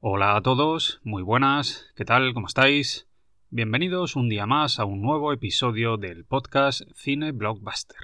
Hola 0.00 0.36
a 0.36 0.42
todos, 0.42 1.00
muy 1.02 1.24
buenas, 1.24 1.92
¿qué 1.96 2.04
tal? 2.04 2.32
¿Cómo 2.32 2.46
estáis? 2.46 3.08
Bienvenidos 3.50 4.14
un 4.14 4.28
día 4.28 4.46
más 4.46 4.78
a 4.78 4.84
un 4.84 5.02
nuevo 5.02 5.32
episodio 5.32 5.96
del 5.96 6.24
podcast 6.24 6.82
Cine 6.94 7.32
Blockbuster, 7.32 7.98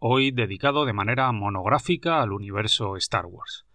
hoy 0.00 0.32
dedicado 0.32 0.84
de 0.84 0.92
manera 0.92 1.30
monográfica 1.30 2.22
al 2.22 2.32
universo 2.32 2.96
Star 2.96 3.26
Wars. 3.26 3.66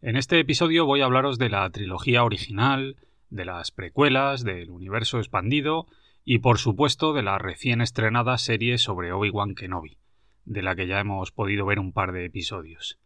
En 0.00 0.16
este 0.16 0.40
episodio 0.40 0.86
voy 0.86 1.02
a 1.02 1.04
hablaros 1.04 1.36
de 1.36 1.50
la 1.50 1.68
trilogía 1.68 2.24
original, 2.24 2.96
de 3.28 3.44
las 3.44 3.70
precuelas, 3.70 4.42
del 4.42 4.70
universo 4.70 5.18
expandido 5.18 5.88
y 6.24 6.38
por 6.38 6.56
supuesto 6.56 7.12
de 7.12 7.22
la 7.22 7.36
recién 7.36 7.82
estrenada 7.82 8.38
serie 8.38 8.78
sobre 8.78 9.12
Obi-Wan 9.12 9.54
Kenobi, 9.54 9.98
de 10.46 10.62
la 10.62 10.74
que 10.74 10.86
ya 10.86 11.00
hemos 11.00 11.32
podido 11.32 11.66
ver 11.66 11.80
un 11.80 11.92
par 11.92 12.12
de 12.12 12.24
episodios. 12.24 12.98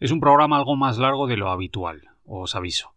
Es 0.00 0.10
un 0.10 0.20
programa 0.20 0.56
algo 0.56 0.74
más 0.74 0.96
largo 0.96 1.26
de 1.26 1.36
lo 1.36 1.50
habitual, 1.50 2.00
os 2.24 2.54
aviso. 2.54 2.95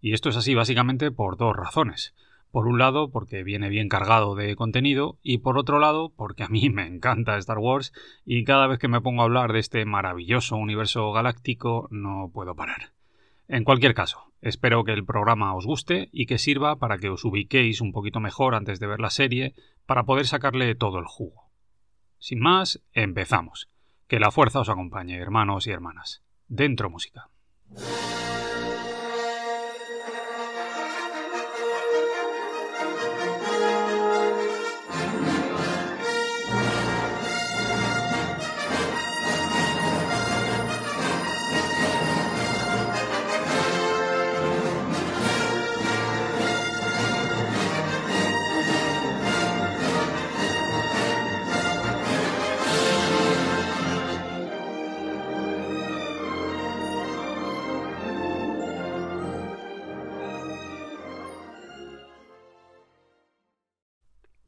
Y 0.00 0.12
esto 0.12 0.28
es 0.28 0.36
así 0.36 0.54
básicamente 0.54 1.10
por 1.10 1.36
dos 1.36 1.56
razones. 1.56 2.14
Por 2.50 2.66
un 2.66 2.78
lado, 2.78 3.10
porque 3.10 3.44
viene 3.44 3.68
bien 3.68 3.88
cargado 3.88 4.34
de 4.34 4.56
contenido 4.56 5.18
y 5.22 5.38
por 5.38 5.56
otro 5.56 5.78
lado, 5.78 6.12
porque 6.16 6.42
a 6.42 6.48
mí 6.48 6.68
me 6.70 6.86
encanta 6.86 7.36
Star 7.38 7.58
Wars 7.58 7.92
y 8.24 8.44
cada 8.44 8.66
vez 8.66 8.78
que 8.78 8.88
me 8.88 9.00
pongo 9.00 9.22
a 9.22 9.24
hablar 9.24 9.52
de 9.52 9.60
este 9.60 9.84
maravilloso 9.84 10.56
universo 10.56 11.12
galáctico 11.12 11.88
no 11.90 12.30
puedo 12.32 12.54
parar. 12.54 12.92
En 13.46 13.64
cualquier 13.64 13.94
caso, 13.94 14.32
espero 14.42 14.84
que 14.84 14.92
el 14.92 15.04
programa 15.04 15.54
os 15.54 15.66
guste 15.66 16.08
y 16.12 16.26
que 16.26 16.38
sirva 16.38 16.76
para 16.76 16.98
que 16.98 17.08
os 17.08 17.24
ubiquéis 17.24 17.80
un 17.80 17.92
poquito 17.92 18.20
mejor 18.20 18.54
antes 18.54 18.78
de 18.78 18.86
ver 18.86 19.00
la 19.00 19.10
serie 19.10 19.54
para 19.86 20.04
poder 20.04 20.26
sacarle 20.26 20.74
todo 20.76 20.98
el 20.98 21.06
jugo. 21.06 21.50
Sin 22.18 22.38
más, 22.38 22.80
empezamos. 22.92 23.68
Que 24.06 24.20
la 24.20 24.30
fuerza 24.30 24.60
os 24.60 24.68
acompañe, 24.68 25.16
hermanos 25.16 25.66
y 25.66 25.70
hermanas. 25.70 26.22
Dentro 26.48 26.90
música. 26.90 27.28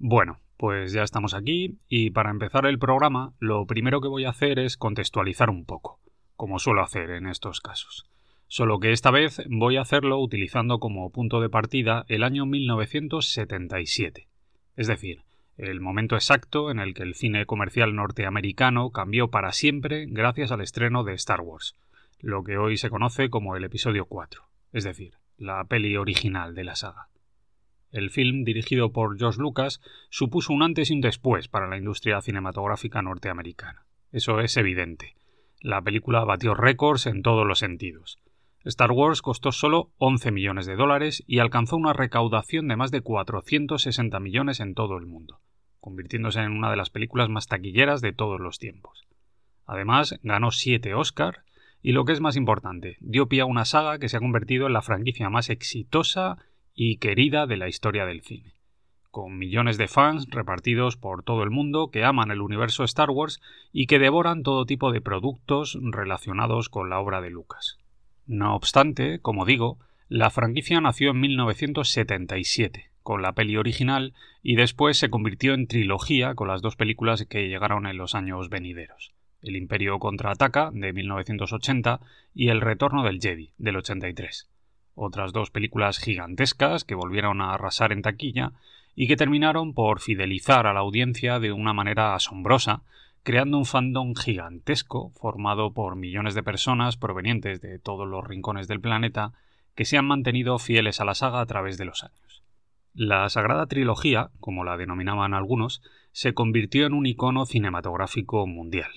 Bueno, 0.05 0.41
pues 0.57 0.93
ya 0.93 1.05
estamos 1.05 1.33
aquí 1.33 1.79
y 1.89 2.11
para 2.11 2.33
empezar 2.33 2.67
el 2.67 2.81
programa 2.81 3.35
lo 3.39 3.65
primero 3.67 4.01
que 4.01 4.09
voy 4.09 4.25
a 4.25 4.31
hacer 4.31 4.59
es 4.59 4.77
contextualizar 4.77 5.49
un 5.49 5.65
poco, 5.65 6.01
como 6.35 6.59
suelo 6.59 6.83
hacer 6.83 7.11
en 7.11 7.29
estos 7.29 7.61
casos. 7.61 8.11
Solo 8.49 8.81
que 8.81 8.91
esta 8.91 9.13
vez 9.13 9.41
voy 9.49 9.77
a 9.77 9.83
hacerlo 9.83 10.19
utilizando 10.19 10.81
como 10.81 11.13
punto 11.13 11.41
de 11.41 11.49
partida 11.49 12.05
el 12.09 12.25
año 12.25 12.47
1977, 12.47 14.27
es 14.75 14.89
decir, 14.89 15.23
el 15.57 15.81
momento 15.81 16.17
exacto 16.17 16.73
en 16.73 16.81
el 16.81 16.95
que 16.95 17.05
el 17.05 17.15
cine 17.15 17.47
comercial 17.47 17.95
norteamericano 17.95 18.91
cambió 18.91 19.31
para 19.31 19.53
siempre 19.53 20.07
gracias 20.09 20.51
al 20.51 20.63
estreno 20.63 21.05
de 21.05 21.15
Star 21.15 21.43
Wars, 21.43 21.77
lo 22.19 22.43
que 22.43 22.59
hoy 22.59 22.77
se 22.77 22.91
conoce 22.91 23.31
como 23.31 23.55
el 23.55 23.63
episodio 23.63 24.07
4, 24.07 24.43
es 24.73 24.83
decir, 24.83 25.15
la 25.39 25.63
peli 25.63 25.97
original 25.97 26.57
de 26.57 26.65
la 26.65 26.75
saga. 26.75 27.07
El 27.93 28.11
film, 28.11 28.45
dirigido 28.45 28.91
por 28.91 29.19
George 29.19 29.41
Lucas, 29.41 29.83
supuso 30.09 30.53
un 30.55 30.63
antes 30.63 30.91
y 30.91 30.95
un 30.95 31.03
después 31.03 31.49
para 31.49 31.69
la 31.69 31.77
industria 31.77 32.21
cinematográfica 32.23 33.03
norteamericana. 33.03 33.85
Eso 34.11 34.41
es 34.41 34.57
evidente. 34.57 35.15
La 35.61 35.83
película 35.83 36.25
batió 36.25 36.55
récords 36.55 37.07
en 37.07 37.23
todos 37.23 37.47
los 37.47 37.59
sentidos. 37.59 38.19
Star 38.65 38.93
Wars 38.93 39.21
costó 39.23 39.53
solo 39.53 39.91
11 39.99 40.31
millones 40.31 40.67
de 40.67 40.77
dólares 40.77 41.23
y 41.27 41.41
alcanzó 41.41 41.77
una 41.77 41.93
recaudación 41.93 42.67
de 42.69 42.77
más 42.77 42.91
de 42.91 43.03
460 43.03 44.21
millones 44.21 44.61
en 44.61 44.75
todo 44.75 44.97
el 44.97 45.07
mundo, 45.07 45.41
convirtiéndose 45.81 46.41
en 46.41 46.53
una 46.53 46.71
de 46.71 46.77
las 46.77 46.91
películas 46.91 47.29
más 47.29 47.47
taquilleras 47.47 48.01
de 48.01 48.13
todos 48.13 48.41
los 48.41 48.59
tiempos. 48.59 49.05
Además, 49.67 50.19
ganó 50.23 50.51
7 50.51 50.95
Oscar 50.95 51.45
y 51.83 51.93
lo 51.93 52.05
que 52.05 52.13
es 52.13 52.21
más 52.21 52.37
importante, 52.37 52.97
dio 53.01 53.29
pie 53.29 53.41
a 53.41 53.47
una 53.47 53.65
saga 53.65 53.99
que 53.99 54.09
se 54.09 54.17
ha 54.17 54.21
convertido 54.21 54.67
en 54.67 54.73
la 54.73 54.83
franquicia 54.83 55.29
más 55.29 55.51
exitosa 55.51 56.39
y 56.75 56.97
querida 56.97 57.47
de 57.47 57.57
la 57.57 57.69
historia 57.69 58.07
del 58.07 58.23
cine, 58.23 58.55
con 59.11 59.37
millones 59.37 59.77
de 59.77 59.89
fans 59.89 60.27
repartidos 60.31 60.97
por 60.97 61.23
todo 61.23 61.43
el 61.43 61.51
mundo 61.51 61.91
que 61.91 62.05
aman 62.05 62.31
el 62.31 62.41
universo 62.41 62.85
Star 62.85 63.11
Wars 63.11 63.41
y 63.73 63.87
que 63.87 63.99
devoran 63.99 64.43
todo 64.43 64.65
tipo 64.65 64.91
de 64.93 65.01
productos 65.01 65.79
relacionados 65.83 66.69
con 66.69 66.89
la 66.89 66.99
obra 66.99 67.21
de 67.21 67.31
Lucas. 67.31 67.79
No 68.27 68.55
obstante, 68.55 69.19
como 69.21 69.45
digo, 69.45 69.79
la 70.09 70.31
franquicia 70.31 70.81
nació 70.81 71.11
en 71.11 71.21
1977, 71.21 72.91
con 73.03 73.21
la 73.21 73.33
peli 73.33 73.57
original, 73.57 74.15
y 74.43 74.57
después 74.57 74.97
se 74.97 75.11
convirtió 75.11 75.55
en 75.55 75.67
trilogía 75.67 76.35
con 76.35 76.49
las 76.49 76.63
dos 76.63 76.77
películas 76.77 77.27
que 77.27 77.49
llegaron 77.49 77.87
en 77.87 77.97
los 77.99 78.15
años 78.15 78.49
venideros. 78.49 79.13
El 79.43 79.57
Imperio 79.57 79.99
contraataca, 79.99 80.71
de 80.73 80.93
1980, 80.93 82.01
y 82.33 82.49
El 82.49 82.61
Retorno 82.61 83.03
del 83.03 83.21
Jedi, 83.21 83.53
del 83.59 83.77
83 83.77 84.52
otras 84.95 85.33
dos 85.33 85.51
películas 85.51 85.99
gigantescas 85.99 86.85
que 86.85 86.95
volvieron 86.95 87.41
a 87.41 87.55
arrasar 87.55 87.93
en 87.93 88.03
taquilla 88.03 88.53
y 88.95 89.09
que 89.09 89.17
terminaron 89.17 89.75
por 89.75 90.01
fidelizar 90.01 90.67
a 90.67 90.73
la 90.73 90.81
audiencia 90.81 91.39
de 91.39 91.53
una 91.53 91.73
manera 91.73 92.15
asombrosa, 92.15 92.83
creando 93.23 93.59
un 93.59 93.65
fandom 93.65 94.15
gigantesco 94.15 95.11
formado 95.11 95.73
por 95.73 95.97
millones 95.97 96.35
de 96.35 96.43
personas 96.43 96.97
provenientes 96.97 97.61
de 97.61 97.79
todos 97.79 98.07
los 98.07 98.27
rincones 98.27 98.69
del 98.69 98.81
planeta 98.81 99.33
que 99.75 99.85
se 99.85 99.97
han 99.97 100.07
mantenido 100.07 100.59
fieles 100.59 101.01
a 101.01 101.05
la 101.05 101.15
saga 101.15 101.41
a 101.41 101.47
través 101.47 101.79
de 101.79 101.85
los 101.85 102.05
años. 102.05 102.43
La 102.95 103.27
Sagrada 103.31 103.67
Trilogía, 103.67 104.31
como 104.39 104.65
la 104.65 104.77
denominaban 104.77 105.33
algunos, 105.33 105.83
se 106.13 106.35
convirtió 106.35 106.85
en 106.85 106.93
un 106.93 107.07
icono 107.07 107.47
cinematográfico 107.47 108.47
mundial, 108.47 108.91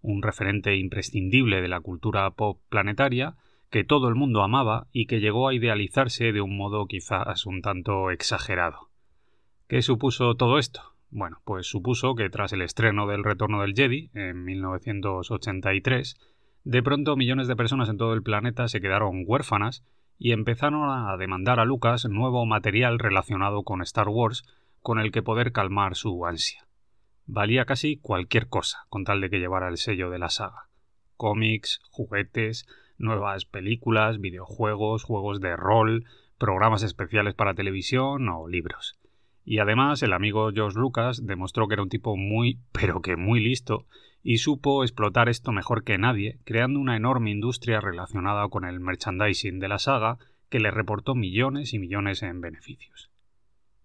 un 0.00 0.22
referente 0.22 0.76
imprescindible 0.76 1.60
de 1.60 1.68
la 1.68 1.80
cultura 1.80 2.30
pop 2.30 2.60
planetaria 2.68 3.34
que 3.72 3.84
todo 3.84 4.08
el 4.08 4.14
mundo 4.14 4.42
amaba 4.42 4.86
y 4.92 5.06
que 5.06 5.18
llegó 5.18 5.48
a 5.48 5.54
idealizarse 5.54 6.30
de 6.30 6.42
un 6.42 6.58
modo 6.58 6.84
quizás 6.86 7.46
un 7.46 7.62
tanto 7.62 8.10
exagerado. 8.10 8.90
¿Qué 9.66 9.80
supuso 9.80 10.34
todo 10.34 10.58
esto? 10.58 10.82
Bueno, 11.10 11.40
pues 11.46 11.66
supuso 11.66 12.14
que 12.14 12.28
tras 12.28 12.52
el 12.52 12.60
estreno 12.60 13.06
del 13.06 13.24
Retorno 13.24 13.62
del 13.62 13.74
Jedi, 13.74 14.10
en 14.12 14.44
1983, 14.44 16.16
de 16.64 16.82
pronto 16.82 17.16
millones 17.16 17.48
de 17.48 17.56
personas 17.56 17.88
en 17.88 17.96
todo 17.96 18.12
el 18.12 18.22
planeta 18.22 18.68
se 18.68 18.82
quedaron 18.82 19.24
huérfanas 19.26 19.82
y 20.18 20.32
empezaron 20.32 20.90
a 20.90 21.16
demandar 21.16 21.58
a 21.58 21.64
Lucas 21.64 22.04
nuevo 22.04 22.44
material 22.44 22.98
relacionado 22.98 23.62
con 23.62 23.80
Star 23.80 24.10
Wars 24.10 24.44
con 24.82 24.98
el 24.98 25.10
que 25.12 25.22
poder 25.22 25.50
calmar 25.52 25.96
su 25.96 26.26
ansia. 26.26 26.68
Valía 27.24 27.64
casi 27.64 27.96
cualquier 27.96 28.48
cosa 28.48 28.84
con 28.90 29.04
tal 29.04 29.22
de 29.22 29.30
que 29.30 29.38
llevara 29.38 29.68
el 29.68 29.78
sello 29.78 30.10
de 30.10 30.18
la 30.18 30.28
saga. 30.28 30.68
Cómics, 31.16 31.80
juguetes, 31.90 32.66
nuevas 33.02 33.44
películas, 33.44 34.20
videojuegos, 34.20 35.04
juegos 35.04 35.40
de 35.40 35.56
rol, 35.56 36.04
programas 36.38 36.82
especiales 36.82 37.34
para 37.34 37.54
televisión 37.54 38.28
o 38.28 38.48
libros. 38.48 38.98
Y 39.44 39.58
además 39.58 40.02
el 40.02 40.12
amigo 40.12 40.50
George 40.52 40.78
Lucas 40.78 41.26
demostró 41.26 41.68
que 41.68 41.74
era 41.74 41.82
un 41.82 41.88
tipo 41.88 42.16
muy, 42.16 42.58
pero 42.72 43.02
que 43.02 43.16
muy 43.16 43.40
listo, 43.40 43.86
y 44.22 44.38
supo 44.38 44.84
explotar 44.84 45.28
esto 45.28 45.52
mejor 45.52 45.82
que 45.84 45.98
nadie, 45.98 46.38
creando 46.44 46.78
una 46.78 46.96
enorme 46.96 47.30
industria 47.30 47.80
relacionada 47.80 48.48
con 48.48 48.64
el 48.64 48.80
merchandising 48.80 49.58
de 49.58 49.68
la 49.68 49.78
saga 49.78 50.18
que 50.48 50.60
le 50.60 50.70
reportó 50.70 51.14
millones 51.14 51.74
y 51.74 51.78
millones 51.78 52.22
en 52.22 52.40
beneficios. 52.40 53.10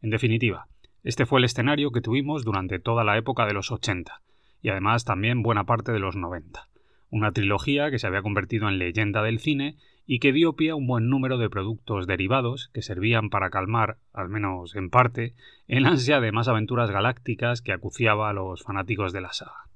En 0.02 0.12
definitiva, 0.12 0.68
este 1.04 1.26
fue 1.26 1.40
el 1.40 1.46
escenario 1.46 1.92
que 1.92 2.02
tuvimos 2.02 2.46
durante 2.46 2.80
toda 2.80 3.04
la 3.04 3.18
época 3.18 3.46
de 3.46 3.54
los 3.54 3.72
80, 3.72 4.22
y 4.62 4.70
además 4.70 5.06
también 5.06 5.42
buena 5.42 5.66
parte 5.66 5.92
de 5.92 6.00
los 6.00 6.16
90 6.16 6.68
una 7.10 7.32
trilogía 7.32 7.90
que 7.92 8.00
se 8.00 8.08
había 8.08 8.22
convertido 8.22 8.68
en 8.68 8.80
leyenda 8.80 9.24
del 9.24 9.40
cine 9.40 9.78
y 10.06 10.20
que 10.20 10.32
dio 10.32 10.54
pie 10.54 10.72
a 10.72 10.76
un 10.76 10.88
buen 10.88 11.10
número 11.10 11.38
de 11.38 11.50
productos 11.50 12.08
derivados 12.08 12.70
que 12.74 12.82
servían 12.82 13.30
para 13.30 13.50
calmar, 13.50 13.98
al 14.14 14.30
menos 14.30 14.76
en 14.76 14.90
parte, 14.90 15.36
el 15.68 15.86
ansia 15.86 16.22
de 16.22 16.32
más 16.32 16.48
aventuras 16.48 16.90
galácticas 16.92 17.62
que 17.62 17.74
acuciaba 17.74 18.30
a 18.30 18.34
los 18.34 18.64
fanáticos 18.64 19.12
de 19.12 19.22
la 19.22 19.34
saga. 19.34 19.68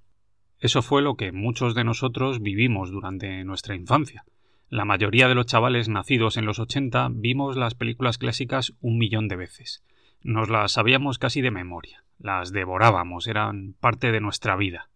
Eso 0.59 0.81
fue 0.81 1.01
lo 1.01 1.15
que 1.15 1.31
muchos 1.31 1.75
de 1.75 1.83
nosotros 1.83 2.41
vivimos 2.41 2.91
durante 2.91 3.43
nuestra 3.43 3.75
infancia. 3.75 4.23
La 4.69 4.85
mayoría 4.85 5.27
de 5.27 5.35
los 5.35 5.47
chavales 5.47 5.89
nacidos 5.89 6.37
en 6.37 6.45
los 6.45 6.59
80 6.59 7.09
vimos 7.11 7.57
las 7.57 7.75
películas 7.75 8.17
clásicas 8.17 8.73
un 8.79 8.97
millón 8.97 9.27
de 9.27 9.35
veces. 9.35 9.83
Nos 10.21 10.49
las 10.49 10.73
sabíamos 10.73 11.17
casi 11.17 11.41
de 11.41 11.51
memoria, 11.51 12.05
las 12.19 12.53
devorábamos, 12.53 13.27
eran 13.27 13.73
parte 13.81 14.11
de 14.11 14.21
nuestra 14.21 14.55
vida. 14.55 14.90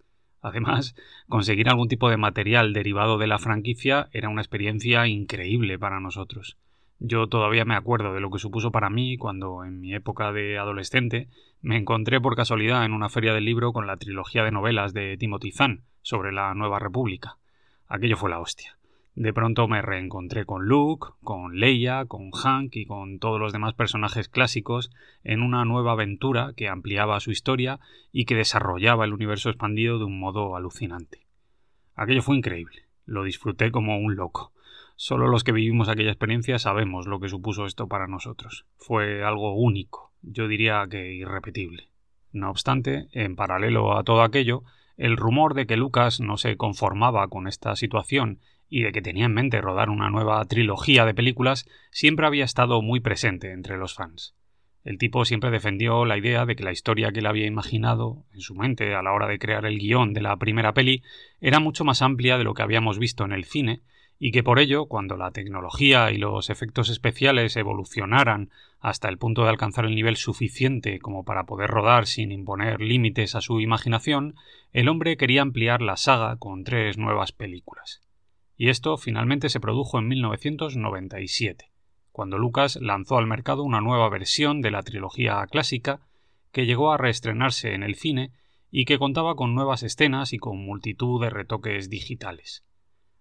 Además, 0.46 0.96
conseguir 1.28 1.70
algún 1.70 1.88
tipo 1.88 2.08
de 2.08 2.18
material 2.18 2.72
derivado 2.72 3.18
de 3.18 3.26
la 3.26 3.40
franquicia 3.40 4.10
era 4.12 4.30
una 4.30 4.42
experiencia 4.42 5.08
increíble 5.08 5.80
para 5.80 6.00
nosotros. 6.00 6.56
Yo 7.00 7.26
todavía 7.26 7.66
me 7.66 7.74
acuerdo 7.74 8.14
de 8.14 8.20
lo 8.20 8.30
que 8.30 8.38
supuso 8.38 8.72
para 8.72 8.92
mí 8.92 9.18
cuando, 9.18 9.64
en 9.64 9.80
mi 9.80 9.96
época 9.96 10.32
de 10.32 10.60
adolescente, 10.60 11.30
me 11.64 11.78
encontré 11.78 12.22
por 12.22 12.36
casualidad 12.36 12.86
en 12.86 12.94
una 12.94 13.10
feria 13.10 13.34
del 13.34 13.44
libro 13.44 13.74
con 13.74 13.88
la 13.88 13.98
trilogía 13.98 14.44
de 14.44 14.52
novelas 14.52 14.94
de 14.94 15.18
Timothy 15.18 15.52
Zahn 15.52 15.82
sobre 16.04 16.32
la 16.32 16.54
Nueva 16.54 16.78
República. 16.78 17.38
Aquello 17.88 18.16
fue 18.16 18.30
la 18.30 18.40
hostia. 18.40 18.78
De 19.16 19.32
pronto 19.32 19.70
me 19.70 19.82
reencontré 19.82 20.46
con 20.46 20.66
Luke, 20.66 21.08
con 21.24 21.58
Leia, 21.58 22.06
con 22.06 22.32
Hank 22.32 22.76
y 22.76 22.86
con 22.86 23.18
todos 23.20 23.40
los 23.40 23.54
demás 23.54 23.74
personajes 23.74 24.28
clásicos 24.28 24.92
en 25.24 25.42
una 25.42 25.64
nueva 25.64 25.94
aventura 25.94 26.52
que 26.58 26.68
ampliaba 26.68 27.22
su 27.22 27.32
historia 27.32 27.80
y 28.12 28.26
que 28.26 28.36
desarrollaba 28.36 29.06
el 29.06 29.14
universo 29.14 29.50
expandido 29.50 30.00
de 30.00 30.04
un 30.04 30.20
modo 30.20 30.58
alucinante. 30.58 31.26
Aquello 31.96 32.22
fue 32.22 32.36
increíble. 32.36 32.88
Lo 33.06 33.24
disfruté 33.24 33.72
como 33.72 33.98
un 33.98 34.18
loco. 34.18 34.52
Solo 34.98 35.28
los 35.28 35.46
que 35.46 35.54
vivimos 35.54 35.88
aquella 35.88 36.12
experiencia 36.12 36.60
sabemos 36.60 37.08
lo 37.08 37.22
que 37.22 37.30
supuso 37.30 37.66
esto 37.66 37.88
para 37.88 38.08
nosotros. 38.08 38.66
Fue 38.76 39.24
algo 39.24 39.54
único, 39.56 40.12
yo 40.24 40.50
diría 40.50 40.86
que 40.90 41.14
irrepetible. 41.14 41.90
No 42.34 42.50
obstante, 42.50 43.08
en 43.14 43.38
paralelo 43.38 43.98
a 43.98 44.04
todo 44.04 44.24
aquello, 44.24 44.64
el 44.98 45.16
rumor 45.16 45.54
de 45.54 45.68
que 45.68 45.78
Lucas 45.78 46.20
no 46.20 46.36
se 46.36 46.58
conformaba 46.58 47.28
con 47.30 47.48
esta 47.48 47.76
situación 47.76 48.40
y 48.76 48.82
de 48.82 48.92
que 48.92 49.02
tenía 49.02 49.28
en 49.28 49.34
mente 49.34 49.62
rodar 49.62 49.90
una 49.90 50.10
nueva 50.10 50.44
trilogía 50.44 51.06
de 51.06 51.14
películas 51.14 51.66
siempre 51.92 52.26
había 52.26 52.44
estado 52.44 52.82
muy 52.82 53.00
presente 53.00 53.54
entre 53.54 53.78
los 53.78 53.94
fans. 53.96 54.36
El 54.84 54.98
tipo 54.98 55.24
siempre 55.24 55.50
defendió 55.50 56.04
la 56.04 56.18
idea 56.18 56.46
de 56.46 56.58
que 56.58 56.66
la 56.66 56.74
historia 56.74 57.14
que 57.14 57.20
él 57.20 57.26
había 57.26 57.46
imaginado 57.46 58.26
en 58.34 58.42
su 58.42 58.54
mente 58.54 58.94
a 58.94 59.02
la 59.02 59.14
hora 59.14 59.30
de 59.30 59.40
crear 59.40 59.66
el 59.66 59.80
guion 59.80 60.12
de 60.12 60.22
la 60.22 60.36
primera 60.36 60.74
peli 60.74 61.04
era 61.40 61.62
mucho 61.62 61.86
más 61.86 62.02
amplia 62.02 62.38
de 62.38 62.44
lo 62.44 62.54
que 62.54 62.64
habíamos 62.64 63.00
visto 63.00 63.24
en 63.24 63.32
el 63.32 63.46
cine 63.46 63.82
y 64.20 64.32
que 64.34 64.44
por 64.44 64.60
ello, 64.60 64.88
cuando 64.88 65.16
la 65.16 65.32
tecnología 65.32 66.12
y 66.12 66.18
los 66.18 66.50
efectos 66.50 66.90
especiales 66.90 67.56
evolucionaran 67.56 68.50
hasta 68.82 69.08
el 69.08 69.18
punto 69.18 69.44
de 69.44 69.52
alcanzar 69.52 69.86
el 69.86 69.96
nivel 69.96 70.18
suficiente 70.18 71.00
como 71.00 71.24
para 71.24 71.46
poder 71.46 71.70
rodar 71.70 72.08
sin 72.08 72.34
imponer 72.34 72.82
límites 72.82 73.36
a 73.36 73.42
su 73.42 73.62
imaginación, 73.62 74.36
el 74.74 74.90
hombre 74.90 75.16
quería 75.16 75.44
ampliar 75.44 75.82
la 75.82 75.96
saga 75.96 76.36
con 76.36 76.66
tres 76.66 76.98
nuevas 76.98 77.32
películas. 77.32 78.05
Y 78.58 78.70
esto 78.70 78.98
finalmente 78.98 79.50
se 79.50 79.60
produjo 79.60 80.00
en 80.00 80.08
1997, 80.08 81.72
cuando 82.12 82.38
Lucas 82.38 82.78
lanzó 82.82 83.18
al 83.18 83.28
mercado 83.28 83.64
una 83.64 83.82
nueva 83.82 84.10
versión 84.10 84.62
de 84.62 84.72
la 84.72 84.84
trilogía 84.84 85.46
clásica 85.48 86.02
que 86.52 86.66
llegó 86.66 86.92
a 86.92 86.98
reestrenarse 86.98 87.74
en 87.74 87.84
el 87.84 87.96
cine 87.96 88.32
y 88.72 88.86
que 88.86 88.98
contaba 88.98 89.36
con 89.36 89.56
nuevas 89.56 89.84
escenas 89.84 90.32
y 90.32 90.38
con 90.38 90.58
multitud 90.58 91.22
de 91.22 91.30
retoques 91.30 91.90
digitales. 91.90 92.64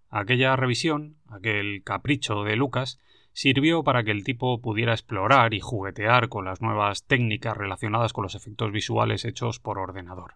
Aquella 0.09 0.55
revisión, 0.55 1.17
aquel 1.27 1.83
capricho 1.83 2.43
de 2.43 2.55
Lucas, 2.55 2.99
sirvió 3.33 3.83
para 3.83 4.03
que 4.05 4.11
el 4.11 4.23
tipo 4.23 4.61
pudiera 4.61 4.93
explorar 4.93 5.53
y 5.53 5.59
juguetear 5.59 6.29
con 6.29 6.45
las 6.45 6.61
nuevas 6.61 7.03
técnicas 7.05 7.57
relacionadas 7.57 8.13
con 8.13 8.23
los 8.23 8.35
efectos 8.35 8.71
visuales 8.71 9.25
hechos 9.25 9.59
por 9.59 9.77
ordenador. 9.77 10.35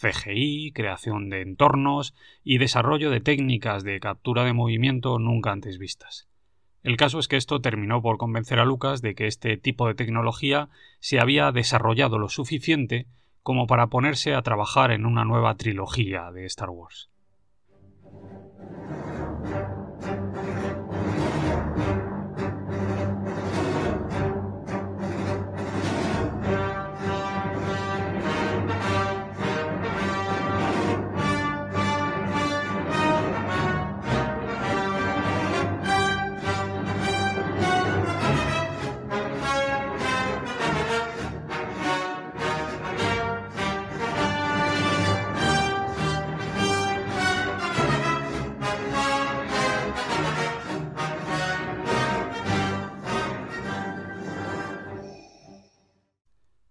CGI, 0.00 0.72
creación 0.72 1.28
de 1.28 1.42
entornos 1.42 2.14
y 2.44 2.58
desarrollo 2.58 3.10
de 3.10 3.20
técnicas 3.20 3.82
de 3.84 4.00
captura 4.00 4.44
de 4.44 4.52
movimiento 4.52 5.18
nunca 5.18 5.50
antes 5.50 5.78
vistas. 5.78 6.28
El 6.82 6.96
caso 6.96 7.18
es 7.18 7.28
que 7.28 7.36
esto 7.36 7.60
terminó 7.60 8.00
por 8.00 8.18
convencer 8.18 8.60
a 8.60 8.64
Lucas 8.64 9.02
de 9.02 9.14
que 9.14 9.26
este 9.26 9.56
tipo 9.56 9.88
de 9.88 9.94
tecnología 9.94 10.68
se 11.00 11.18
había 11.18 11.50
desarrollado 11.50 12.18
lo 12.18 12.28
suficiente 12.28 13.06
como 13.42 13.66
para 13.66 13.88
ponerse 13.88 14.34
a 14.34 14.42
trabajar 14.42 14.92
en 14.92 15.04
una 15.04 15.24
nueva 15.24 15.56
trilogía 15.56 16.30
de 16.30 16.44
Star 16.46 16.70
Wars. 16.70 17.10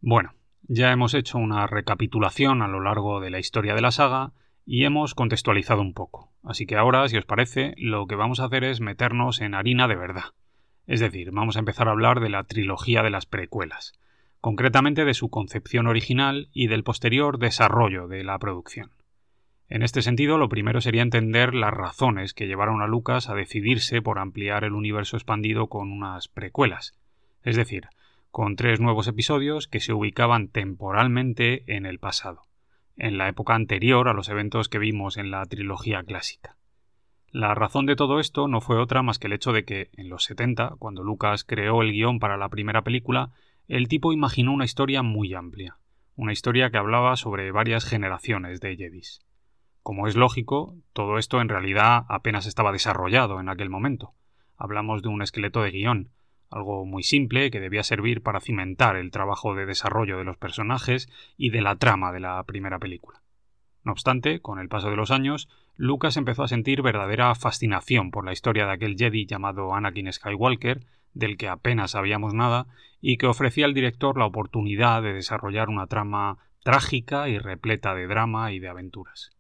Bueno, 0.10 0.36
ya 0.70 0.94
hemos 0.94 1.14
hecho 1.14 1.38
una 1.38 1.68
recapitulación 1.68 2.62
a 2.62 2.70
lo 2.70 2.80
largo 2.80 3.20
de 3.20 3.30
la 3.30 3.40
historia 3.40 3.76
de 3.76 3.82
la 3.82 3.92
saga 3.92 4.32
y 4.66 4.86
hemos 4.86 5.14
contextualizado 5.14 5.82
un 5.82 5.94
poco. 5.94 6.32
Así 6.46 6.66
que 6.66 6.78
ahora, 6.78 7.06
si 7.10 7.18
os 7.18 7.26
parece, 7.26 7.74
lo 7.76 8.08
que 8.08 8.16
vamos 8.16 8.40
a 8.40 8.46
hacer 8.46 8.64
es 8.64 8.80
meternos 8.80 9.42
en 9.42 9.54
harina 9.54 9.86
de 9.90 9.98
verdad. 9.98 10.24
Es 10.86 11.02
decir, 11.02 11.32
vamos 11.32 11.58
a 11.58 11.60
empezar 11.60 11.90
a 11.90 11.92
hablar 11.92 12.22
de 12.22 12.30
la 12.30 12.46
trilogía 12.46 13.04
de 13.04 13.10
las 13.10 13.26
precuelas, 13.26 14.00
concretamente 14.40 15.04
de 15.04 15.14
su 15.14 15.30
concepción 15.30 15.88
original 15.88 16.48
y 16.54 16.68
del 16.68 16.86
posterior 16.86 17.38
desarrollo 17.38 18.08
de 18.08 18.24
la 18.24 18.40
producción. 18.40 18.92
En 19.68 19.84
este 19.84 20.02
sentido, 20.02 20.38
lo 20.38 20.48
primero 20.48 20.80
sería 20.80 21.02
entender 21.02 21.54
las 21.54 21.74
razones 21.74 22.34
que 22.34 22.48
llevaron 22.48 22.82
a 22.82 22.88
Lucas 22.88 23.28
a 23.28 23.36
decidirse 23.36 24.02
por 24.02 24.20
ampliar 24.20 24.64
el 24.64 24.72
universo 24.72 25.18
expandido 25.18 25.68
con 25.68 25.92
unas 25.92 26.30
precuelas, 26.30 26.94
es 27.44 27.58
decir, 27.58 27.90
con 28.38 28.56
tres 28.56 28.80
nuevos 28.80 29.08
episodios 29.08 29.68
que 29.68 29.80
se 29.80 29.94
ubicaban 29.94 30.48
temporalmente 30.48 31.64
en 31.76 31.88
el 31.88 31.98
pasado, 31.98 32.44
en 32.96 33.18
la 33.18 33.30
época 33.30 33.56
anterior 33.56 34.08
a 34.08 34.14
los 34.14 34.30
eventos 34.30 34.70
que 34.70 34.78
vimos 34.78 35.18
en 35.18 35.32
la 35.32 35.44
trilogía 35.48 36.04
clásica. 36.04 36.56
La 37.32 37.56
razón 37.56 37.88
de 37.88 37.96
todo 37.96 38.20
esto 38.20 38.48
no 38.48 38.62
fue 38.62 38.78
otra 38.78 39.02
más 39.02 39.18
que 39.18 39.26
el 39.26 39.34
hecho 39.34 39.54
de 39.54 39.66
que, 39.66 39.90
en 39.94 40.10
los 40.10 40.26
70, 40.26 40.76
cuando 40.78 41.02
Lucas 41.02 41.46
creó 41.46 41.82
el 41.82 41.92
guion 41.92 42.20
para 42.20 42.38
la 42.38 42.48
primera 42.50 42.84
película, 42.84 43.32
el 43.68 43.88
tipo 43.88 44.14
imaginó 44.14 44.54
una 44.54 44.66
historia 44.66 45.02
muy 45.02 45.34
amplia, 45.34 45.80
una 46.16 46.32
historia 46.32 46.70
que 46.70 46.78
hablaba 46.78 47.16
sobre 47.16 47.52
varias 47.52 47.86
generaciones 47.86 48.62
de 48.62 48.78
Jedis. 48.78 49.26
Como 49.82 50.06
es 50.06 50.16
lógico, 50.16 50.76
todo 50.94 51.18
esto 51.18 51.42
en 51.42 51.50
realidad 51.50 52.06
apenas 52.08 52.46
estaba 52.46 52.72
desarrollado 52.72 53.40
en 53.40 53.50
aquel 53.50 53.72
momento. 53.72 54.14
Hablamos 54.58 55.02
de 55.02 55.10
un 55.10 55.24
esqueleto 55.24 55.64
de 55.64 55.72
guion, 55.72 56.12
algo 56.50 56.86
muy 56.86 57.04
simple 57.04 57.52
que 57.52 57.60
debía 57.60 57.84
servir 57.84 58.22
para 58.22 58.40
cimentar 58.40 58.96
el 58.96 59.12
trabajo 59.12 59.56
de 59.56 59.66
desarrollo 59.66 60.18
de 60.18 60.24
los 60.24 60.38
personajes 60.38 61.10
y 61.38 61.50
de 61.50 61.62
la 61.62 61.76
trama 61.76 62.12
de 62.12 62.20
la 62.20 62.44
primera 62.44 62.80
película. 62.80 63.22
No 63.84 63.92
obstante, 63.94 64.42
con 64.42 64.60
el 64.60 64.68
paso 64.68 64.90
de 64.90 64.98
los 64.98 65.12
años, 65.12 65.48
Lucas 65.76 66.18
empezó 66.18 66.44
a 66.44 66.48
sentir 66.48 66.82
verdadera 66.82 67.34
fascinación 67.36 68.12
por 68.12 68.26
la 68.26 68.34
historia 68.34 68.66
de 68.66 68.74
aquel 68.74 68.98
Jedi 68.98 69.26
llamado 69.26 69.74
Anakin 69.74 70.12
Skywalker, 70.12 70.86
del 71.14 71.38
que 71.38 71.48
apenas 71.48 71.92
sabíamos 71.92 72.34
nada, 72.34 72.68
y 73.00 73.18
que 73.18 73.28
ofrecía 73.28 73.66
al 73.66 73.74
director 73.74 74.18
la 74.18 74.26
oportunidad 74.26 75.02
de 75.04 75.14
desarrollar 75.14 75.70
una 75.70 75.88
trama 75.88 76.38
trágica 76.64 77.30
y 77.30 77.38
repleta 77.38 77.96
de 77.96 78.08
drama 78.08 78.52
y 78.52 78.60
de 78.60 78.68
aventuras. 78.68 79.37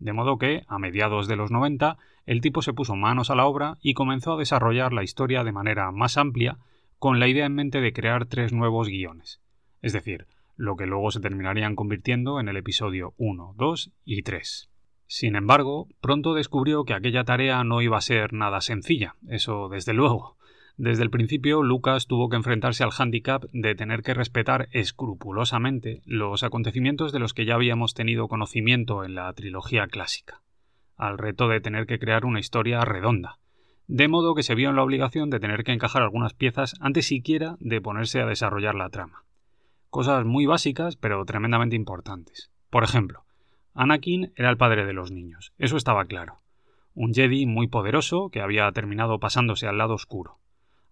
De 0.00 0.12
modo 0.12 0.38
que, 0.38 0.64
a 0.66 0.78
mediados 0.78 1.28
de 1.28 1.36
los 1.36 1.50
90, 1.50 1.98
el 2.26 2.40
tipo 2.40 2.62
se 2.62 2.72
puso 2.72 2.96
manos 2.96 3.30
a 3.30 3.34
la 3.34 3.44
obra 3.44 3.76
y 3.82 3.94
comenzó 3.94 4.32
a 4.32 4.38
desarrollar 4.38 4.92
la 4.92 5.02
historia 5.02 5.44
de 5.44 5.52
manera 5.52 5.92
más 5.92 6.16
amplia, 6.16 6.58
con 6.98 7.20
la 7.20 7.28
idea 7.28 7.46
en 7.46 7.54
mente 7.54 7.80
de 7.80 7.92
crear 7.92 8.26
tres 8.26 8.52
nuevos 8.52 8.88
guiones, 8.88 9.40
es 9.82 9.92
decir, 9.92 10.26
lo 10.56 10.76
que 10.76 10.86
luego 10.86 11.10
se 11.10 11.20
terminarían 11.20 11.76
convirtiendo 11.76 12.40
en 12.40 12.48
el 12.48 12.56
episodio 12.56 13.14
1, 13.16 13.54
2 13.56 13.92
y 14.04 14.22
3. 14.22 14.70
Sin 15.06 15.34
embargo, 15.34 15.88
pronto 16.00 16.34
descubrió 16.34 16.84
que 16.84 16.94
aquella 16.94 17.24
tarea 17.24 17.64
no 17.64 17.80
iba 17.82 17.96
a 17.96 18.02
ser 18.02 18.32
nada 18.32 18.60
sencilla, 18.60 19.16
eso 19.28 19.68
desde 19.68 19.92
luego, 19.92 20.36
desde 20.82 21.02
el 21.02 21.10
principio, 21.10 21.62
Lucas 21.62 22.06
tuvo 22.06 22.30
que 22.30 22.36
enfrentarse 22.36 22.82
al 22.82 22.90
hándicap 22.90 23.44
de 23.52 23.74
tener 23.74 24.02
que 24.02 24.14
respetar 24.14 24.70
escrupulosamente 24.72 26.00
los 26.06 26.42
acontecimientos 26.42 27.12
de 27.12 27.18
los 27.18 27.34
que 27.34 27.44
ya 27.44 27.56
habíamos 27.56 27.92
tenido 27.92 28.28
conocimiento 28.28 29.04
en 29.04 29.14
la 29.14 29.30
trilogía 29.34 29.88
clásica, 29.88 30.40
al 30.96 31.18
reto 31.18 31.48
de 31.48 31.60
tener 31.60 31.86
que 31.86 31.98
crear 31.98 32.24
una 32.24 32.40
historia 32.40 32.80
redonda, 32.80 33.36
de 33.88 34.08
modo 34.08 34.34
que 34.34 34.42
se 34.42 34.54
vio 34.54 34.70
en 34.70 34.76
la 34.76 34.82
obligación 34.82 35.28
de 35.28 35.38
tener 35.38 35.64
que 35.64 35.72
encajar 35.72 36.00
algunas 36.00 36.32
piezas 36.32 36.74
antes 36.80 37.04
siquiera 37.04 37.56
de 37.60 37.82
ponerse 37.82 38.22
a 38.22 38.26
desarrollar 38.26 38.74
la 38.74 38.88
trama. 38.88 39.24
Cosas 39.90 40.24
muy 40.24 40.46
básicas, 40.46 40.96
pero 40.96 41.22
tremendamente 41.26 41.76
importantes. 41.76 42.50
Por 42.70 42.84
ejemplo, 42.84 43.24
Anakin 43.74 44.32
era 44.34 44.48
el 44.48 44.56
padre 44.56 44.86
de 44.86 44.94
los 44.94 45.10
niños, 45.12 45.52
eso 45.58 45.76
estaba 45.76 46.06
claro. 46.06 46.38
Un 46.94 47.12
Jedi 47.12 47.44
muy 47.44 47.68
poderoso 47.68 48.30
que 48.30 48.40
había 48.40 48.72
terminado 48.72 49.20
pasándose 49.20 49.66
al 49.66 49.76
lado 49.76 49.92
oscuro. 49.92 50.40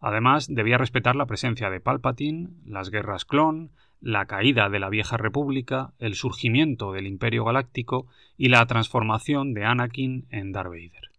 Además, 0.01 0.47
debía 0.49 0.79
respetar 0.79 1.17
la 1.17 1.27
presencia 1.27 1.71
de 1.71 1.81
Palpatine, 1.81 2.51
las 2.65 2.91
guerras 2.91 3.25
clon, 3.25 3.71
la 4.01 4.27
caída 4.27 4.69
de 4.69 4.79
la 4.79 4.91
vieja 4.91 5.17
república, 5.17 5.93
el 5.99 6.15
surgimiento 6.15 6.93
del 6.93 7.07
Imperio 7.07 7.45
Galáctico 7.45 8.07
y 8.37 8.49
la 8.49 8.65
transformación 8.67 9.55
de 9.55 9.65
Anakin 9.65 10.27
en 10.31 10.53
Darth 10.53 10.71
Vader. 10.71 11.11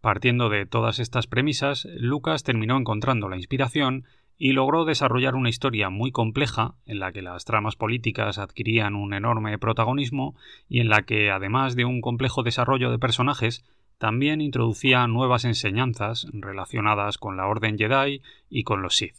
Partiendo 0.00 0.48
de 0.48 0.66
todas 0.66 0.98
estas 0.98 1.26
premisas, 1.26 1.86
Lucas 1.96 2.42
terminó 2.42 2.76
encontrando 2.76 3.28
la 3.28 3.36
inspiración 3.36 4.04
y 4.36 4.52
logró 4.52 4.84
desarrollar 4.84 5.36
una 5.36 5.48
historia 5.48 5.90
muy 5.90 6.10
compleja 6.10 6.74
en 6.86 6.98
la 6.98 7.12
que 7.12 7.22
las 7.22 7.44
tramas 7.44 7.76
políticas 7.76 8.38
adquirían 8.38 8.96
un 8.96 9.14
enorme 9.14 9.56
protagonismo 9.58 10.34
y 10.68 10.80
en 10.80 10.88
la 10.88 11.02
que, 11.02 11.30
además 11.30 11.76
de 11.76 11.84
un 11.84 12.00
complejo 12.00 12.42
desarrollo 12.42 12.90
de 12.90 12.98
personajes, 12.98 13.64
también 13.98 14.40
introducía 14.40 15.06
nuevas 15.06 15.44
enseñanzas 15.44 16.26
relacionadas 16.32 17.18
con 17.18 17.36
la 17.36 17.46
Orden 17.46 17.78
Jedi 17.78 18.22
y 18.50 18.64
con 18.64 18.82
los 18.82 18.96
Sith. 18.96 19.16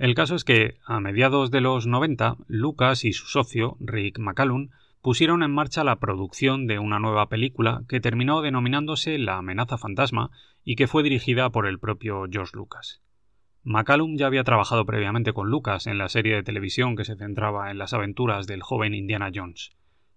El 0.00 0.14
caso 0.14 0.34
es 0.34 0.44
que, 0.44 0.78
a 0.86 0.98
mediados 0.98 1.50
de 1.50 1.60
los 1.60 1.86
90, 1.86 2.38
Lucas 2.46 3.04
y 3.04 3.12
su 3.12 3.26
socio, 3.26 3.76
Rick 3.80 4.18
McCallum, 4.18 4.70
pusieron 5.02 5.42
en 5.42 5.50
marcha 5.50 5.84
la 5.84 5.96
producción 5.96 6.66
de 6.66 6.78
una 6.78 6.98
nueva 6.98 7.28
película 7.28 7.82
que 7.86 8.00
terminó 8.00 8.40
denominándose 8.40 9.18
La 9.18 9.36
amenaza 9.36 9.76
fantasma 9.76 10.30
y 10.64 10.76
que 10.76 10.86
fue 10.86 11.02
dirigida 11.02 11.50
por 11.50 11.66
el 11.66 11.78
propio 11.78 12.24
George 12.30 12.56
Lucas. 12.56 13.02
McCallum 13.62 14.16
ya 14.16 14.26
había 14.26 14.42
trabajado 14.42 14.86
previamente 14.86 15.34
con 15.34 15.50
Lucas 15.50 15.86
en 15.86 15.98
la 15.98 16.08
serie 16.08 16.34
de 16.34 16.44
televisión 16.44 16.96
que 16.96 17.04
se 17.04 17.16
centraba 17.16 17.70
en 17.70 17.76
las 17.76 17.92
aventuras 17.92 18.46
del 18.46 18.62
joven 18.62 18.94
Indiana 18.94 19.30
Jones. 19.34 19.72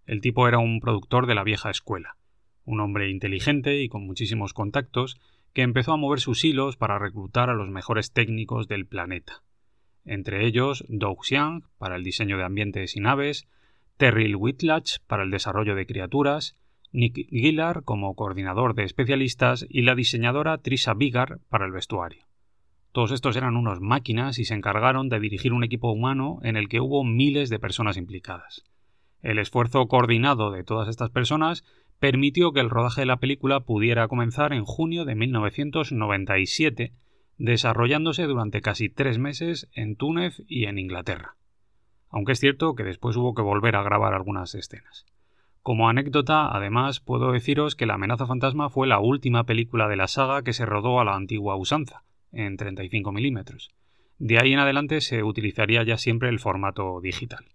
El 0.05 0.21
tipo 0.21 0.47
era 0.47 0.59
un 0.59 0.79
productor 0.79 1.27
de 1.27 1.35
la 1.35 1.43
vieja 1.43 1.69
escuela, 1.69 2.15
un 2.63 2.79
hombre 2.79 3.09
inteligente 3.09 3.81
y 3.81 3.89
con 3.89 4.07
muchísimos 4.07 4.53
contactos 4.53 5.19
que 5.51 5.61
empezó 5.61 5.91
a 5.91 5.97
mover 5.97 6.21
sus 6.21 6.45
hilos 6.45 6.77
para 6.77 6.99
reclutar 6.99 7.49
a 7.49 7.53
los 7.53 7.67
mejores 7.67 8.13
técnicos 8.13 8.69
del 8.69 8.85
planeta 8.85 9.43
entre 10.05 10.45
ellos 10.45 10.85
Doug 10.87 11.23
Xiang 11.23 11.63
para 11.77 11.95
el 11.95 12.03
diseño 12.03 12.37
de 12.37 12.43
ambientes 12.43 12.95
y 12.95 12.99
naves, 12.99 13.47
Terryl 13.97 14.35
Whitlatch 14.35 14.99
para 15.07 15.23
el 15.23 15.31
desarrollo 15.31 15.75
de 15.75 15.85
criaturas, 15.85 16.57
Nick 16.91 17.27
Gillard 17.29 17.83
como 17.83 18.15
coordinador 18.15 18.75
de 18.75 18.83
especialistas 18.83 19.65
y 19.69 19.81
la 19.81 19.95
diseñadora 19.95 20.57
Trisha 20.59 20.93
Bigar 20.93 21.39
para 21.49 21.65
el 21.65 21.71
vestuario. 21.71 22.25
Todos 22.91 23.11
estos 23.11 23.35
eran 23.35 23.57
unos 23.57 23.81
máquinas 23.81 24.37
y 24.37 24.45
se 24.45 24.53
encargaron 24.53 25.09
de 25.09 25.19
dirigir 25.19 25.53
un 25.53 25.63
equipo 25.63 25.91
humano 25.91 26.39
en 26.43 26.55
el 26.55 26.69
que 26.69 26.79
hubo 26.79 27.03
miles 27.03 27.49
de 27.49 27.57
personas 27.57 27.97
implicadas. 27.97 28.63
El 29.23 29.39
esfuerzo 29.39 29.87
coordinado 29.87 30.51
de 30.51 30.63
todas 30.63 30.87
estas 30.87 31.09
personas 31.09 31.63
permitió 31.99 32.51
que 32.51 32.59
el 32.59 32.69
rodaje 32.69 33.01
de 33.01 33.07
la 33.07 33.17
película 33.17 33.61
pudiera 33.61 34.07
comenzar 34.07 34.53
en 34.53 34.65
junio 34.65 35.05
de 35.05 35.15
1997 35.15 36.93
desarrollándose 37.37 38.23
durante 38.23 38.61
casi 38.61 38.89
tres 38.89 39.19
meses 39.19 39.69
en 39.73 39.95
Túnez 39.95 40.41
y 40.47 40.65
en 40.65 40.79
Inglaterra. 40.79 41.35
Aunque 42.09 42.33
es 42.33 42.39
cierto 42.39 42.75
que 42.75 42.83
después 42.83 43.15
hubo 43.17 43.33
que 43.33 43.41
volver 43.41 43.75
a 43.75 43.83
grabar 43.83 44.13
algunas 44.13 44.53
escenas. 44.55 45.05
Como 45.63 45.87
anécdota, 45.87 46.55
además, 46.55 46.99
puedo 46.99 47.31
deciros 47.31 47.75
que 47.75 47.85
La 47.85 47.93
amenaza 47.93 48.27
fantasma 48.27 48.69
fue 48.69 48.85
la 48.85 48.99
última 48.99 49.45
película 49.45 49.87
de 49.87 49.95
la 49.95 50.07
saga 50.07 50.43
que 50.43 50.53
se 50.53 50.65
rodó 50.65 50.99
a 50.99 51.05
la 51.05 51.15
antigua 51.15 51.55
usanza, 51.55 52.03
en 52.33 52.57
35 52.57 53.11
milímetros. 53.11 53.71
De 54.19 54.39
ahí 54.39 54.53
en 54.53 54.59
adelante 54.59 55.01
se 55.01 55.23
utilizaría 55.23 55.83
ya 55.83 55.97
siempre 55.97 56.29
el 56.29 56.39
formato 56.39 56.99
digital. 57.01 57.45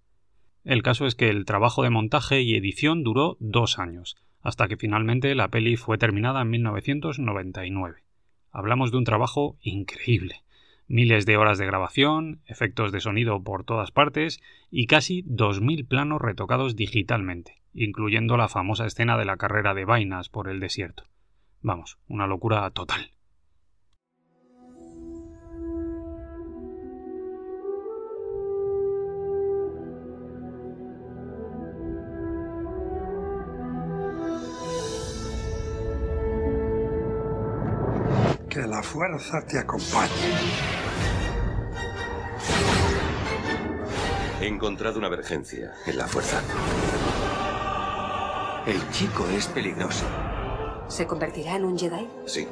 El 0.64 0.82
caso 0.82 1.06
es 1.06 1.14
que 1.14 1.28
el 1.28 1.44
trabajo 1.44 1.82
de 1.82 1.90
montaje 1.90 2.42
y 2.42 2.56
edición 2.56 3.04
duró 3.04 3.36
dos 3.40 3.78
años, 3.78 4.16
hasta 4.40 4.68
que 4.68 4.76
finalmente 4.76 5.34
la 5.34 5.48
peli 5.48 5.76
fue 5.76 5.98
terminada 5.98 6.42
en 6.42 6.50
1999. 6.50 8.07
Hablamos 8.50 8.90
de 8.90 8.98
un 8.98 9.04
trabajo 9.04 9.56
increíble. 9.60 10.42
Miles 10.86 11.26
de 11.26 11.36
horas 11.36 11.58
de 11.58 11.66
grabación, 11.66 12.40
efectos 12.46 12.92
de 12.92 13.00
sonido 13.00 13.42
por 13.42 13.64
todas 13.64 13.90
partes 13.90 14.40
y 14.70 14.86
casi 14.86 15.22
2.000 15.24 15.86
planos 15.86 16.20
retocados 16.20 16.76
digitalmente, 16.76 17.62
incluyendo 17.74 18.36
la 18.36 18.48
famosa 18.48 18.86
escena 18.86 19.18
de 19.18 19.26
la 19.26 19.36
carrera 19.36 19.74
de 19.74 19.84
vainas 19.84 20.28
por 20.28 20.48
el 20.48 20.60
desierto. 20.60 21.04
Vamos, 21.60 21.98
una 22.08 22.26
locura 22.26 22.70
total. 22.70 23.12
Fuerza 38.98 39.40
te 39.42 39.56
acompañe. 39.60 40.10
He 44.40 44.48
encontrado 44.48 44.98
una 44.98 45.06
emergencia 45.06 45.72
en 45.86 45.98
la 45.98 46.08
fuerza. 46.08 46.42
El 48.66 48.90
chico 48.90 49.24
es 49.28 49.46
peligroso. 49.46 50.04
¿Se 50.88 51.06
convertirá 51.06 51.54
en 51.54 51.64
un 51.66 51.78
Jedi? 51.78 52.08
Sí. 52.26 52.48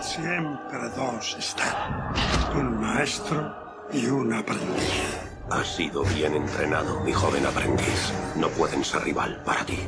Siempre 0.00 0.78
dos 0.96 1.36
están. 1.36 2.14
Un 2.54 2.80
maestro 2.80 3.52
y 3.92 4.06
un 4.06 4.32
aprendiz. 4.32 5.18
Has 5.50 5.74
sido 5.74 6.04
bien 6.04 6.34
entrenado, 6.34 7.00
mi 7.00 7.12
joven 7.12 7.44
aprendiz. 7.44 8.12
No 8.36 8.48
pueden 8.50 8.84
ser 8.84 9.02
rival 9.02 9.42
para 9.44 9.66
ti. 9.66 9.80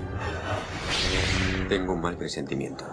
Tengo 1.68 1.92
un 1.92 2.00
mal 2.00 2.16
presentimiento. 2.16 2.85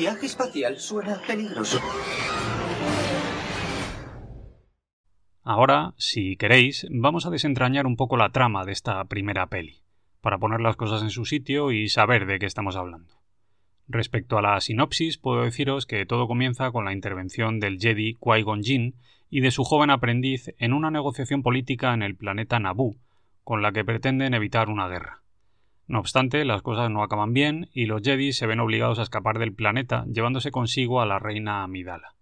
Viaje 0.00 0.24
espacial 0.24 0.78
suena 0.78 1.20
peligroso. 1.26 1.78
Ahora, 5.42 5.92
si 5.98 6.36
queréis, 6.36 6.86
vamos 6.90 7.26
a 7.26 7.30
desentrañar 7.30 7.86
un 7.86 7.96
poco 7.96 8.16
la 8.16 8.30
trama 8.30 8.64
de 8.64 8.72
esta 8.72 9.04
primera 9.04 9.48
peli, 9.48 9.82
para 10.22 10.38
poner 10.38 10.62
las 10.62 10.76
cosas 10.76 11.02
en 11.02 11.10
su 11.10 11.26
sitio 11.26 11.70
y 11.70 11.90
saber 11.90 12.24
de 12.24 12.38
qué 12.38 12.46
estamos 12.46 12.76
hablando. 12.76 13.12
Respecto 13.88 14.38
a 14.38 14.42
la 14.42 14.58
sinopsis, 14.62 15.18
puedo 15.18 15.42
deciros 15.42 15.84
que 15.84 16.06
todo 16.06 16.26
comienza 16.26 16.70
con 16.70 16.86
la 16.86 16.94
intervención 16.94 17.60
del 17.60 17.78
Jedi 17.78 18.16
Qui-Gon 18.18 18.62
Jinn 18.62 18.94
y 19.28 19.40
de 19.42 19.50
su 19.50 19.64
joven 19.64 19.90
aprendiz 19.90 20.54
en 20.56 20.72
una 20.72 20.90
negociación 20.90 21.42
política 21.42 21.92
en 21.92 22.00
el 22.00 22.16
planeta 22.16 22.58
Naboo, 22.58 22.96
con 23.44 23.60
la 23.60 23.72
que 23.72 23.84
pretenden 23.84 24.32
evitar 24.32 24.70
una 24.70 24.88
guerra. 24.88 25.19
No 25.90 25.98
obstante, 25.98 26.44
las 26.44 26.62
cosas 26.62 26.88
no 26.88 27.02
acaban 27.02 27.32
bien 27.32 27.68
y 27.74 27.86
los 27.86 28.00
Jedi 28.02 28.32
se 28.32 28.46
ven 28.46 28.60
obligados 28.60 29.00
a 29.00 29.02
escapar 29.02 29.40
del 29.40 29.52
planeta, 29.52 30.04
llevándose 30.06 30.52
consigo 30.52 31.00
a 31.00 31.04
la 31.04 31.18
reina 31.18 31.64
Amidala. 31.64 32.14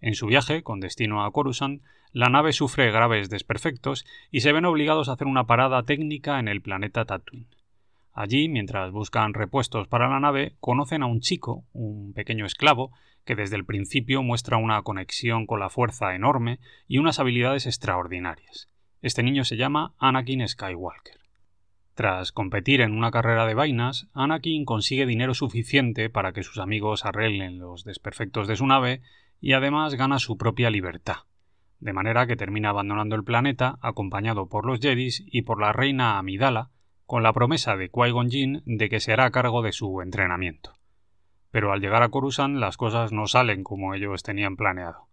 En 0.00 0.14
su 0.14 0.26
viaje, 0.26 0.62
con 0.62 0.80
destino 0.80 1.22
a 1.22 1.30
Coruscant, 1.30 1.82
la 2.12 2.30
nave 2.30 2.54
sufre 2.54 2.90
graves 2.90 3.28
desperfectos 3.28 4.06
y 4.30 4.40
se 4.40 4.50
ven 4.50 4.64
obligados 4.64 5.10
a 5.10 5.12
hacer 5.12 5.26
una 5.26 5.44
parada 5.44 5.82
técnica 5.82 6.38
en 6.38 6.48
el 6.48 6.62
planeta 6.62 7.04
Tatooine. 7.04 7.48
Allí, 8.14 8.48
mientras 8.48 8.90
buscan 8.92 9.34
repuestos 9.34 9.88
para 9.88 10.08
la 10.08 10.18
nave, 10.18 10.54
conocen 10.58 11.02
a 11.02 11.06
un 11.06 11.20
chico, 11.20 11.66
un 11.74 12.14
pequeño 12.14 12.46
esclavo, 12.46 12.92
que 13.26 13.36
desde 13.36 13.56
el 13.56 13.66
principio 13.66 14.22
muestra 14.22 14.56
una 14.56 14.80
conexión 14.80 15.44
con 15.44 15.60
la 15.60 15.68
fuerza 15.68 16.14
enorme 16.14 16.60
y 16.88 16.96
unas 16.96 17.20
habilidades 17.20 17.66
extraordinarias. 17.66 18.70
Este 19.02 19.22
niño 19.22 19.44
se 19.44 19.58
llama 19.58 19.92
Anakin 19.98 20.48
Skywalker. 20.48 21.25
Tras 21.96 22.30
competir 22.30 22.82
en 22.82 22.92
una 22.92 23.10
carrera 23.10 23.46
de 23.46 23.54
vainas, 23.54 24.06
Anakin 24.12 24.66
consigue 24.66 25.06
dinero 25.06 25.32
suficiente 25.32 26.10
para 26.10 26.32
que 26.34 26.42
sus 26.42 26.58
amigos 26.58 27.06
arreglen 27.06 27.58
los 27.58 27.84
desperfectos 27.84 28.46
de 28.46 28.56
su 28.56 28.66
nave 28.66 29.00
y 29.40 29.54
además 29.54 29.94
gana 29.94 30.18
su 30.18 30.36
propia 30.36 30.68
libertad, 30.68 31.20
de 31.80 31.94
manera 31.94 32.26
que 32.26 32.36
termina 32.36 32.68
abandonando 32.68 33.16
el 33.16 33.24
planeta 33.24 33.78
acompañado 33.80 34.46
por 34.50 34.66
los 34.66 34.78
Jedis 34.80 35.24
y 35.24 35.40
por 35.42 35.58
la 35.58 35.72
reina 35.72 36.18
Amidala, 36.18 36.68
con 37.06 37.22
la 37.22 37.32
promesa 37.32 37.78
de 37.78 37.90
Qui-Gon 37.90 38.28
Jinn 38.28 38.62
de 38.66 38.90
que 38.90 39.00
se 39.00 39.14
hará 39.14 39.30
cargo 39.30 39.62
de 39.62 39.72
su 39.72 40.02
entrenamiento. 40.02 40.74
Pero 41.50 41.72
al 41.72 41.80
llegar 41.80 42.02
a 42.02 42.10
Coruscant 42.10 42.58
las 42.58 42.76
cosas 42.76 43.10
no 43.10 43.26
salen 43.26 43.64
como 43.64 43.94
ellos 43.94 44.22
tenían 44.22 44.56
planeado. 44.56 45.08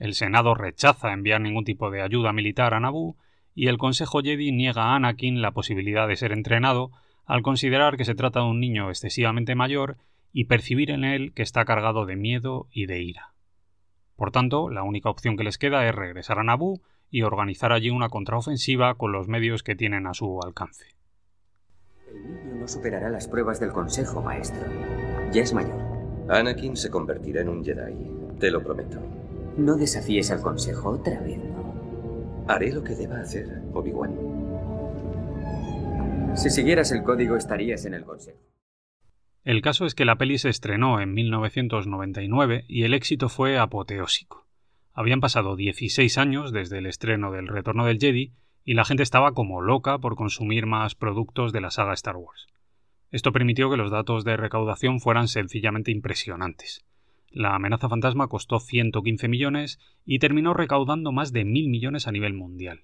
El 0.00 0.14
Senado 0.14 0.56
rechaza 0.56 1.12
enviar 1.12 1.40
ningún 1.40 1.64
tipo 1.64 1.92
de 1.92 2.02
ayuda 2.02 2.32
militar 2.32 2.74
a 2.74 2.80
Naboo 2.80 3.16
y 3.54 3.68
el 3.68 3.78
Consejo 3.78 4.20
Jedi 4.20 4.52
niega 4.52 4.84
a 4.84 4.96
Anakin 4.96 5.40
la 5.40 5.52
posibilidad 5.52 6.08
de 6.08 6.16
ser 6.16 6.32
entrenado 6.32 6.90
al 7.24 7.42
considerar 7.42 7.96
que 7.96 8.04
se 8.04 8.14
trata 8.14 8.40
de 8.40 8.46
un 8.46 8.60
niño 8.60 8.88
excesivamente 8.88 9.54
mayor 9.54 9.96
y 10.32 10.44
percibir 10.44 10.90
en 10.90 11.04
él 11.04 11.32
que 11.32 11.42
está 11.42 11.64
cargado 11.64 12.06
de 12.06 12.16
miedo 12.16 12.66
y 12.72 12.86
de 12.86 13.02
ira. 13.02 13.32
Por 14.16 14.30
tanto, 14.30 14.68
la 14.68 14.82
única 14.82 15.08
opción 15.08 15.36
que 15.36 15.44
les 15.44 15.58
queda 15.58 15.86
es 15.88 15.94
regresar 15.94 16.38
a 16.38 16.44
Naboo 16.44 16.80
y 17.10 17.22
organizar 17.22 17.72
allí 17.72 17.90
una 17.90 18.08
contraofensiva 18.08 18.94
con 18.94 19.12
los 19.12 19.28
medios 19.28 19.62
que 19.62 19.76
tienen 19.76 20.06
a 20.06 20.14
su 20.14 20.40
alcance. 20.42 20.86
El 22.08 22.22
niño 22.22 22.54
no 22.60 22.68
superará 22.68 23.08
las 23.08 23.28
pruebas 23.28 23.60
del 23.60 23.72
Consejo, 23.72 24.20
maestro. 24.20 24.62
Ya 25.32 25.42
es 25.42 25.54
mayor. 25.54 25.80
Anakin 26.28 26.76
se 26.76 26.90
convertirá 26.90 27.42
en 27.42 27.48
un 27.48 27.64
Jedi, 27.64 27.94
te 28.38 28.50
lo 28.50 28.62
prometo. 28.62 29.00
No 29.56 29.76
desafíes 29.76 30.30
al 30.30 30.40
Consejo 30.40 30.90
otra 30.90 31.20
vez. 31.20 31.53
Haré 32.46 32.72
lo 32.72 32.84
que 32.84 32.94
deba 32.94 33.20
hacer, 33.20 33.62
Obi-Wan. 33.72 34.14
Si 36.36 36.50
siguieras 36.50 36.92
el 36.92 37.02
código 37.02 37.36
estarías 37.36 37.86
en 37.86 37.94
el 37.94 38.04
Consejo. 38.04 38.38
El 39.44 39.62
caso 39.62 39.86
es 39.86 39.94
que 39.94 40.04
la 40.04 40.16
peli 40.16 40.36
se 40.38 40.50
estrenó 40.50 41.00
en 41.00 41.14
1999 41.14 42.64
y 42.68 42.82
el 42.82 42.92
éxito 42.92 43.28
fue 43.28 43.58
apoteósico. 43.58 44.46
Habían 44.92 45.20
pasado 45.20 45.56
16 45.56 46.18
años 46.18 46.52
desde 46.52 46.78
el 46.78 46.86
estreno 46.86 47.30
del 47.30 47.48
Retorno 47.48 47.86
del 47.86 47.98
Jedi 47.98 48.32
y 48.64 48.74
la 48.74 48.84
gente 48.84 49.02
estaba 49.02 49.32
como 49.32 49.60
loca 49.60 49.98
por 49.98 50.14
consumir 50.16 50.66
más 50.66 50.94
productos 50.94 51.52
de 51.52 51.60
la 51.60 51.70
saga 51.70 51.94
Star 51.94 52.16
Wars. 52.16 52.46
Esto 53.10 53.32
permitió 53.32 53.70
que 53.70 53.76
los 53.76 53.90
datos 53.90 54.24
de 54.24 54.36
recaudación 54.36 55.00
fueran 55.00 55.28
sencillamente 55.28 55.90
impresionantes. 55.92 56.84
La 57.36 57.56
amenaza 57.56 57.88
fantasma 57.88 58.28
costó 58.28 58.60
115 58.60 59.26
millones 59.26 59.80
y 60.04 60.20
terminó 60.20 60.54
recaudando 60.54 61.10
más 61.10 61.32
de 61.32 61.44
mil 61.44 61.68
millones 61.68 62.06
a 62.06 62.12
nivel 62.12 62.32
mundial. 62.32 62.82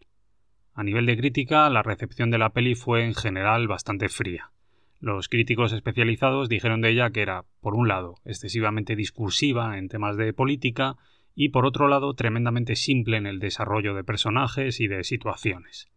A 0.75 0.83
nivel 0.83 1.07
de 1.07 1.17
crítica, 1.17 1.71
la 1.71 1.85
recepción 1.85 2.33
de 2.33 2.39
la 2.39 2.51
peli 2.51 2.75
fue 2.75 3.05
en 3.05 3.15
general 3.15 3.69
bastante 3.69 4.09
fría. 4.09 4.51
Los 4.99 5.29
críticos 5.29 5.73
especializados 5.73 6.49
dijeron 6.49 6.81
de 6.81 6.91
ella 6.91 7.11
que 7.11 7.23
era, 7.23 7.45
por 7.61 7.77
un 7.77 7.87
lado, 7.87 8.17
excesivamente 8.25 8.97
discursiva 8.97 9.79
en 9.79 9.89
temas 9.89 10.17
de 10.17 10.33
política 10.33 10.97
y, 11.37 11.51
por 11.51 11.65
otro 11.65 11.87
lado, 11.87 12.13
tremendamente 12.15 12.75
simple 12.75 13.19
en 13.19 13.27
el 13.27 13.39
desarrollo 13.39 13.95
de 13.95 14.03
personajes 14.03 14.81
y 14.81 14.89
de 14.89 15.05
situaciones. 15.05 15.89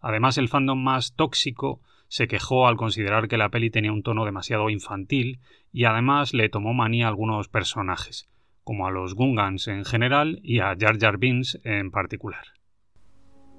Además, 0.00 0.38
el 0.38 0.48
fandom 0.48 0.82
más 0.82 1.14
tóxico 1.14 1.82
se 2.08 2.26
quejó 2.26 2.66
al 2.66 2.76
considerar 2.76 3.28
que 3.28 3.36
la 3.36 3.50
peli 3.50 3.70
tenía 3.70 3.92
un 3.92 4.02
tono 4.02 4.24
demasiado 4.24 4.70
infantil 4.70 5.40
y 5.72 5.84
además 5.84 6.34
le 6.34 6.48
tomó 6.48 6.74
manía 6.74 7.06
a 7.06 7.08
algunos 7.08 7.48
personajes, 7.48 8.28
como 8.64 8.86
a 8.86 8.90
los 8.90 9.14
Gungans 9.14 9.68
en 9.68 9.84
general 9.84 10.40
y 10.42 10.60
a 10.60 10.74
Jar 10.78 10.98
Jar 10.98 11.18
Binks 11.18 11.60
en 11.64 11.90
particular. 11.90 12.44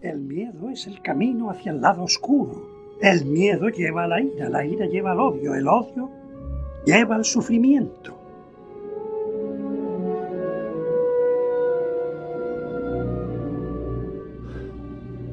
El 0.01 0.19
miedo 0.19 0.69
es 0.69 0.87
el 0.87 1.01
camino 1.01 1.51
hacia 1.51 1.71
el 1.71 1.81
lado 1.81 2.03
oscuro. 2.03 2.97
El 3.01 3.25
miedo 3.25 3.69
lleva 3.69 4.05
a 4.05 4.07
la 4.07 4.21
ira, 4.21 4.49
la 4.49 4.65
ira 4.65 4.85
lleva 4.85 5.11
al 5.11 5.19
odio, 5.19 5.55
el 5.55 5.67
odio 5.67 6.09
lleva 6.85 7.15
al 7.15 7.25
sufrimiento. 7.25 8.17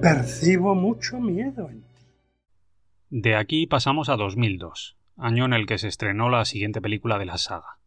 Percibo 0.01 0.75
mucho 0.75 1.19
miedo 1.19 1.69
en. 1.71 1.86
De 3.19 3.35
aquí 3.35 3.67
pasamos 3.67 4.11
a 4.11 4.17
2002, 4.17 4.95
año 5.17 5.47
en 5.47 5.55
el 5.55 5.65
que 5.65 5.79
se 5.79 5.89
estrenó 5.89 6.29
la 6.29 6.45
siguiente 6.45 6.83
película 6.83 7.19
de 7.19 7.25
la 7.25 7.39
saga. 7.39 7.79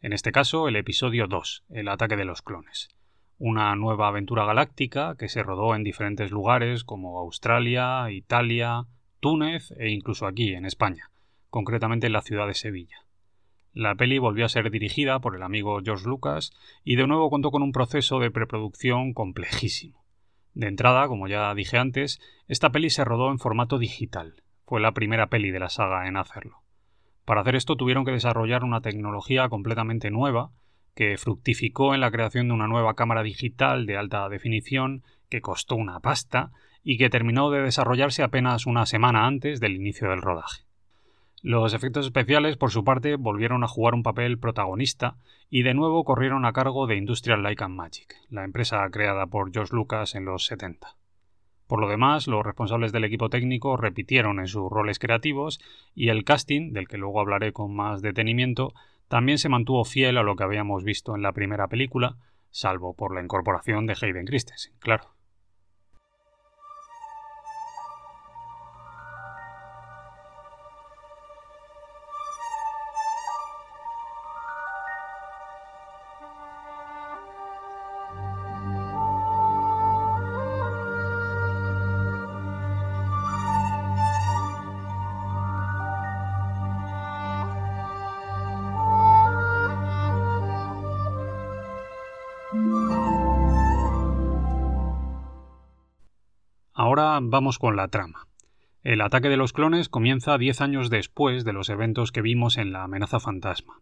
En 0.00 0.14
este 0.14 0.32
caso, 0.32 0.66
el 0.66 0.76
episodio 0.76 1.26
2, 1.26 1.64
El 1.68 1.88
ataque 1.88 2.16
de 2.16 2.24
los 2.24 2.40
clones. 2.40 2.88
Una 3.36 3.76
nueva 3.76 4.08
aventura 4.08 4.46
galáctica 4.46 5.14
que 5.18 5.28
se 5.28 5.42
rodó 5.42 5.74
en 5.74 5.84
diferentes 5.84 6.30
lugares 6.30 6.84
como 6.84 7.18
Australia, 7.18 8.10
Italia, 8.10 8.86
Túnez 9.20 9.72
e 9.72 9.90
incluso 9.90 10.26
aquí, 10.26 10.54
en 10.54 10.64
España, 10.64 11.10
concretamente 11.50 12.06
en 12.06 12.14
la 12.14 12.22
ciudad 12.22 12.46
de 12.46 12.54
Sevilla. 12.54 13.04
La 13.74 13.94
peli 13.94 14.16
volvió 14.16 14.46
a 14.46 14.48
ser 14.48 14.70
dirigida 14.70 15.18
por 15.18 15.36
el 15.36 15.42
amigo 15.42 15.82
George 15.84 16.08
Lucas 16.08 16.50
y 16.82 16.96
de 16.96 17.06
nuevo 17.06 17.28
contó 17.28 17.50
con 17.50 17.62
un 17.62 17.72
proceso 17.72 18.20
de 18.20 18.30
preproducción 18.30 19.12
complejísimo. 19.12 20.02
De 20.54 20.66
entrada, 20.66 21.08
como 21.08 21.28
ya 21.28 21.54
dije 21.54 21.76
antes, 21.76 22.22
esta 22.46 22.72
peli 22.72 22.88
se 22.88 23.04
rodó 23.04 23.30
en 23.30 23.38
formato 23.38 23.78
digital. 23.78 24.44
Fue 24.68 24.80
la 24.80 24.92
primera 24.92 25.28
peli 25.28 25.50
de 25.50 25.60
la 25.60 25.70
saga 25.70 26.08
en 26.08 26.18
hacerlo. 26.18 26.58
Para 27.24 27.40
hacer 27.40 27.56
esto 27.56 27.74
tuvieron 27.76 28.04
que 28.04 28.10
desarrollar 28.10 28.64
una 28.64 28.82
tecnología 28.82 29.48
completamente 29.48 30.10
nueva 30.10 30.50
que 30.94 31.16
fructificó 31.16 31.94
en 31.94 32.02
la 32.02 32.10
creación 32.10 32.48
de 32.48 32.52
una 32.52 32.66
nueva 32.66 32.92
cámara 32.92 33.22
digital 33.22 33.86
de 33.86 33.96
alta 33.96 34.28
definición 34.28 35.04
que 35.30 35.40
costó 35.40 35.74
una 35.74 36.00
pasta 36.00 36.50
y 36.84 36.98
que 36.98 37.08
terminó 37.08 37.50
de 37.50 37.62
desarrollarse 37.62 38.22
apenas 38.22 38.66
una 38.66 38.84
semana 38.84 39.26
antes 39.26 39.58
del 39.58 39.74
inicio 39.74 40.10
del 40.10 40.20
rodaje. 40.20 40.64
Los 41.40 41.72
efectos 41.72 42.04
especiales, 42.04 42.58
por 42.58 42.70
su 42.70 42.84
parte, 42.84 43.16
volvieron 43.16 43.64
a 43.64 43.68
jugar 43.68 43.94
un 43.94 44.02
papel 44.02 44.38
protagonista 44.38 45.16
y 45.48 45.62
de 45.62 45.72
nuevo 45.72 46.04
corrieron 46.04 46.44
a 46.44 46.52
cargo 46.52 46.86
de 46.86 46.96
Industrial 46.96 47.42
Light 47.42 47.62
and 47.62 47.74
Magic, 47.74 48.16
la 48.28 48.44
empresa 48.44 48.86
creada 48.90 49.28
por 49.28 49.50
George 49.50 49.74
Lucas 49.74 50.14
en 50.14 50.26
los 50.26 50.44
70. 50.44 50.97
Por 51.68 51.80
lo 51.80 51.88
demás, 51.88 52.26
los 52.26 52.44
responsables 52.44 52.92
del 52.92 53.04
equipo 53.04 53.28
técnico 53.28 53.76
repitieron 53.76 54.40
en 54.40 54.48
sus 54.48 54.70
roles 54.70 54.98
creativos 54.98 55.60
y 55.94 56.08
el 56.08 56.24
casting, 56.24 56.72
del 56.72 56.88
que 56.88 56.96
luego 56.96 57.20
hablaré 57.20 57.52
con 57.52 57.76
más 57.76 58.00
detenimiento, 58.00 58.72
también 59.06 59.36
se 59.38 59.50
mantuvo 59.50 59.84
fiel 59.84 60.16
a 60.16 60.22
lo 60.22 60.34
que 60.34 60.44
habíamos 60.44 60.82
visto 60.82 61.14
en 61.14 61.22
la 61.22 61.32
primera 61.32 61.68
película, 61.68 62.16
salvo 62.50 62.94
por 62.94 63.14
la 63.14 63.22
incorporación 63.22 63.86
de 63.86 63.94
Hayden 64.00 64.24
Christensen, 64.24 64.72
claro. 64.78 65.17
Vamos 97.38 97.60
con 97.60 97.76
la 97.76 97.86
trama. 97.86 98.26
El 98.82 99.00
ataque 99.00 99.28
de 99.28 99.36
los 99.36 99.52
clones 99.52 99.88
comienza 99.88 100.36
diez 100.38 100.60
años 100.60 100.90
después 100.90 101.44
de 101.44 101.52
los 101.52 101.68
eventos 101.68 102.10
que 102.10 102.20
vimos 102.20 102.58
en 102.58 102.72
la 102.72 102.82
amenaza 102.82 103.20
fantasma. 103.20 103.80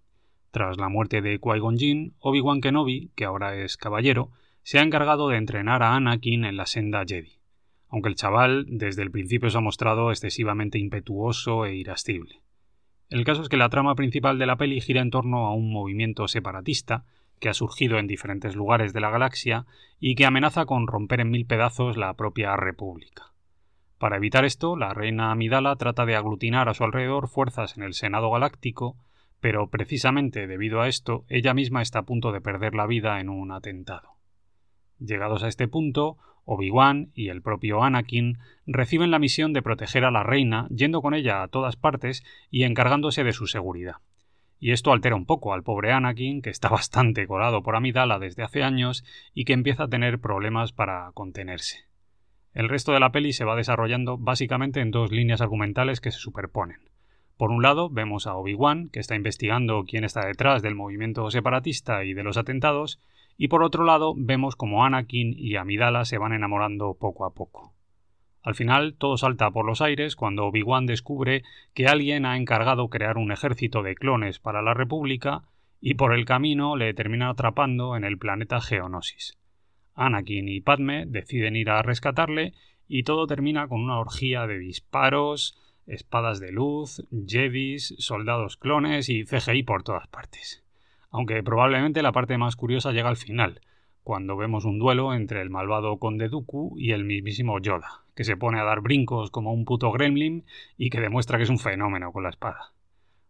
Tras 0.51 0.77
la 0.77 0.91
muerte 0.91 1.23
de 1.23 1.41
Qui-Gon 1.41 1.79
Jinn, 1.79 2.13
Obi-Wan 2.19 2.61
Kenobi, 2.61 3.13
que 3.17 3.25
ahora 3.25 3.57
es 3.57 3.79
caballero, 3.79 4.31
se 4.63 4.79
ha 4.79 4.83
encargado 4.83 5.31
de 5.31 5.39
entrenar 5.39 5.83
a 5.83 5.95
Anakin 5.95 6.45
en 6.45 6.59
la 6.59 6.67
senda 6.67 7.03
Jedi. 7.07 7.39
Aunque 7.89 8.11
el 8.11 8.15
chaval 8.15 8.67
desde 8.69 9.01
el 9.01 9.11
principio 9.11 9.49
se 9.49 9.57
ha 9.57 9.63
mostrado 9.63 10.11
excesivamente 10.11 10.79
impetuoso 10.79 11.65
e 11.65 11.77
irascible. 11.77 12.43
El 13.09 13.25
caso 13.25 13.41
es 13.41 13.49
que 13.49 13.57
la 13.57 13.71
trama 13.71 13.95
principal 13.95 14.39
de 14.39 14.45
la 14.45 14.57
peli 14.57 14.83
gira 14.83 15.01
en 15.01 15.11
torno 15.11 15.47
a 15.47 15.55
un 15.55 15.73
movimiento 15.73 16.29
separatista 16.29 17.07
que 17.41 17.49
ha 17.49 17.55
surgido 17.55 17.99
en 17.99 18.07
diferentes 18.07 18.55
lugares 18.55 18.93
de 18.93 19.01
la 19.01 19.09
galaxia 19.09 19.65
y 19.99 20.15
que 20.15 20.27
amenaza 20.27 20.67
con 20.67 20.87
romper 20.87 21.21
en 21.21 21.31
mil 21.31 21.47
pedazos 21.47 21.97
la 21.97 22.13
propia 22.13 22.55
República. 22.55 23.33
Para 23.99 24.17
evitar 24.17 24.45
esto, 24.45 24.77
la 24.77 24.93
reina 24.93 25.31
Amidala 25.31 25.77
trata 25.77 26.05
de 26.05 26.17
aglutinar 26.17 26.69
a 26.69 26.75
su 26.75 26.85
alrededor 26.85 27.29
fuerzas 27.29 27.77
en 27.77 27.83
el 27.83 27.95
Senado 27.95 28.31
Galáctico, 28.31 28.97
pero 29.41 29.69
precisamente 29.69 30.47
debido 30.47 30.81
a 30.81 30.89
esto, 30.89 31.25
ella 31.29 31.55
misma 31.55 31.83
está 31.83 32.01
a 32.01 32.05
punto 32.05 32.33
de 32.33 32.41
perder 32.41 32.75
la 32.75 32.87
vida 32.87 33.21
en 33.21 33.29
un 33.29 33.53
atentado. 33.53 34.11
Llegados 34.99 35.43
a 35.43 35.49
este 35.49 35.69
punto, 35.69 36.19
Obi-Wan 36.45 37.11
y 37.15 37.29
el 37.29 37.43
propio 37.43 37.83
Anakin 37.83 38.39
reciben 38.67 39.11
la 39.11 39.19
misión 39.19 39.53
de 39.53 39.63
proteger 39.63 40.05
a 40.05 40.11
la 40.11 40.23
reina, 40.23 40.69
yendo 40.69 41.03
con 41.03 41.15
ella 41.15 41.43
a 41.43 41.49
todas 41.49 41.77
partes 41.77 42.25
y 42.51 42.65
encargándose 42.65 43.25
de 43.25 43.33
su 43.33 43.47
seguridad 43.47 43.97
y 44.59 44.73
esto 44.73 44.93
altera 44.93 45.17
un 45.17 45.27
poco 45.27 45.53
al 45.53 45.63
pobre 45.63 45.93
Anakin, 45.93 46.43
que 46.43 46.51
está 46.51 46.69
bastante 46.71 47.27
colado 47.27 47.63
por 47.63 47.77
Amidala 47.77 48.19
desde 48.19 48.43
hace 48.43 48.63
años 48.63 49.05
y 49.35 49.45
que 49.45 49.53
empieza 49.53 49.85
a 49.85 49.89
tener 49.89 50.19
problemas 50.19 50.73
para 50.73 51.11
contenerse. 51.15 51.85
El 52.57 52.71
resto 52.71 52.93
de 52.93 53.01
la 53.01 53.13
peli 53.13 53.35
se 53.35 53.45
va 53.45 53.55
desarrollando 53.55 54.17
básicamente 54.17 54.81
en 54.81 54.91
dos 54.91 55.13
líneas 55.13 55.43
argumentales 55.43 56.01
que 56.01 56.11
se 56.11 56.19
superponen. 56.19 56.89
Por 57.37 57.51
un 57.51 57.63
lado, 57.63 57.91
vemos 57.91 58.27
a 58.27 58.35
Obi-Wan, 58.35 58.89
que 58.89 58.99
está 58.99 59.15
investigando 59.15 59.85
quién 59.87 60.05
está 60.05 60.25
detrás 60.25 60.63
del 60.63 60.75
movimiento 60.75 61.31
separatista 61.31 62.03
y 62.05 62.15
de 62.15 62.23
los 62.23 62.39
atentados, 62.39 62.99
y 63.37 63.49
por 63.49 63.63
otro 63.63 63.85
lado, 63.85 64.15
vemos 64.17 64.57
como 64.57 64.87
Anakin 64.87 65.35
y 65.37 65.57
Amidala 65.57 66.07
se 66.07 66.17
van 66.17 66.33
enamorando 66.33 66.97
poco 66.99 67.27
a 67.27 67.35
poco. 67.35 67.75
Al 68.43 68.55
final 68.55 68.95
todo 68.95 69.19
salta 69.19 69.51
por 69.51 69.67
los 69.67 69.83
aires 69.83 70.17
cuando 70.17 70.47
Obi-Wan 70.47 70.87
descubre 70.87 71.43
que 71.75 71.89
alguien 71.89 72.25
ha 72.25 72.39
encargado 72.39 72.89
crear 72.89 73.19
un 73.19 73.33
ejército 73.33 73.83
de 73.83 73.97
clones 73.97 74.39
para 74.39 74.63
la 74.63 74.73
República 74.73 75.43
y 75.79 75.93
por 75.93 76.15
el 76.15 76.25
camino 76.25 76.75
le 76.75 76.95
termina 76.95 77.29
atrapando 77.29 77.97
en 77.97 78.05
el 78.05 78.17
planeta 78.17 78.63
Geonosis. 78.63 79.37
Anakin 79.97 80.49
y 80.49 80.61
Padme 80.61 81.07
deciden 81.07 81.57
ir 81.57 81.71
a 81.71 81.83
rescatarle 81.83 82.53
y 82.87 83.03
todo 83.03 83.27
termina 83.27 83.67
con 83.67 83.81
una 83.81 83.99
orgía 83.99 84.47
de 84.47 84.59
disparos, 84.59 85.59
espadas 85.87 86.39
de 86.39 86.53
luz, 86.53 87.03
jedis, 87.27 87.95
soldados 87.99 88.57
clones 88.57 89.09
y 89.09 89.25
CGI 89.25 89.63
por 89.65 89.83
todas 89.83 90.07
partes. 90.07 90.63
Aunque 91.11 91.43
probablemente 91.43 92.03
la 92.03 92.13
parte 92.13 92.39
más 92.39 92.57
curiosa 92.57 92.93
llega 92.93 93.09
al 93.09 93.17
final, 93.17 93.61
cuando 94.03 94.37
vemos 94.37 94.65
un 94.65 94.79
duelo 94.79 95.15
entre 95.15 95.41
el 95.41 95.51
malvado 95.51 95.99
Conde 95.99 96.29
Dooku 96.29 96.77
y 96.79 96.93
el 96.93 97.05
mismísimo 97.05 97.59
Yoda, 97.59 98.05
que 98.15 98.23
se 98.23 98.37
pone 98.37 98.61
a 98.61 98.65
dar 98.65 98.81
brincos 98.81 99.31
como 99.31 99.53
un 99.53 99.65
puto 99.65 99.91
gremlin 99.91 100.45
y 100.77 100.91
que 100.91 101.01
demuestra 101.01 101.39
que 101.39 101.45
es 101.45 101.51
un 101.51 101.59
fenómeno 101.59 102.13
con 102.13 102.23
la 102.23 102.31
espada. 102.31 102.76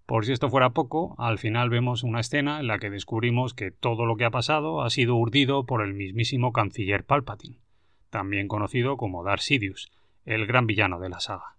Por 0.07 0.25
si 0.25 0.33
esto 0.33 0.51
fuera 0.51 0.71
poco, 0.71 1.17
al 1.19 1.39
final 1.39 1.69
vemos 1.69 2.05
una 2.05 2.21
escena 2.21 2.61
en 2.61 2.69
la 2.69 2.79
que 2.79 2.91
descubrimos 2.91 3.55
que 3.55 3.73
todo 3.73 4.07
lo 4.07 4.17
que 4.17 4.25
ha 4.25 4.31
pasado 4.31 4.83
ha 4.83 4.91
sido 4.91 5.17
urdido 5.17 5.67
por 5.67 5.83
el 5.83 5.95
mismísimo 5.95 6.53
canciller 6.53 7.05
Palpatine, 7.05 7.59
también 8.11 8.47
conocido 8.47 8.97
como 8.97 9.25
Darth 9.25 9.41
Sidious, 9.41 9.91
el 10.25 10.47
gran 10.47 10.69
villano 10.69 11.01
de 11.01 11.09
la 11.09 11.19
saga. 11.19 11.57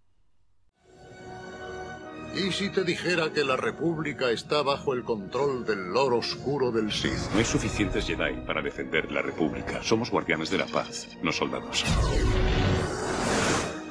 ¿Y 2.36 2.51
si 2.51 2.69
te 2.69 2.83
dijera 2.83 3.33
que 3.33 3.43
la 3.43 3.57
República 3.57 4.31
está 4.31 4.62
bajo 4.62 4.93
el 4.93 5.03
control 5.03 5.65
del 5.65 5.91
Lord 5.91 6.13
Oscuro 6.13 6.71
del 6.71 6.91
Sith? 6.91 7.31
No 7.33 7.39
hay 7.39 7.45
suficientes 7.45 8.05
Jedi 8.05 8.45
para 8.45 8.62
defender 8.62 9.12
la 9.12 9.21
República. 9.21 9.81
Somos 9.81 10.12
guardianes 10.12 10.49
de 10.51 10.60
la 10.60 10.67
paz, 10.67 11.17
no 11.21 11.31
soldados. 11.31 11.83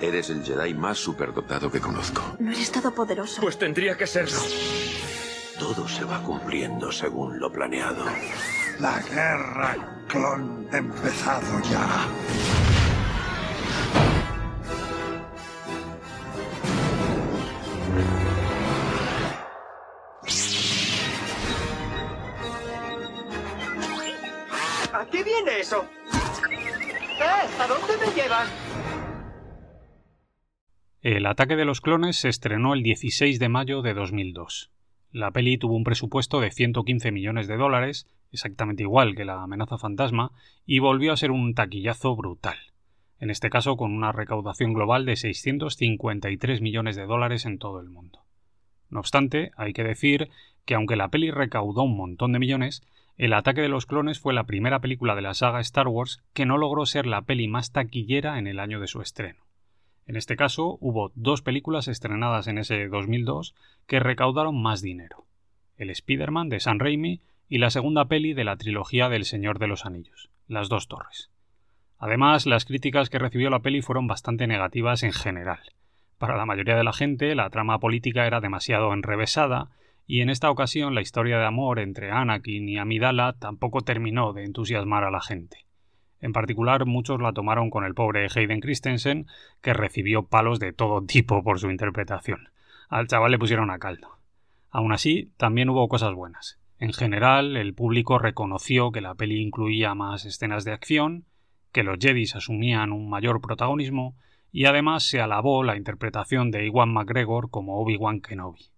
Eres 0.00 0.28
el 0.30 0.44
Jedi 0.44 0.74
más 0.74 0.98
superdotado 0.98 1.70
que 1.70 1.80
conozco. 1.80 2.36
No 2.38 2.52
eres 2.52 2.70
todopoderoso. 2.70 3.40
Pues 3.40 3.58
tendría 3.58 3.96
que 3.96 4.06
serlo. 4.06 4.38
Todo 5.58 5.88
se 5.88 6.04
va 6.04 6.22
cumpliendo 6.22 6.92
según 6.92 7.38
lo 7.40 7.50
planeado. 7.50 8.04
La 8.78 9.00
guerra 9.00 10.04
clon 10.06 10.68
ha 10.70 10.76
empezado 10.76 11.60
ya. 11.62 12.06
¿A 24.92 25.04
qué 25.10 25.22
viene 25.22 25.60
eso? 25.60 25.84
¿Eh? 27.18 27.60
¿A 27.60 27.66
dónde 27.66 27.96
me 27.96 28.12
llevan? 28.14 28.65
El 31.08 31.26
ataque 31.26 31.54
de 31.54 31.64
los 31.64 31.80
clones 31.80 32.16
se 32.16 32.28
estrenó 32.28 32.74
el 32.74 32.82
16 32.82 33.38
de 33.38 33.48
mayo 33.48 33.80
de 33.80 33.94
2002. 33.94 34.72
La 35.12 35.30
peli 35.30 35.56
tuvo 35.56 35.76
un 35.76 35.84
presupuesto 35.84 36.40
de 36.40 36.50
115 36.50 37.12
millones 37.12 37.46
de 37.46 37.56
dólares, 37.56 38.08
exactamente 38.32 38.82
igual 38.82 39.14
que 39.14 39.24
la 39.24 39.40
amenaza 39.40 39.78
fantasma, 39.78 40.32
y 40.66 40.80
volvió 40.80 41.12
a 41.12 41.16
ser 41.16 41.30
un 41.30 41.54
taquillazo 41.54 42.16
brutal. 42.16 42.56
En 43.20 43.30
este 43.30 43.50
caso 43.50 43.76
con 43.76 43.92
una 43.92 44.10
recaudación 44.10 44.74
global 44.74 45.06
de 45.06 45.14
653 45.14 46.60
millones 46.60 46.96
de 46.96 47.06
dólares 47.06 47.46
en 47.46 47.58
todo 47.58 47.78
el 47.78 47.88
mundo. 47.88 48.24
No 48.90 48.98
obstante, 48.98 49.52
hay 49.56 49.74
que 49.74 49.84
decir 49.84 50.28
que 50.64 50.74
aunque 50.74 50.96
la 50.96 51.06
peli 51.06 51.30
recaudó 51.30 51.84
un 51.84 51.96
montón 51.96 52.32
de 52.32 52.40
millones, 52.40 52.82
el 53.16 53.32
ataque 53.32 53.60
de 53.60 53.68
los 53.68 53.86
clones 53.86 54.18
fue 54.18 54.34
la 54.34 54.46
primera 54.46 54.80
película 54.80 55.14
de 55.14 55.22
la 55.22 55.34
saga 55.34 55.60
Star 55.60 55.86
Wars 55.86 56.20
que 56.32 56.46
no 56.46 56.58
logró 56.58 56.84
ser 56.84 57.06
la 57.06 57.22
peli 57.22 57.46
más 57.46 57.70
taquillera 57.70 58.40
en 58.40 58.48
el 58.48 58.58
año 58.58 58.80
de 58.80 58.88
su 58.88 59.00
estreno. 59.00 59.45
En 60.06 60.16
este 60.16 60.36
caso, 60.36 60.78
hubo 60.80 61.10
dos 61.16 61.42
películas 61.42 61.88
estrenadas 61.88 62.46
en 62.46 62.58
ese 62.58 62.86
2002 62.86 63.54
que 63.86 63.98
recaudaron 63.98 64.60
más 64.62 64.80
dinero. 64.80 65.26
El 65.76 65.90
Spider-Man 65.90 66.48
de 66.48 66.60
San 66.60 66.78
Raimi 66.78 67.20
y 67.48 67.58
la 67.58 67.70
segunda 67.70 68.06
peli 68.06 68.32
de 68.32 68.44
la 68.44 68.56
trilogía 68.56 69.08
del 69.08 69.24
Señor 69.24 69.58
de 69.58 69.66
los 69.66 69.84
Anillos, 69.84 70.30
Las 70.46 70.68
dos 70.68 70.86
torres. 70.86 71.30
Además, 71.98 72.46
las 72.46 72.64
críticas 72.64 73.10
que 73.10 73.18
recibió 73.18 73.50
la 73.50 73.60
peli 73.60 73.82
fueron 73.82 74.06
bastante 74.06 74.46
negativas 74.46 75.02
en 75.02 75.12
general. 75.12 75.60
Para 76.18 76.36
la 76.36 76.46
mayoría 76.46 76.76
de 76.76 76.84
la 76.84 76.92
gente, 76.92 77.34
la 77.34 77.50
trama 77.50 77.78
política 77.78 78.26
era 78.26 78.40
demasiado 78.40 78.92
enrevesada 78.92 79.70
y 80.06 80.20
en 80.20 80.30
esta 80.30 80.50
ocasión 80.50 80.94
la 80.94 81.00
historia 81.00 81.38
de 81.38 81.46
amor 81.46 81.78
entre 81.80 82.12
Anakin 82.12 82.68
y 82.68 82.78
Amidala 82.78 83.34
tampoco 83.38 83.80
terminó 83.80 84.32
de 84.32 84.44
entusiasmar 84.44 85.04
a 85.04 85.10
la 85.10 85.20
gente. 85.20 85.65
En 86.20 86.32
particular, 86.32 86.86
muchos 86.86 87.20
la 87.20 87.32
tomaron 87.32 87.70
con 87.70 87.84
el 87.84 87.94
pobre 87.94 88.26
Hayden 88.34 88.60
Christensen, 88.60 89.26
que 89.60 89.74
recibió 89.74 90.26
palos 90.26 90.58
de 90.58 90.72
todo 90.72 91.04
tipo 91.04 91.42
por 91.42 91.60
su 91.60 91.70
interpretación. 91.70 92.48
Al 92.88 93.06
chaval 93.06 93.32
le 93.32 93.38
pusieron 93.38 93.70
a 93.70 93.78
caldo. 93.78 94.18
Aún 94.70 94.92
así, 94.92 95.30
también 95.36 95.68
hubo 95.68 95.88
cosas 95.88 96.14
buenas. 96.14 96.58
En 96.78 96.92
general, 96.92 97.56
el 97.56 97.74
público 97.74 98.18
reconoció 98.18 98.92
que 98.92 99.00
la 99.00 99.14
peli 99.14 99.40
incluía 99.40 99.94
más 99.94 100.24
escenas 100.24 100.64
de 100.64 100.72
acción, 100.72 101.24
que 101.72 101.82
los 101.82 101.98
Jedis 102.00 102.36
asumían 102.36 102.92
un 102.92 103.08
mayor 103.08 103.40
protagonismo, 103.40 104.14
y 104.52 104.64
además 104.64 105.02
se 105.02 105.20
alabó 105.20 105.64
la 105.64 105.76
interpretación 105.76 106.50
de 106.50 106.66
Iwan 106.66 106.92
McGregor 106.92 107.50
como 107.50 107.80
Obi-Wan 107.80 108.20
Kenobi 108.20 108.70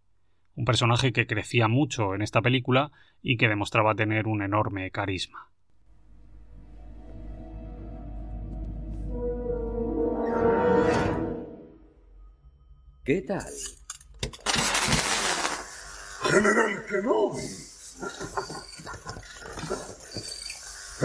un 0.58 0.64
personaje 0.64 1.12
que 1.12 1.28
crecía 1.28 1.68
mucho 1.68 2.16
en 2.16 2.20
esta 2.20 2.42
película 2.42 2.90
y 3.22 3.36
que 3.36 3.48
demostraba 3.48 3.94
tener 3.94 4.26
un 4.26 4.42
enorme 4.42 4.90
carisma. 4.90 5.47
¿Qué 13.08 13.22
tal? 13.22 13.42
General 16.30 16.84
Kenobi. 16.90 17.40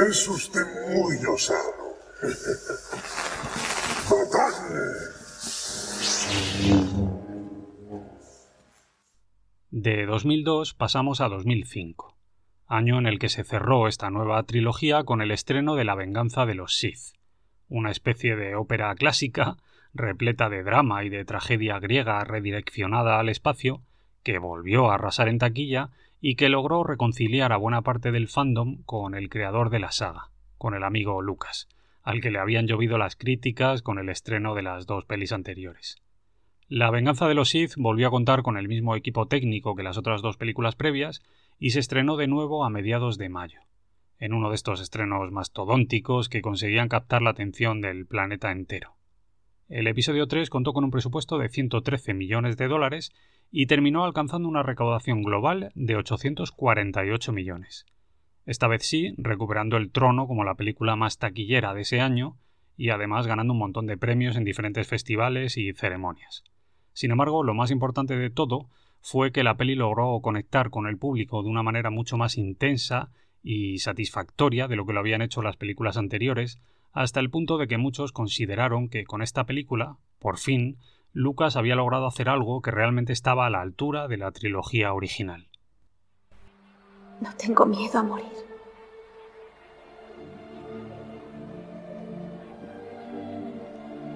Es 0.09 0.27
usted 0.27 0.65
muy 0.89 1.15
osado. 1.25 1.95
¡Matadle! 4.11 4.91
De 9.71 10.05
2002 10.05 10.73
pasamos 10.73 11.21
a 11.21 11.29
2005, 11.29 12.17
año 12.67 12.99
en 12.99 13.05
el 13.05 13.17
que 13.17 13.29
se 13.29 13.45
cerró 13.45 13.87
esta 13.87 14.09
nueva 14.09 14.43
trilogía 14.43 15.05
con 15.05 15.21
el 15.21 15.31
estreno 15.31 15.75
de 15.75 15.85
La 15.85 15.95
venganza 15.95 16.45
de 16.45 16.55
los 16.55 16.75
Sith, 16.75 17.15
una 17.69 17.91
especie 17.91 18.35
de 18.35 18.55
ópera 18.55 18.93
clásica 18.95 19.55
repleta 19.93 20.49
de 20.49 20.63
drama 20.63 21.03
y 21.03 21.09
de 21.09 21.25
tragedia 21.25 21.79
griega 21.79 22.23
redireccionada 22.23 23.19
al 23.19 23.29
espacio, 23.29 23.81
que 24.23 24.39
volvió 24.39 24.89
a 24.89 24.95
arrasar 24.95 25.27
en 25.27 25.37
taquilla 25.37 25.89
y 26.21 26.35
que 26.35 26.49
logró 26.49 26.83
reconciliar 26.83 27.51
a 27.51 27.57
buena 27.57 27.81
parte 27.81 28.11
del 28.11 28.27
fandom 28.27 28.81
con 28.83 29.13
el 29.13 29.29
creador 29.29 29.69
de 29.69 29.79
la 29.79 29.91
saga, 29.91 30.29
con 30.57 30.73
el 30.73 30.83
amigo 30.83 31.21
Lucas, 31.21 31.67
al 32.01 32.21
que 32.21 32.31
le 32.31 32.39
habían 32.39 32.65
llovido 32.67 32.97
las 32.97 33.15
críticas 33.15 33.81
con 33.81 33.99
el 33.99 34.09
estreno 34.09 34.55
de 34.55 34.63
las 34.63 34.85
dos 34.85 35.05
pelis 35.05 35.31
anteriores. 35.31 35.97
La 36.69 36.89
venganza 36.89 37.27
de 37.27 37.35
los 37.35 37.49
Sith 37.49 37.73
volvió 37.75 38.07
a 38.07 38.11
contar 38.11 38.41
con 38.41 38.57
el 38.57 38.67
mismo 38.67 38.95
equipo 38.95 39.27
técnico 39.27 39.75
que 39.75 39.83
las 39.83 39.97
otras 39.97 40.21
dos 40.21 40.37
películas 40.37 40.75
previas 40.75 41.21
y 41.59 41.71
se 41.71 41.79
estrenó 41.79 42.17
de 42.17 42.27
nuevo 42.27 42.65
a 42.65 42.69
mediados 42.69 43.17
de 43.17 43.29
mayo, 43.29 43.59
en 44.17 44.33
uno 44.33 44.49
de 44.49 44.55
estos 44.55 44.79
estrenos 44.81 45.31
mastodónticos 45.31 46.29
que 46.29 46.41
conseguían 46.41 46.87
captar 46.87 47.21
la 47.21 47.31
atención 47.31 47.81
del 47.81 48.05
planeta 48.05 48.51
entero. 48.51 48.95
El 49.69 49.87
episodio 49.87 50.27
3 50.27 50.49
contó 50.49 50.73
con 50.73 50.83
un 50.83 50.91
presupuesto 50.91 51.37
de 51.37 51.49
113 51.49 52.13
millones 52.13 52.57
de 52.57 52.67
dólares 52.67 53.11
y 53.49 53.67
terminó 53.67 54.03
alcanzando 54.03 54.49
una 54.49 54.63
recaudación 54.63 55.23
global 55.23 55.71
de 55.75 55.95
848 55.95 57.31
millones. 57.31 57.85
Esta 58.45 58.67
vez 58.67 58.85
sí, 58.85 59.13
recuperando 59.17 59.77
el 59.77 59.91
trono 59.91 60.27
como 60.27 60.43
la 60.43 60.55
película 60.55 60.95
más 60.95 61.17
taquillera 61.17 61.73
de 61.73 61.81
ese 61.81 62.01
año 62.01 62.37
y 62.75 62.89
además 62.89 63.25
ganando 63.25 63.53
un 63.53 63.59
montón 63.59 63.85
de 63.85 63.97
premios 63.97 64.35
en 64.35 64.43
diferentes 64.43 64.87
festivales 64.87 65.57
y 65.57 65.71
ceremonias. 65.73 66.43
Sin 66.91 67.11
embargo, 67.11 67.43
lo 67.43 67.53
más 67.53 67.71
importante 67.71 68.17
de 68.17 68.29
todo 68.29 68.67
fue 68.99 69.31
que 69.31 69.43
la 69.43 69.55
peli 69.55 69.75
logró 69.75 70.19
conectar 70.21 70.69
con 70.69 70.87
el 70.87 70.97
público 70.97 71.41
de 71.41 71.49
una 71.49 71.63
manera 71.63 71.89
mucho 71.89 72.17
más 72.17 72.37
intensa 72.37 73.11
y 73.41 73.79
satisfactoria 73.79 74.67
de 74.67 74.75
lo 74.75 74.85
que 74.85 74.93
lo 74.93 74.99
habían 74.99 75.21
hecho 75.21 75.41
las 75.41 75.57
películas 75.57 75.97
anteriores, 75.97 76.59
hasta 76.93 77.19
el 77.19 77.29
punto 77.29 77.57
de 77.57 77.67
que 77.67 77.77
muchos 77.77 78.11
consideraron 78.11 78.87
que 78.87 79.03
con 79.03 79.21
esta 79.21 79.45
película, 79.45 79.97
por 80.19 80.37
fin, 80.37 80.77
Lucas 81.11 81.55
había 81.55 81.75
logrado 81.75 82.07
hacer 82.07 82.29
algo 82.29 82.61
que 82.61 82.71
realmente 82.71 83.13
estaba 83.13 83.45
a 83.45 83.49
la 83.49 83.61
altura 83.61 84.07
de 84.07 84.17
la 84.17 84.31
trilogía 84.31 84.93
original. 84.93 85.47
No 87.19 87.35
tengo 87.35 87.65
miedo 87.65 87.99
a 87.99 88.03
morir. 88.03 88.31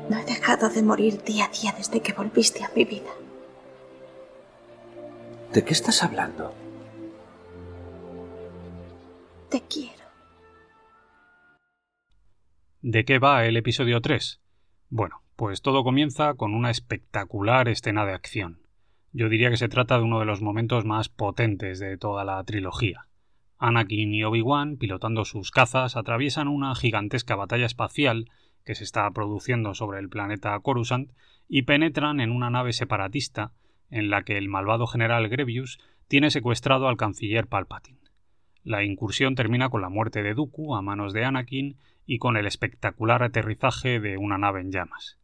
No 0.09 0.17
he 0.17 0.23
dejado 0.23 0.69
de 0.69 0.81
morir 0.81 1.21
día 1.23 1.45
a 1.45 1.49
día 1.49 1.73
desde 1.77 2.01
que 2.01 2.13
volviste 2.13 2.63
a 2.63 2.71
mi 2.75 2.85
vida. 2.85 3.11
¿De 5.51 5.63
qué 5.63 5.73
estás 5.73 6.03
hablando? 6.03 6.53
Te 9.49 9.61
quiero. 9.61 9.96
¿De 12.83 13.05
qué 13.05 13.17
va 13.17 13.43
el 13.45 13.57
episodio 13.57 14.01
3? 14.01 14.39
Bueno, 14.89 15.23
pues 15.35 15.63
todo 15.63 15.83
comienza 15.83 16.35
con 16.35 16.53
una 16.53 16.69
espectacular 16.69 17.67
escena 17.69 18.05
de 18.05 18.13
acción. 18.13 18.59
Yo 19.11 19.29
diría 19.29 19.49
que 19.49 19.57
se 19.57 19.67
trata 19.67 19.97
de 19.97 20.03
uno 20.03 20.19
de 20.19 20.25
los 20.25 20.43
momentos 20.43 20.85
más 20.85 21.09
potentes 21.09 21.79
de 21.79 21.97
toda 21.97 22.23
la 22.23 22.43
trilogía. 22.43 23.07
Anakin 23.57 24.13
y 24.13 24.23
Obi-Wan, 24.23 24.77
pilotando 24.77 25.25
sus 25.25 25.49
cazas, 25.49 25.97
atraviesan 25.97 26.47
una 26.47 26.75
gigantesca 26.75 27.35
batalla 27.35 27.65
espacial 27.65 28.29
que 28.63 28.75
se 28.75 28.83
está 28.83 29.09
produciendo 29.09 29.73
sobre 29.73 29.97
el 29.99 30.07
planeta 30.07 30.59
Coruscant 30.59 31.09
y 31.49 31.63
penetran 31.63 32.19
en 32.19 32.29
una 32.29 32.51
nave 32.51 32.73
separatista 32.73 33.53
en 33.89 34.11
la 34.11 34.21
que 34.21 34.37
el 34.37 34.49
malvado 34.49 34.85
general 34.85 35.29
Grevius 35.29 35.79
tiene 36.07 36.29
secuestrado 36.29 36.87
al 36.87 36.97
canciller 36.97 37.47
Palpatine. 37.47 37.97
La 38.63 38.83
incursión 38.83 39.33
termina 39.33 39.69
con 39.69 39.81
la 39.81 39.89
muerte 39.89 40.21
de 40.21 40.35
Dooku 40.35 40.75
a 40.75 40.83
manos 40.83 41.11
de 41.13 41.25
Anakin 41.25 41.77
y 42.07 42.17
con 42.17 42.37
el 42.37 42.47
espectacular 42.47 43.21
aterrizaje 43.21 43.99
de 43.99 44.17
una 44.17 44.39
nave 44.39 44.61
en 44.61 44.71
llamas. 44.71 45.19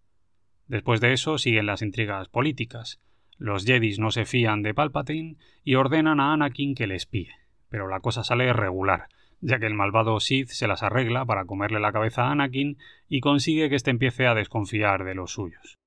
Después 0.68 1.02
de 1.02 1.14
eso 1.14 1.38
siguen 1.38 1.66
las 1.66 1.82
intrigas 1.82 2.28
políticas. 2.28 3.02
Los 3.38 3.66
Jedis 3.66 4.00
no 4.00 4.12
se 4.12 4.26
fían 4.26 4.62
de 4.62 4.74
Palpatine 4.74 5.38
y 5.64 5.76
ordenan 5.76 6.20
a 6.20 6.34
Anakin 6.34 6.76
que 6.76 6.86
le 6.86 6.96
espíe, 6.96 7.32
pero 7.70 7.88
la 7.88 8.02
cosa 8.02 8.24
sale 8.24 8.52
regular, 8.54 9.08
ya 9.40 9.60
que 9.60 9.66
el 9.66 9.74
malvado 9.74 10.20
Sith 10.20 10.50
se 10.50 10.68
las 10.68 10.84
arregla 10.84 11.26
para 11.26 11.46
comerle 11.46 11.80
la 11.80 11.92
cabeza 11.92 12.24
a 12.24 12.32
Anakin 12.32 12.78
y 13.08 13.22
consigue 13.22 13.70
que 13.70 13.76
éste 13.76 13.90
empiece 13.90 14.28
a 14.28 14.36
desconfiar 14.36 15.06
de 15.06 15.16
los 15.16 15.32
suyos. 15.32 15.80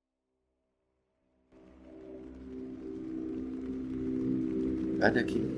Anakin, 5.02 5.55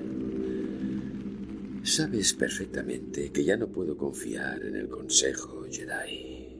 sabes 1.89 2.35
perfectamente 2.35 3.33
que 3.33 3.45
ya 3.45 3.57
no 3.57 3.69
puedo 3.69 3.97
confiar 3.97 4.65
en 4.65 4.77
el 4.77 4.89
Consejo 4.89 5.65
Jedi. 5.71 6.57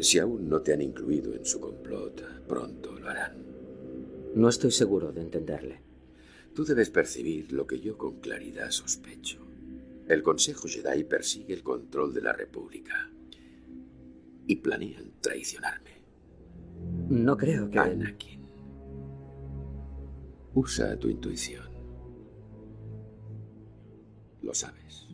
Si 0.00 0.18
aún 0.18 0.48
no 0.48 0.60
te 0.60 0.72
han 0.72 0.82
incluido 0.82 1.34
en 1.34 1.44
su 1.44 1.60
complot, 1.60 2.46
pronto 2.46 2.98
lo 2.98 3.08
harán. 3.08 3.36
No 4.34 4.48
estoy 4.48 4.72
seguro 4.72 5.12
de 5.12 5.20
entenderle. 5.20 5.80
Tú 6.54 6.64
debes 6.64 6.90
percibir 6.90 7.52
lo 7.52 7.66
que 7.66 7.80
yo 7.80 7.96
con 7.96 8.20
claridad 8.20 8.70
sospecho. 8.70 9.38
El 10.08 10.22
Consejo 10.22 10.68
Jedi 10.68 11.04
persigue 11.04 11.54
el 11.54 11.62
control 11.62 12.12
de 12.12 12.22
la 12.22 12.32
República 12.32 13.10
y 14.46 14.56
planean 14.56 15.12
traicionarme. 15.20 15.90
No 17.08 17.36
creo 17.36 17.70
que... 17.70 17.78
Anakin, 17.78 18.40
usa 20.54 20.96
tu 20.98 21.08
intuición. 21.08 21.73
Lo 24.44 24.52
sabes. 24.52 25.08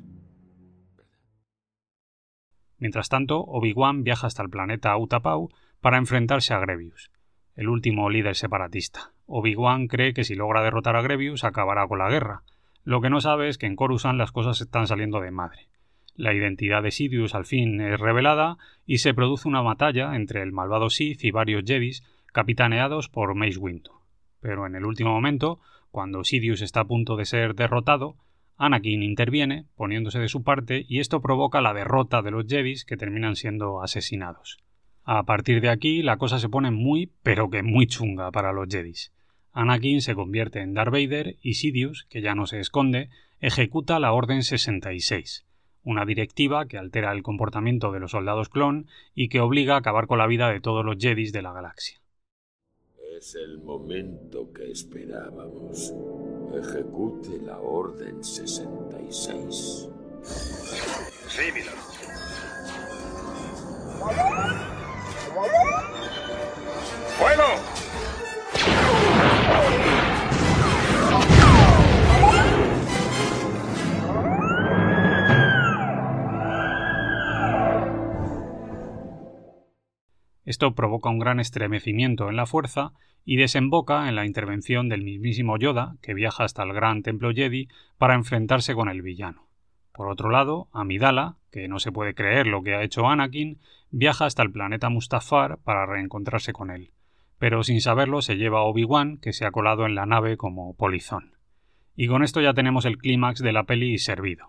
Mientras 2.79 3.09
tanto, 3.09 3.38
Obi-Wan 3.40 4.03
viaja 4.03 4.27
hasta 4.27 4.43
el 4.43 4.51
planeta 4.51 4.97
Utapau 4.97 5.51
para 5.81 5.99
enfrentarse 5.99 6.53
a 6.53 6.59
Grevius, 6.59 7.12
el 7.55 7.69
último 7.69 8.11
líder 8.11 8.35
separatista. 8.35 9.12
Obi-Wan 9.27 9.87
cree 9.87 10.14
que 10.14 10.25
si 10.25 10.35
logra 10.35 10.62
derrotar 10.62 10.97
a 10.97 11.03
Grevius 11.03 11.45
acabará 11.45 11.87
con 11.87 12.01
la 12.01 12.11
guerra. 12.11 12.43
Lo 12.83 13.01
que 13.01 13.11
no 13.11 13.21
sabe 13.21 13.49
es 13.49 13.57
que 13.57 13.66
en 13.66 13.77
Coruscant 13.77 14.19
las 14.19 14.33
cosas 14.33 14.61
están 14.61 14.88
saliendo 14.88 15.21
de 15.21 15.31
madre. 15.31 15.69
La 16.16 16.35
identidad 16.35 16.83
de 16.83 16.90
Sidious 16.90 17.35
al 17.37 17.45
fin 17.45 17.81
es 17.81 18.01
revelada 18.01 18.59
y 18.85 18.99
se 18.99 19.14
produce 19.14 19.47
una 19.47 19.61
batalla 19.61 20.16
entre 20.16 20.43
el 20.43 20.51
malvado 20.51 20.90
Sith 20.90 21.23
y 21.23 21.31
varios 21.31 21.62
Jedis 21.64 22.03
capitaneados 22.33 23.09
por 23.09 23.35
Mace 23.37 23.59
Windu. 23.59 23.93
Pero 24.40 24.66
en 24.66 24.75
el 24.75 24.85
último 24.85 25.12
momento, 25.12 25.61
cuando 25.93 26.25
Sidious 26.25 26.62
está 26.62 26.81
a 26.81 26.87
punto 26.87 27.16
de 27.16 27.27
ser 27.27 27.55
derrotado, 27.55 28.16
Anakin 28.62 29.03
interviene, 29.03 29.64
poniéndose 29.75 30.18
de 30.18 30.29
su 30.29 30.42
parte, 30.42 30.85
y 30.87 31.01
esto 31.01 31.23
provoca 31.23 31.62
la 31.62 31.73
derrota 31.73 32.20
de 32.20 32.31
los 32.31 32.44
Jedis 32.46 32.85
que 32.85 32.99
terminan 32.99 33.35
siendo 33.35 33.81
asesinados. 33.83 34.59
A 35.03 35.23
partir 35.23 35.62
de 35.62 35.70
aquí, 35.70 36.03
la 36.03 36.18
cosa 36.18 36.38
se 36.38 36.51
pone 36.51 36.70
muy, 36.70 37.11
pero 37.23 37.49
que 37.49 37.62
muy 37.62 37.87
chunga 37.87 38.31
para 38.31 38.53
los 38.53 38.68
Jedis. 38.68 39.14
Anakin 39.55 40.03
se 40.03 40.14
convierte 40.14 40.61
en 40.61 40.75
Darth 40.75 40.92
Vader 40.92 41.37
y 41.40 41.55
Sidious, 41.55 42.05
que 42.11 42.20
ya 42.20 42.35
no 42.35 42.44
se 42.44 42.61
esconde, 42.61 43.09
ejecuta 43.40 43.99
la 43.99 44.12
Orden 44.12 44.42
66, 44.42 45.46
una 45.83 46.05
directiva 46.05 46.66
que 46.66 46.77
altera 46.77 47.12
el 47.12 47.23
comportamiento 47.23 47.92
de 47.92 48.01
los 48.01 48.11
soldados 48.11 48.51
clon 48.51 48.88
y 49.14 49.31
que 49.31 49.40
obliga 49.40 49.77
a 49.77 49.79
acabar 49.79 50.07
con 50.07 50.18
la 50.18 50.27
vida 50.27 50.51
de 50.51 50.61
todos 50.61 50.85
los 50.85 50.99
Jedis 50.99 51.33
de 51.33 51.40
la 51.40 51.55
galaxia. 51.55 52.00
Es 53.16 53.35
el 53.35 53.59
momento 53.59 54.53
que 54.53 54.70
esperábamos. 54.70 55.92
Ejecute 56.55 57.40
la 57.40 57.59
Orden 57.59 58.23
66. 58.23 59.88
Sí, 61.29 61.42
mira. 61.53 61.73
¡Fuego! 67.18 67.80
Esto 80.51 80.75
provoca 80.75 81.09
un 81.09 81.21
gran 81.21 81.39
estremecimiento 81.39 82.29
en 82.29 82.35
la 82.35 82.45
fuerza 82.45 82.91
y 83.25 83.37
desemboca 83.37 84.09
en 84.09 84.17
la 84.17 84.27
intervención 84.27 84.89
del 84.89 85.05
mismísimo 85.05 85.57
Yoda, 85.57 85.95
que 86.03 86.13
viaja 86.13 86.43
hasta 86.43 86.65
el 86.65 86.73
gran 86.73 87.05
templo 87.05 87.31
Jedi 87.33 87.69
para 87.99 88.17
enfrentarse 88.17 88.75
con 88.75 88.89
el 88.89 89.01
villano. 89.01 89.47
Por 89.93 90.09
otro 90.09 90.29
lado, 90.29 90.67
Amidala, 90.73 91.37
que 91.53 91.69
no 91.69 91.79
se 91.79 91.93
puede 91.93 92.15
creer 92.15 92.49
lo 92.49 92.65
que 92.65 92.75
ha 92.75 92.83
hecho 92.83 93.07
Anakin, 93.07 93.61
viaja 93.93 94.25
hasta 94.25 94.43
el 94.43 94.51
planeta 94.51 94.89
Mustafar 94.89 95.59
para 95.59 95.87
reencontrarse 95.87 96.53
con 96.53 96.73
él, 96.73 96.91
pero 97.39 97.63
sin 97.63 97.81
saberlo 97.81 98.21
se 98.21 98.35
lleva 98.35 98.59
a 98.59 98.65
Obi-Wan, 98.65 99.19
que 99.19 99.33
se 99.33 99.47
ha 99.47 99.53
colado 99.53 99.87
en 99.87 99.95
la 99.95 100.05
nave 100.05 100.37
como 100.37 100.75
polizón. 100.75 101.37
Y 101.95 102.09
con 102.09 102.25
esto 102.25 102.41
ya 102.41 102.55
tenemos 102.55 102.87
el 102.87 102.99
clímax 102.99 103.39
de 103.39 103.53
la 103.53 103.63
peli 103.63 103.99
servido. 103.99 104.49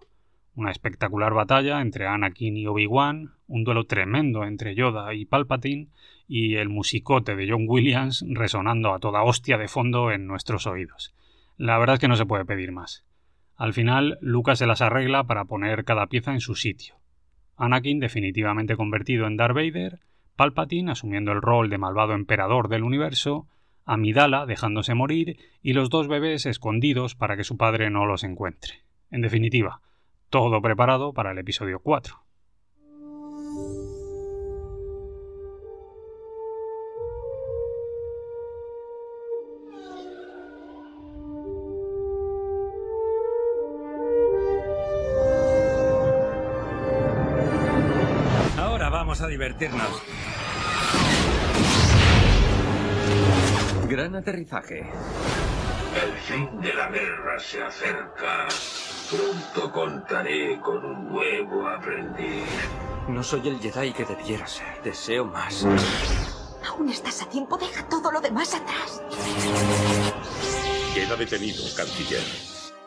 Una 0.53 0.71
espectacular 0.71 1.33
batalla 1.33 1.81
entre 1.81 2.07
Anakin 2.07 2.57
y 2.57 2.67
Obi-Wan, 2.67 3.31
un 3.47 3.63
duelo 3.63 3.85
tremendo 3.85 4.43
entre 4.43 4.75
Yoda 4.75 5.13
y 5.13 5.25
Palpatine, 5.25 5.87
y 6.27 6.55
el 6.55 6.67
musicote 6.67 7.35
de 7.35 7.49
John 7.49 7.65
Williams 7.67 8.25
resonando 8.27 8.93
a 8.93 8.99
toda 8.99 9.23
hostia 9.23 9.57
de 9.57 9.67
fondo 9.67 10.11
en 10.11 10.27
nuestros 10.27 10.67
oídos. 10.67 11.15
La 11.57 11.77
verdad 11.77 11.95
es 11.95 11.99
que 12.01 12.07
no 12.07 12.15
se 12.15 12.25
puede 12.25 12.45
pedir 12.45 12.71
más. 12.71 13.05
Al 13.55 13.73
final, 13.73 14.17
Lucas 14.21 14.59
se 14.59 14.65
las 14.65 14.81
arregla 14.81 15.23
para 15.23 15.45
poner 15.45 15.85
cada 15.85 16.07
pieza 16.07 16.33
en 16.33 16.41
su 16.41 16.55
sitio. 16.55 16.95
Anakin 17.55 17.99
definitivamente 17.99 18.75
convertido 18.75 19.27
en 19.27 19.37
Darth 19.37 19.55
Vader, 19.55 19.99
Palpatine 20.35 20.91
asumiendo 20.91 21.31
el 21.31 21.41
rol 21.41 21.69
de 21.69 21.77
malvado 21.77 22.13
emperador 22.13 22.67
del 22.67 22.83
universo, 22.83 23.47
Amidala 23.85 24.45
dejándose 24.45 24.95
morir 24.95 25.37
y 25.61 25.73
los 25.73 25.89
dos 25.89 26.07
bebés 26.07 26.45
escondidos 26.45 27.15
para 27.15 27.37
que 27.37 27.43
su 27.43 27.57
padre 27.57 27.89
no 27.89 28.05
los 28.05 28.23
encuentre. 28.23 28.83
En 29.11 29.21
definitiva, 29.21 29.81
todo 30.31 30.61
preparado 30.61 31.13
para 31.13 31.31
el 31.31 31.37
episodio 31.39 31.81
4. 31.81 32.15
Ahora 48.57 48.89
vamos 48.89 49.21
a 49.21 49.27
divertirnos. 49.27 50.01
Gran 53.89 54.15
aterrizaje. 54.15 54.79
El 54.79 56.13
fin 56.19 56.61
de 56.61 56.73
la 56.73 56.87
guerra 56.87 57.37
se 57.37 57.61
acerca. 57.61 58.47
Pronto 59.11 59.71
contaré 59.73 60.57
con 60.61 60.85
un 60.85 61.09
nuevo 61.09 61.67
aprendiz. 61.67 62.45
No 63.09 63.21
soy 63.21 63.45
el 63.49 63.59
Jedi 63.59 63.91
que 63.91 64.05
debiera 64.05 64.47
ser. 64.47 64.81
Deseo 64.83 65.25
más. 65.25 65.65
Aún 66.65 66.87
estás 66.87 67.21
a 67.21 67.25
tiempo, 67.25 67.57
deja 67.57 67.85
todo 67.89 68.09
lo 68.09 68.21
demás 68.21 68.55
atrás. 68.55 69.01
Queda 70.93 71.17
detenido, 71.17 71.61
canciller. 71.75 72.23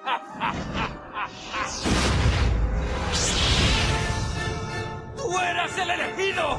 ¡Tú 5.16 5.38
eras 5.38 5.76
el 5.76 5.90
elegido! 5.90 6.58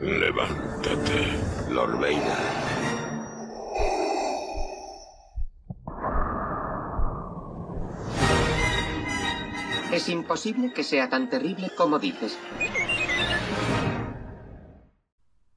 Levántate, 0.00 1.38
Lord 1.70 1.98
Vader. 1.98 2.69
Es 10.00 10.08
imposible 10.08 10.72
que 10.72 10.82
sea 10.82 11.10
tan 11.10 11.28
terrible 11.28 11.68
como 11.76 11.98
dices. 11.98 12.40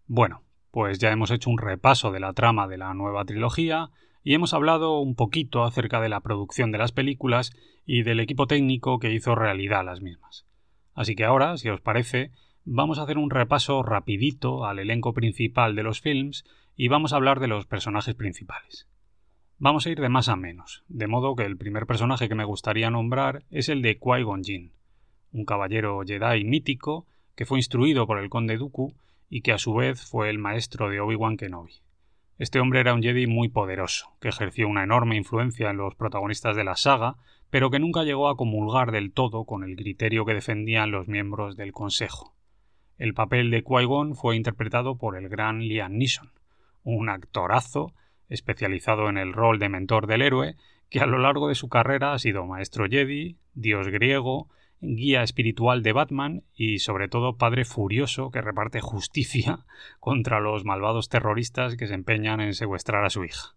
Bueno, 0.05 0.43
pues 0.69 0.99
ya 0.99 1.13
hemos 1.13 1.31
hecho 1.31 1.49
un 1.49 1.57
repaso 1.57 2.11
de 2.11 2.19
la 2.19 2.33
trama 2.33 2.67
de 2.67 2.77
la 2.77 2.93
nueva 2.93 3.23
trilogía 3.23 3.89
y 4.21 4.33
hemos 4.33 4.53
hablado 4.53 4.99
un 4.99 5.15
poquito 5.15 5.63
acerca 5.63 6.01
de 6.01 6.09
la 6.09 6.19
producción 6.19 6.73
de 6.73 6.77
las 6.77 6.91
películas 6.91 7.53
y 7.85 8.03
del 8.03 8.19
equipo 8.19 8.45
técnico 8.45 8.99
que 8.99 9.13
hizo 9.13 9.33
realidad 9.33 9.85
las 9.85 10.01
mismas. 10.01 10.45
Así 10.93 11.15
que 11.15 11.23
ahora, 11.23 11.55
si 11.55 11.69
os 11.69 11.79
parece, 11.79 12.31
vamos 12.65 12.99
a 12.99 13.03
hacer 13.03 13.17
un 13.17 13.29
repaso 13.29 13.81
rapidito 13.81 14.65
al 14.65 14.79
elenco 14.79 15.13
principal 15.13 15.73
de 15.73 15.83
los 15.83 16.01
films 16.01 16.43
y 16.75 16.89
vamos 16.89 17.13
a 17.13 17.15
hablar 17.15 17.39
de 17.39 17.47
los 17.47 17.65
personajes 17.65 18.13
principales. 18.13 18.89
Vamos 19.63 19.87
a 19.87 19.91
ir 19.91 20.01
de 20.01 20.09
más 20.09 20.27
a 20.27 20.35
menos, 20.35 20.83
de 20.89 21.07
modo 21.07 21.37
que 21.37 21.45
el 21.45 21.55
primer 21.55 21.85
personaje 21.85 22.27
que 22.27 22.35
me 22.35 22.43
gustaría 22.43 22.89
nombrar 22.89 23.45
es 23.49 23.69
el 23.69 23.81
de 23.81 23.97
Qui-Gon 23.97 24.43
Jinn, 24.43 24.73
un 25.31 25.45
caballero 25.45 26.01
Jedi 26.05 26.43
mítico 26.43 27.07
que 27.33 27.45
fue 27.45 27.59
instruido 27.59 28.05
por 28.05 28.19
el 28.19 28.29
conde 28.29 28.57
Dooku 28.57 28.93
y 29.29 29.39
que 29.39 29.53
a 29.53 29.57
su 29.57 29.73
vez 29.73 30.05
fue 30.05 30.29
el 30.29 30.37
maestro 30.37 30.89
de 30.89 30.99
Obi-Wan 30.99 31.37
Kenobi. 31.37 31.75
Este 32.37 32.59
hombre 32.59 32.81
era 32.81 32.93
un 32.93 33.01
Jedi 33.01 33.25
muy 33.25 33.47
poderoso, 33.47 34.11
que 34.19 34.27
ejerció 34.27 34.67
una 34.67 34.83
enorme 34.83 35.15
influencia 35.15 35.69
en 35.69 35.77
los 35.77 35.95
protagonistas 35.95 36.57
de 36.57 36.65
la 36.65 36.75
saga, 36.75 37.15
pero 37.49 37.69
que 37.69 37.79
nunca 37.79 38.03
llegó 38.03 38.27
a 38.27 38.35
comulgar 38.35 38.91
del 38.91 39.13
todo 39.13 39.45
con 39.45 39.63
el 39.63 39.77
criterio 39.77 40.25
que 40.25 40.33
defendían 40.33 40.91
los 40.91 41.07
miembros 41.07 41.55
del 41.55 41.71
Consejo. 41.71 42.35
El 42.97 43.13
papel 43.13 43.49
de 43.49 43.63
Qui-Gon 43.63 44.15
fue 44.15 44.35
interpretado 44.35 44.97
por 44.97 45.15
el 45.15 45.29
gran 45.29 45.61
Liam 45.61 45.93
Neeson, 45.93 46.33
un 46.83 47.07
actorazo 47.07 47.93
especializado 48.29 49.09
en 49.09 49.17
el 49.17 49.33
rol 49.33 49.59
de 49.59 49.69
mentor 49.69 50.07
del 50.07 50.21
héroe, 50.21 50.55
que 50.89 50.99
a 50.99 51.05
lo 51.05 51.17
largo 51.17 51.47
de 51.47 51.55
su 51.55 51.69
carrera 51.69 52.13
ha 52.13 52.19
sido 52.19 52.45
maestro 52.45 52.85
Jedi, 52.87 53.37
dios 53.53 53.87
griego, 53.87 54.49
guía 54.83 55.23
espiritual 55.23 55.81
de 55.81 55.93
Batman 55.93 56.43
y 56.53 56.79
sobre 56.79 57.07
todo 57.07 57.37
padre 57.37 57.63
furioso 57.63 58.31
que 58.31 58.41
reparte 58.41 58.81
justicia 58.81 59.65
contra 59.99 60.39
los 60.39 60.65
malvados 60.65 61.09
terroristas 61.09 61.75
que 61.75 61.87
se 61.87 61.93
empeñan 61.93 62.41
en 62.41 62.53
secuestrar 62.53 63.05
a 63.05 63.09
su 63.09 63.23
hija. 63.23 63.55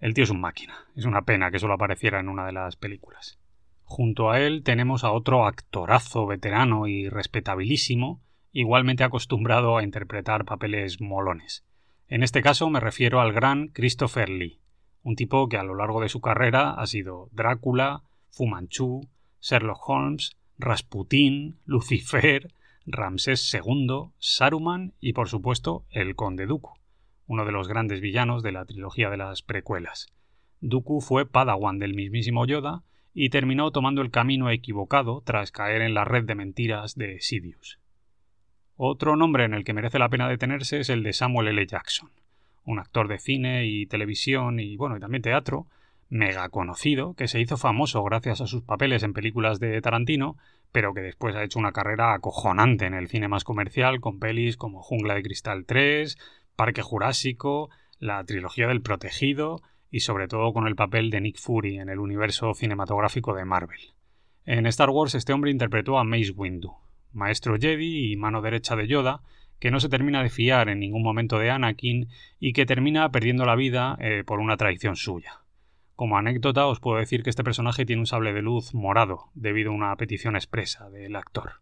El 0.00 0.14
tío 0.14 0.24
es 0.24 0.30
un 0.30 0.40
máquina, 0.40 0.86
es 0.94 1.04
una 1.04 1.22
pena 1.22 1.50
que 1.50 1.58
solo 1.58 1.74
apareciera 1.74 2.20
en 2.20 2.28
una 2.28 2.46
de 2.46 2.52
las 2.52 2.76
películas. 2.76 3.40
Junto 3.82 4.30
a 4.30 4.40
él 4.40 4.62
tenemos 4.62 5.02
a 5.02 5.10
otro 5.10 5.46
actorazo 5.46 6.26
veterano 6.26 6.86
y 6.86 7.08
respetabilísimo, 7.08 8.22
igualmente 8.52 9.02
acostumbrado 9.02 9.76
a 9.76 9.82
interpretar 9.82 10.44
papeles 10.44 11.00
molones. 11.00 11.64
En 12.10 12.22
este 12.22 12.40
caso 12.40 12.70
me 12.70 12.80
refiero 12.80 13.20
al 13.20 13.34
gran 13.34 13.68
Christopher 13.68 14.30
Lee, 14.30 14.60
un 15.02 15.14
tipo 15.14 15.46
que 15.50 15.58
a 15.58 15.62
lo 15.62 15.74
largo 15.74 16.00
de 16.00 16.08
su 16.08 16.22
carrera 16.22 16.70
ha 16.70 16.86
sido 16.86 17.28
Drácula, 17.32 18.02
Fumanchu, 18.30 19.06
Sherlock 19.42 19.86
Holmes, 19.86 20.38
Rasputín, 20.58 21.58
Lucifer, 21.66 22.50
Ramsés 22.86 23.52
II, 23.52 24.10
Saruman 24.18 24.94
y 25.00 25.12
por 25.12 25.28
supuesto 25.28 25.84
el 25.90 26.16
Conde 26.16 26.46
Dooku, 26.46 26.72
uno 27.26 27.44
de 27.44 27.52
los 27.52 27.68
grandes 27.68 28.00
villanos 28.00 28.42
de 28.42 28.52
la 28.52 28.64
trilogía 28.64 29.10
de 29.10 29.18
las 29.18 29.42
precuelas. 29.42 30.08
Dooku 30.62 31.02
fue 31.02 31.26
padawan 31.26 31.78
del 31.78 31.92
mismísimo 31.92 32.46
Yoda 32.46 32.84
y 33.12 33.28
terminó 33.28 33.70
tomando 33.70 34.00
el 34.00 34.10
camino 34.10 34.48
equivocado 34.48 35.22
tras 35.26 35.52
caer 35.52 35.82
en 35.82 35.92
la 35.92 36.06
red 36.06 36.24
de 36.24 36.34
mentiras 36.34 36.94
de 36.94 37.20
Sidious. 37.20 37.78
Otro 38.80 39.16
nombre 39.16 39.44
en 39.44 39.54
el 39.54 39.64
que 39.64 39.72
merece 39.72 39.98
la 39.98 40.08
pena 40.08 40.28
detenerse 40.28 40.78
es 40.78 40.88
el 40.88 41.02
de 41.02 41.12
Samuel 41.12 41.48
L. 41.48 41.66
Jackson, 41.66 42.12
un 42.64 42.78
actor 42.78 43.08
de 43.08 43.18
cine 43.18 43.66
y 43.66 43.86
televisión 43.86 44.60
y 44.60 44.76
bueno, 44.76 44.96
y 44.96 45.00
también 45.00 45.20
teatro, 45.20 45.66
mega 46.08 46.48
conocido, 46.48 47.14
que 47.14 47.26
se 47.26 47.40
hizo 47.40 47.56
famoso 47.56 48.04
gracias 48.04 48.40
a 48.40 48.46
sus 48.46 48.62
papeles 48.62 49.02
en 49.02 49.14
películas 49.14 49.58
de 49.58 49.80
Tarantino, 49.80 50.36
pero 50.70 50.94
que 50.94 51.00
después 51.00 51.34
ha 51.34 51.42
hecho 51.42 51.58
una 51.58 51.72
carrera 51.72 52.14
acojonante 52.14 52.86
en 52.86 52.94
el 52.94 53.08
cine 53.08 53.26
más 53.26 53.42
comercial 53.42 54.00
con 54.00 54.20
pelis 54.20 54.56
como 54.56 54.80
Jungla 54.80 55.16
de 55.16 55.24
Cristal 55.24 55.66
3, 55.66 56.16
Parque 56.54 56.82
Jurásico, 56.82 57.70
la 57.98 58.22
trilogía 58.22 58.68
del 58.68 58.80
Protegido 58.80 59.60
y 59.90 60.00
sobre 60.00 60.28
todo 60.28 60.52
con 60.52 60.68
el 60.68 60.76
papel 60.76 61.10
de 61.10 61.20
Nick 61.20 61.40
Fury 61.40 61.80
en 61.80 61.88
el 61.88 61.98
universo 61.98 62.54
cinematográfico 62.54 63.34
de 63.34 63.44
Marvel. 63.44 63.80
En 64.44 64.66
Star 64.66 64.90
Wars 64.90 65.16
este 65.16 65.32
hombre 65.32 65.50
interpretó 65.50 65.98
a 65.98 66.04
Mace 66.04 66.30
Windu, 66.30 66.76
maestro 67.18 67.58
Jedi 67.58 68.12
y 68.12 68.16
mano 68.16 68.40
derecha 68.40 68.76
de 68.76 68.86
Yoda, 68.86 69.20
que 69.58 69.70
no 69.70 69.80
se 69.80 69.88
termina 69.88 70.22
de 70.22 70.30
fiar 70.30 70.68
en 70.68 70.80
ningún 70.80 71.02
momento 71.02 71.38
de 71.38 71.50
Anakin 71.50 72.08
y 72.38 72.52
que 72.52 72.64
termina 72.64 73.10
perdiendo 73.10 73.44
la 73.44 73.56
vida 73.56 73.96
eh, 74.00 74.22
por 74.24 74.40
una 74.40 74.56
traición 74.56 74.96
suya. 74.96 75.40
Como 75.96 76.16
anécdota 76.16 76.66
os 76.66 76.80
puedo 76.80 76.98
decir 76.98 77.22
que 77.22 77.30
este 77.30 77.42
personaje 77.42 77.84
tiene 77.84 78.00
un 78.00 78.06
sable 78.06 78.32
de 78.32 78.40
luz 78.40 78.72
morado 78.72 79.30
debido 79.34 79.72
a 79.72 79.74
una 79.74 79.96
petición 79.96 80.36
expresa 80.36 80.88
del 80.90 81.16
actor. 81.16 81.54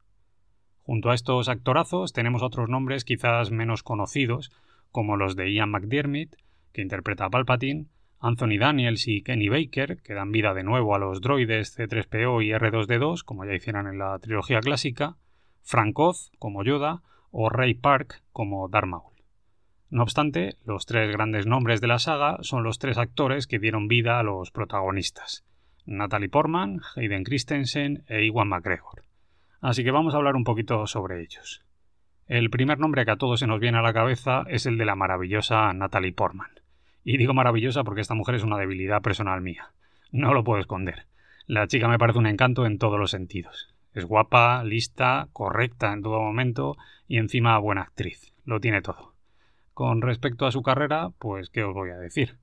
Junto 0.83 1.11
a 1.11 1.15
estos 1.15 1.49
actorazos 1.49 2.13
tenemos 2.13 2.43
otros 2.43 2.69
nombres 2.69 3.05
quizás 3.05 3.51
menos 3.51 3.83
conocidos, 3.83 4.53
como 4.93 5.17
los 5.17 5.35
de 5.37 5.53
Ian 5.53 5.71
McDiarmid, 5.71 6.29
que 6.73 6.83
interpreta 6.83 7.25
a 7.25 7.31
Palpatine, 7.31 7.87
Anthony 8.21 8.59
Daniels 8.59 9.09
y 9.09 9.23
Kenny 9.23 9.49
Baker, 9.49 10.03
que 10.03 10.15
dan 10.15 10.33
vida 10.33 10.55
de 10.55 10.63
nuevo 10.63 10.95
a 10.95 10.99
los 10.99 11.21
droides 11.21 11.79
C3PO 11.79 12.45
y 12.45 12.51
R2D2, 12.51 13.25
como 13.25 13.45
ya 13.45 13.55
hicieron 13.55 13.87
en 13.87 13.99
la 13.99 14.19
trilogía 14.19 14.61
clásica, 14.61 15.17
Frank 15.67 15.99
Oz 15.99 16.31
como 16.39 16.63
Yoda 16.63 17.03
o 17.33 17.49
Ray 17.49 17.75
Park 17.75 18.23
como 18.31 18.69
Darth 18.69 18.87
Maul. 18.87 19.17
No 19.91 20.05
obstante, 20.05 20.55
los 20.65 20.87
tres 20.87 21.11
grandes 21.11 21.45
nombres 21.45 21.81
de 21.81 21.89
la 21.89 21.99
saga 21.99 22.39
son 22.43 22.63
los 22.63 22.79
tres 22.79 22.99
actores 22.99 23.49
que 23.49 23.59
dieron 23.59 23.89
vida 23.89 24.21
a 24.21 24.23
los 24.23 24.53
protagonistas: 24.53 25.45
Natalie 25.85 26.29
Portman, 26.29 26.83
Hayden 26.95 27.25
Christensen 27.25 28.05
e 28.07 28.25
Iwan 28.27 28.49
McGregor. 28.49 29.03
Así 29.61 29.83
que 29.83 29.91
vamos 29.91 30.15
a 30.15 30.19
hablar 30.19 30.37
un 30.37 30.45
poquito 30.45 30.87
sobre 30.87 31.21
ellos. 31.21 31.65
El 32.29 32.49
primer 32.49 32.79
nombre 32.79 33.05
que 33.05 33.11
a 33.11 33.17
todos 33.17 33.41
se 33.41 33.49
nos 33.49 33.59
viene 33.59 33.79
a 33.79 33.83
la 33.83 33.93
cabeza 33.93 34.45
es 34.47 34.67
el 34.67 34.79
de 34.79 34.85
la 34.85 34.95
maravillosa 34.95 35.73
Natalie 35.73 36.13
Portman. 36.13 36.61
Y 37.03 37.17
digo 37.17 37.35
maravillosa 37.35 37.83
porque 37.83 38.03
esta 38.03 38.15
mujer 38.15 38.37
es 38.37 38.45
una 38.45 38.59
debilidad 38.59 39.03
personal 39.03 39.41
mía. 39.41 39.73
No 40.13 40.33
lo 40.33 40.45
puedo 40.45 40.61
esconder. 40.61 41.07
La 41.47 41.67
chica 41.67 41.89
me 41.89 41.99
parece 41.99 42.21
un 42.21 42.29
encanto 42.29 42.67
en 42.67 42.79
todos 42.79 43.01
los 43.01 43.11
sentidos. 43.11 43.76
Es 43.97 44.05
guapa, 44.05 44.63
lista, 44.63 45.29
correcta 45.33 45.91
en 45.95 46.03
todo 46.03 46.21
momento 46.21 46.77
y 47.09 47.17
encima 47.17 47.57
buena 47.57 47.81
actriz. 47.81 48.35
Lo 48.45 48.61
tiene 48.61 48.83
todo. 48.83 49.15
Con 49.73 50.03
respecto 50.03 50.45
a 50.45 50.53
su 50.53 50.63
carrera, 50.63 51.13
pues 51.19 51.49
qué 51.49 51.65
os 51.65 51.73
voy 51.73 51.89
a 51.89 51.97
decir. 51.97 52.37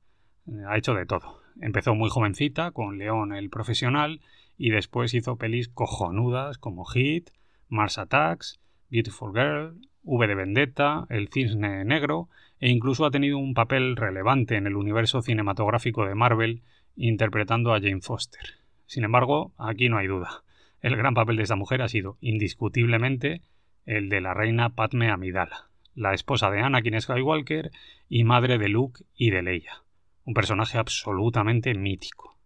Ha 0.67 0.75
hecho 0.79 0.95
de 0.95 1.05
todo. 1.05 1.41
Empezó 1.61 1.93
muy 1.93 2.09
jovencita 2.09 2.71
con 2.71 2.97
León 2.97 3.35
el 3.35 3.51
profesional 3.51 4.19
y 4.57 4.71
después 4.71 5.13
hizo 5.13 5.35
pelis 5.35 5.69
cojonudas 5.69 6.57
como 6.57 6.85
Hit, 6.85 7.29
Mars 7.69 7.99
Attacks, 7.99 8.59
Beautiful 8.89 9.31
Girl, 9.31 9.79
V 10.01 10.25
de 10.25 10.33
Vendetta, 10.33 11.05
El 11.09 11.27
Cisne 11.27 11.85
Negro 11.85 12.29
e 12.59 12.71
incluso 12.71 13.05
ha 13.05 13.11
tenido 13.11 13.37
un 13.37 13.53
papel 13.53 13.95
relevante 13.95 14.55
en 14.55 14.65
el 14.65 14.75
universo 14.75 15.21
cinematográfico 15.21 16.03
de 16.07 16.15
Marvel 16.15 16.63
interpretando 16.95 17.75
a 17.75 17.79
Jane 17.79 18.01
Foster. 18.01 18.55
Sin 18.87 19.03
embargo, 19.03 19.53
aquí 19.59 19.87
no 19.87 19.99
hay 19.99 20.07
duda. 20.07 20.42
El 20.83 20.97
gran 20.97 21.13
papel 21.13 21.37
de 21.37 21.43
esta 21.43 21.55
mujer 21.55 21.81
ha 21.81 21.87
sido, 21.87 22.17
indiscutiblemente, 22.19 23.41
el 23.85 24.09
de 24.09 24.19
la 24.19 24.33
reina 24.33 24.75
Padme 24.75 25.09
Amidala, 25.09 25.69
la 25.95 26.13
esposa 26.13 26.51
de 26.51 26.59
Anakin 26.59 26.99
Skywalker 26.99 27.71
y 28.09 28.25
madre 28.25 28.57
de 28.57 28.67
Luke 28.67 29.05
y 29.15 29.29
de 29.29 29.43
Leia, 29.43 29.83
un 30.25 30.33
personaje 30.33 30.77
absolutamente 30.77 31.73
mítico. 31.73 32.37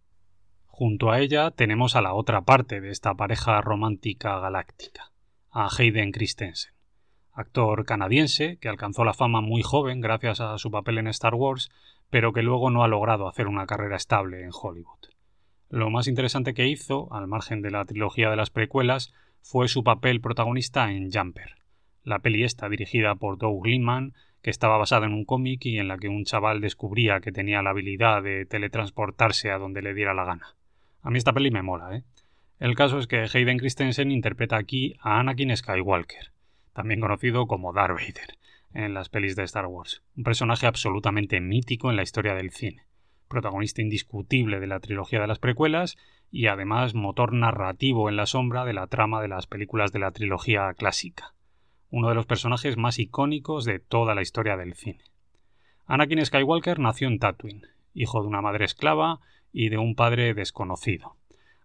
Junto 0.66 1.10
a 1.10 1.18
ella 1.18 1.50
tenemos 1.50 1.96
a 1.96 2.00
la 2.00 2.14
otra 2.14 2.42
parte 2.42 2.80
de 2.80 2.90
esta 2.90 3.12
pareja 3.12 3.60
romántica 3.60 4.38
galáctica, 4.38 5.10
a 5.50 5.68
Hayden 5.76 6.12
Christensen, 6.12 6.74
actor 7.32 7.84
canadiense 7.86 8.58
que 8.58 8.68
alcanzó 8.68 9.04
la 9.04 9.14
fama 9.14 9.40
muy 9.40 9.62
joven 9.62 10.00
gracias 10.00 10.40
a 10.40 10.58
su 10.58 10.70
papel 10.70 10.98
en 10.98 11.08
Star 11.08 11.34
Wars, 11.34 11.70
pero 12.08 12.32
que 12.32 12.42
luego 12.42 12.70
no 12.70 12.84
ha 12.84 12.88
logrado 12.88 13.26
hacer 13.26 13.48
una 13.48 13.66
carrera 13.66 13.96
estable 13.96 14.44
en 14.44 14.50
Hollywood. 14.52 15.17
Lo 15.70 15.90
más 15.90 16.08
interesante 16.08 16.54
que 16.54 16.66
hizo, 16.66 17.12
al 17.12 17.26
margen 17.26 17.60
de 17.60 17.70
la 17.70 17.84
trilogía 17.84 18.30
de 18.30 18.36
las 18.36 18.48
precuelas, 18.48 19.12
fue 19.42 19.68
su 19.68 19.84
papel 19.84 20.22
protagonista 20.22 20.90
en 20.90 21.12
Jumper, 21.12 21.56
la 22.04 22.20
peli 22.20 22.42
esta 22.42 22.70
dirigida 22.70 23.16
por 23.16 23.36
Doug 23.36 23.66
Liman, 23.66 24.14
que 24.40 24.48
estaba 24.48 24.78
basada 24.78 25.04
en 25.04 25.12
un 25.12 25.26
cómic 25.26 25.66
y 25.66 25.78
en 25.78 25.88
la 25.88 25.98
que 25.98 26.08
un 26.08 26.24
chaval 26.24 26.62
descubría 26.62 27.20
que 27.20 27.32
tenía 27.32 27.60
la 27.60 27.70
habilidad 27.70 28.22
de 28.22 28.46
teletransportarse 28.46 29.50
a 29.50 29.58
donde 29.58 29.82
le 29.82 29.92
diera 29.92 30.14
la 30.14 30.24
gana. 30.24 30.56
A 31.02 31.10
mí 31.10 31.18
esta 31.18 31.34
peli 31.34 31.50
me 31.50 31.62
mola, 31.62 31.96
¿eh? 31.96 32.02
El 32.60 32.74
caso 32.74 32.98
es 32.98 33.06
que 33.06 33.26
Hayden 33.30 33.58
Christensen 33.58 34.10
interpreta 34.10 34.56
aquí 34.56 34.96
a 35.00 35.20
Anakin 35.20 35.54
Skywalker, 35.54 36.32
también 36.72 37.00
conocido 37.00 37.46
como 37.46 37.74
Darth 37.74 37.92
Vader, 37.92 38.38
en 38.72 38.94
las 38.94 39.10
pelis 39.10 39.36
de 39.36 39.44
Star 39.44 39.66
Wars, 39.66 40.02
un 40.16 40.24
personaje 40.24 40.66
absolutamente 40.66 41.40
mítico 41.40 41.90
en 41.90 41.96
la 41.96 42.02
historia 42.04 42.34
del 42.34 42.52
cine 42.52 42.88
protagonista 43.28 43.82
indiscutible 43.82 44.60
de 44.60 44.66
la 44.66 44.80
trilogía 44.80 45.20
de 45.20 45.26
las 45.26 45.38
precuelas 45.38 45.96
y 46.30 46.46
además 46.46 46.94
motor 46.94 47.32
narrativo 47.32 48.08
en 48.08 48.16
la 48.16 48.26
sombra 48.26 48.64
de 48.64 48.72
la 48.72 48.86
trama 48.86 49.22
de 49.22 49.28
las 49.28 49.46
películas 49.46 49.92
de 49.92 50.00
la 50.00 50.10
trilogía 50.10 50.72
clásica, 50.74 51.34
uno 51.90 52.08
de 52.08 52.14
los 52.14 52.26
personajes 52.26 52.76
más 52.76 52.98
icónicos 52.98 53.64
de 53.64 53.78
toda 53.78 54.14
la 54.14 54.22
historia 54.22 54.56
del 54.56 54.74
cine. 54.74 55.04
Anakin 55.86 56.24
Skywalker 56.24 56.78
nació 56.78 57.08
en 57.08 57.18
Tatooine, 57.18 57.66
hijo 57.94 58.20
de 58.20 58.28
una 58.28 58.42
madre 58.42 58.64
esclava 58.64 59.20
y 59.52 59.70
de 59.70 59.78
un 59.78 59.94
padre 59.94 60.34
desconocido. 60.34 61.16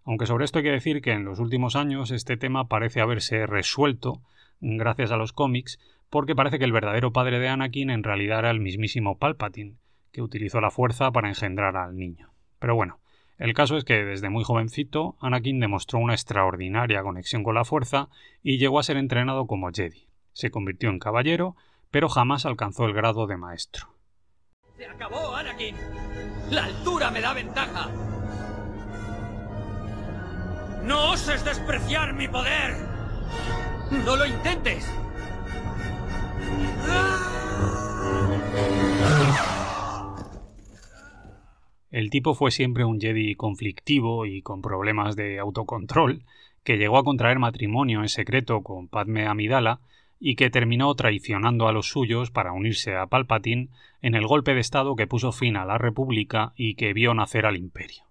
Aunque 0.04 0.26
sobre 0.26 0.44
esto 0.44 0.58
hay 0.58 0.64
que 0.64 0.70
decir 0.70 1.02
que 1.02 1.12
en 1.12 1.24
los 1.24 1.40
últimos 1.40 1.76
años 1.76 2.10
este 2.10 2.36
tema 2.36 2.68
parece 2.68 3.00
haberse 3.00 3.46
resuelto 3.46 4.22
gracias 4.60 5.10
a 5.10 5.16
los 5.16 5.32
cómics, 5.32 5.78
porque 6.10 6.34
parece 6.34 6.58
que 6.58 6.64
el 6.64 6.72
verdadero 6.72 7.12
padre 7.12 7.38
de 7.38 7.48
Anakin 7.48 7.90
en 7.90 8.02
realidad 8.02 8.40
era 8.40 8.50
el 8.50 8.60
mismísimo 8.60 9.18
Palpatine, 9.18 9.76
que 10.14 10.22
utilizó 10.22 10.60
la 10.60 10.70
fuerza 10.70 11.10
para 11.10 11.28
engendrar 11.28 11.76
al 11.76 11.96
niño. 11.96 12.32
Pero 12.60 12.76
bueno, 12.76 13.00
el 13.36 13.52
caso 13.52 13.76
es 13.76 13.84
que 13.84 14.04
desde 14.04 14.30
muy 14.30 14.44
jovencito 14.44 15.16
Anakin 15.20 15.58
demostró 15.58 15.98
una 15.98 16.14
extraordinaria 16.14 17.02
conexión 17.02 17.42
con 17.42 17.56
la 17.56 17.64
fuerza 17.64 18.08
y 18.40 18.58
llegó 18.58 18.78
a 18.78 18.84
ser 18.84 18.96
entrenado 18.96 19.48
como 19.48 19.72
Jedi. 19.72 20.08
Se 20.32 20.52
convirtió 20.52 20.88
en 20.88 21.00
caballero, 21.00 21.56
pero 21.90 22.08
jamás 22.08 22.46
alcanzó 22.46 22.84
el 22.84 22.94
grado 22.94 23.26
de 23.26 23.36
maestro. 23.36 23.88
¡Se 24.76 24.86
acabó, 24.86 25.34
Anakin! 25.34 25.74
¡La 26.50 26.64
altura 26.64 27.10
me 27.10 27.20
da 27.20 27.32
ventaja! 27.32 27.90
¡No 30.84 31.10
oses 31.10 31.44
despreciar 31.44 32.14
mi 32.14 32.28
poder! 32.28 32.76
¡No 34.04 34.14
lo 34.14 34.26
intentes! 34.26 34.88
El 41.94 42.10
tipo 42.10 42.34
fue 42.34 42.50
siempre 42.50 42.84
un 42.84 43.00
Jedi 43.00 43.36
conflictivo 43.36 44.26
y 44.26 44.42
con 44.42 44.62
problemas 44.62 45.14
de 45.14 45.38
autocontrol, 45.38 46.24
que 46.64 46.76
llegó 46.76 46.98
a 46.98 47.04
contraer 47.04 47.38
matrimonio 47.38 48.00
en 48.00 48.08
secreto 48.08 48.64
con 48.64 48.88
Padme 48.88 49.28
Amidala 49.28 49.78
y 50.18 50.34
que 50.34 50.50
terminó 50.50 50.92
traicionando 50.96 51.68
a 51.68 51.72
los 51.72 51.86
suyos 51.86 52.32
para 52.32 52.52
unirse 52.52 52.96
a 52.96 53.06
Palpatine 53.06 53.68
en 54.02 54.16
el 54.16 54.26
golpe 54.26 54.54
de 54.54 54.60
Estado 54.60 54.96
que 54.96 55.06
puso 55.06 55.30
fin 55.30 55.56
a 55.56 55.64
la 55.64 55.78
República 55.78 56.52
y 56.56 56.74
que 56.74 56.92
vio 56.94 57.14
nacer 57.14 57.46
al 57.46 57.56
Imperio. 57.56 58.02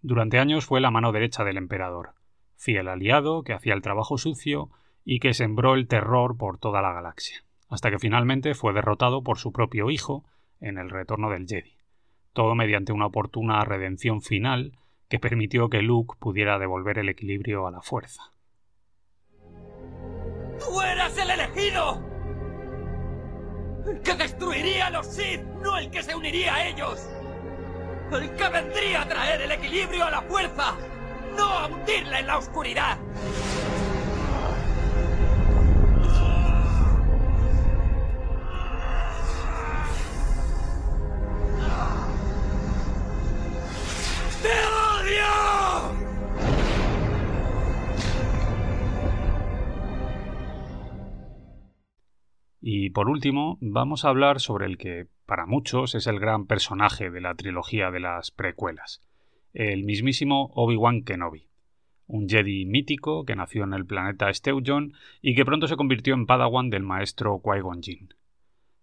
Durante 0.00 0.38
años 0.38 0.64
fue 0.64 0.80
la 0.80 0.92
mano 0.92 1.10
derecha 1.10 1.42
del 1.42 1.56
emperador, 1.56 2.10
fiel 2.54 2.86
aliado 2.86 3.42
que 3.42 3.52
hacía 3.52 3.74
el 3.74 3.82
trabajo 3.82 4.16
sucio 4.16 4.70
y 5.04 5.18
que 5.18 5.34
sembró 5.34 5.74
el 5.74 5.88
terror 5.88 6.36
por 6.36 6.58
toda 6.58 6.82
la 6.82 6.92
galaxia, 6.92 7.42
hasta 7.68 7.90
que 7.90 7.98
finalmente 7.98 8.54
fue 8.54 8.74
derrotado 8.74 9.24
por 9.24 9.38
su 9.38 9.50
propio 9.50 9.90
hijo 9.90 10.24
en 10.60 10.78
el 10.78 10.88
retorno 10.88 11.30
del 11.30 11.48
Jedi, 11.48 11.77
todo 12.32 12.54
mediante 12.54 12.92
una 12.92 13.06
oportuna 13.06 13.64
redención 13.64 14.22
final 14.22 14.78
que 15.08 15.18
permitió 15.18 15.68
que 15.68 15.82
Luke 15.82 16.16
pudiera 16.18 16.58
devolver 16.58 16.98
el 16.98 17.08
equilibrio 17.08 17.66
a 17.66 17.70
la 17.70 17.80
fuerza. 17.80 18.32
¡Tú 20.58 20.80
eras 20.80 21.16
el 21.18 21.30
elegido! 21.30 22.02
El 23.86 24.00
que 24.02 24.14
destruiría 24.14 24.88
a 24.88 24.90
los 24.90 25.06
Sith, 25.06 25.40
no 25.62 25.78
el 25.78 25.90
que 25.90 26.02
se 26.02 26.14
uniría 26.14 26.54
a 26.54 26.68
ellos. 26.68 27.08
El 28.12 28.30
que 28.34 28.48
vendría 28.48 29.02
a 29.02 29.08
traer 29.08 29.42
el 29.42 29.52
equilibrio 29.52 30.04
a 30.04 30.10
la 30.10 30.22
fuerza, 30.22 30.74
no 31.36 31.44
a 31.44 31.66
hundirla 31.68 32.20
en 32.20 32.26
la 32.26 32.38
oscuridad. 32.38 32.98
¡Te 44.42 44.48
odio! 44.48 45.98
Y 52.60 52.90
por 52.90 53.08
último, 53.08 53.58
vamos 53.60 54.04
a 54.04 54.10
hablar 54.10 54.40
sobre 54.40 54.66
el 54.66 54.78
que, 54.78 55.06
para 55.26 55.46
muchos, 55.46 55.94
es 55.94 56.06
el 56.06 56.20
gran 56.20 56.46
personaje 56.46 57.10
de 57.10 57.20
la 57.20 57.34
trilogía 57.34 57.90
de 57.90 58.00
las 58.00 58.30
precuelas, 58.30 59.00
el 59.54 59.84
mismísimo 59.84 60.50
Obi-Wan 60.54 61.02
Kenobi, 61.02 61.48
un 62.06 62.28
Jedi 62.28 62.64
mítico 62.64 63.24
que 63.24 63.36
nació 63.36 63.64
en 63.64 63.74
el 63.74 63.86
planeta 63.86 64.32
Steujon 64.32 64.94
y 65.20 65.34
que 65.34 65.44
pronto 65.44 65.66
se 65.66 65.76
convirtió 65.76 66.14
en 66.14 66.26
Padawan 66.26 66.70
del 66.70 66.82
maestro 66.82 67.40
Qui-Gon 67.42 67.82
Jinn. 67.82 68.14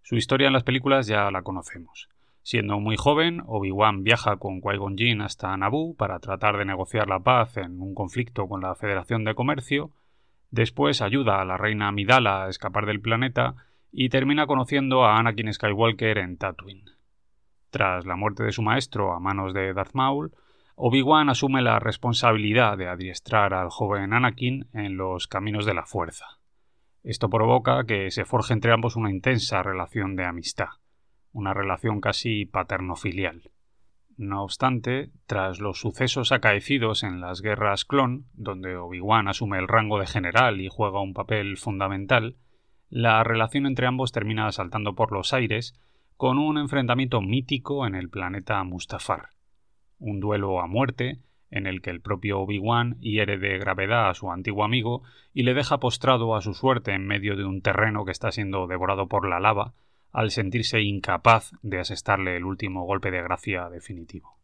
Su 0.01 0.15
historia 0.15 0.47
en 0.47 0.53
las 0.53 0.63
películas 0.63 1.07
ya 1.07 1.31
la 1.31 1.41
conocemos. 1.41 2.09
Siendo 2.45 2.79
muy 2.79 2.95
joven, 2.95 3.41
Obi-Wan 3.47 4.03
viaja 4.03 4.37
con 4.37 4.61
Qui-Gon 4.61 4.97
Jinn 4.97 5.21
hasta 5.21 5.57
Naboo 5.57 5.95
para 5.95 6.19
tratar 6.19 6.57
de 6.57 6.65
negociar 6.65 7.07
la 7.07 7.21
paz 7.21 7.57
en 7.57 7.81
un 7.81 7.95
conflicto 7.95 8.47
con 8.47 8.61
la 8.61 8.75
Federación 8.75 9.23
de 9.23 9.33
Comercio, 9.33 9.89
después 10.51 11.01
ayuda 11.01 11.41
a 11.41 11.45
la 11.45 11.57
reina 11.57 11.87
Amidala 11.87 12.45
a 12.45 12.49
escapar 12.49 12.85
del 12.85 13.01
planeta 13.01 13.55
y 13.91 14.09
termina 14.09 14.45
conociendo 14.45 15.05
a 15.05 15.17
Anakin 15.17 15.51
Skywalker 15.51 16.19
en 16.19 16.37
Tatooine. 16.37 16.85
Tras 17.71 18.05
la 18.05 18.15
muerte 18.15 18.43
de 18.43 18.51
su 18.51 18.61
maestro 18.61 19.13
a 19.13 19.19
manos 19.19 19.55
de 19.55 19.73
Darth 19.73 19.95
Maul, 19.95 20.31
Obi-Wan 20.75 21.29
asume 21.29 21.63
la 21.63 21.79
responsabilidad 21.79 22.77
de 22.77 22.87
adiestrar 22.87 23.55
al 23.55 23.71
joven 23.71 24.13
Anakin 24.13 24.67
en 24.71 24.97
los 24.97 25.25
caminos 25.25 25.65
de 25.65 25.73
la 25.73 25.87
fuerza. 25.87 26.27
Esto 27.01 27.27
provoca 27.27 27.85
que 27.85 28.11
se 28.11 28.23
forje 28.23 28.53
entre 28.53 28.71
ambos 28.71 28.95
una 28.95 29.09
intensa 29.09 29.63
relación 29.63 30.15
de 30.15 30.25
amistad, 30.25 30.67
una 31.35 31.53
relación 31.53 32.01
casi 32.01 32.45
paterno-filial. 32.45 33.51
No 34.17 34.43
obstante, 34.43 35.11
tras 35.27 35.59
los 35.59 35.79
sucesos 35.79 36.31
acaecidos 36.31 37.03
en 37.03 37.21
las 37.21 37.41
guerras 37.41 37.85
clon, 37.85 38.25
donde 38.33 38.75
Obi-Wan 38.75 39.27
asume 39.27 39.59
el 39.59 39.67
rango 39.67 39.99
de 39.99 40.07
general 40.07 40.61
y 40.61 40.69
juega 40.69 41.01
un 41.01 41.13
papel 41.13 41.57
fundamental, 41.57 42.37
la 42.89 43.23
relación 43.23 43.67
entre 43.67 43.85
ambos 43.85 44.11
termina 44.11 44.51
saltando 44.51 44.95
por 44.95 45.11
los 45.11 45.33
aires 45.33 45.79
con 46.17 46.39
un 46.39 46.57
enfrentamiento 46.57 47.21
mítico 47.21 47.85
en 47.85 47.93
el 47.93 48.09
planeta 48.09 48.63
Mustafar 48.63 49.35
un 49.99 50.19
duelo 50.19 50.59
a 50.59 50.67
muerte 50.67 51.19
en 51.51 51.67
el 51.67 51.81
que 51.81 51.89
el 51.89 52.01
propio 52.01 52.39
Obi-Wan 52.39 52.99
hiere 52.99 53.37
de 53.37 53.57
gravedad 53.57 54.09
a 54.09 54.13
su 54.13 54.31
antiguo 54.31 54.63
amigo 54.63 55.03
y 55.33 55.43
le 55.43 55.53
deja 55.53 55.79
postrado 55.79 56.35
a 56.35 56.41
su 56.41 56.53
suerte 56.53 56.91
en 56.91 57.07
medio 57.07 57.35
de 57.35 57.45
un 57.45 57.61
terreno 57.61 58.03
que 58.03 58.11
está 58.11 58.31
siendo 58.31 58.67
devorado 58.67 59.07
por 59.07 59.27
la 59.27 59.39
lava, 59.39 59.73
al 60.15 60.31
sentirse 60.31 60.81
incapaz 60.81 61.51
de 61.61 61.79
asestarle 61.79 62.37
el 62.37 62.45
último 62.45 62.85
golpe 62.85 63.11
de 63.11 63.21
gracia 63.21 63.69
definitivo. 63.69 64.37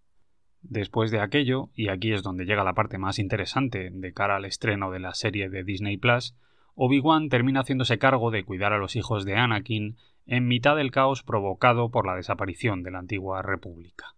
Después 0.61 1.09
de 1.11 1.19
aquello, 1.19 1.69
y 1.73 1.89
aquí 1.89 2.13
es 2.13 2.23
donde 2.23 2.45
llega 2.45 2.63
la 2.63 2.73
parte 2.73 2.97
más 2.97 3.17
interesante 3.17 3.89
de 3.91 4.13
cara 4.13 4.35
al 4.35 4.45
estreno 4.45 4.91
de 4.91 4.99
la 4.99 5.13
serie 5.13 5.49
de 5.49 5.63
Disney 5.63 5.97
Plus, 5.97 6.35
Obi-Wan 6.75 7.29
termina 7.29 7.61
haciéndose 7.61 7.97
cargo 7.97 8.31
de 8.31 8.43
cuidar 8.43 8.73
a 8.73 8.77
los 8.77 8.95
hijos 8.95 9.25
de 9.25 9.35
Anakin 9.35 9.97
en 10.27 10.47
mitad 10.47 10.75
del 10.75 10.91
caos 10.91 11.23
provocado 11.23 11.89
por 11.89 12.05
la 12.05 12.15
desaparición 12.15 12.83
de 12.83 12.91
la 12.91 12.99
antigua 12.99 13.41
República 13.41 14.15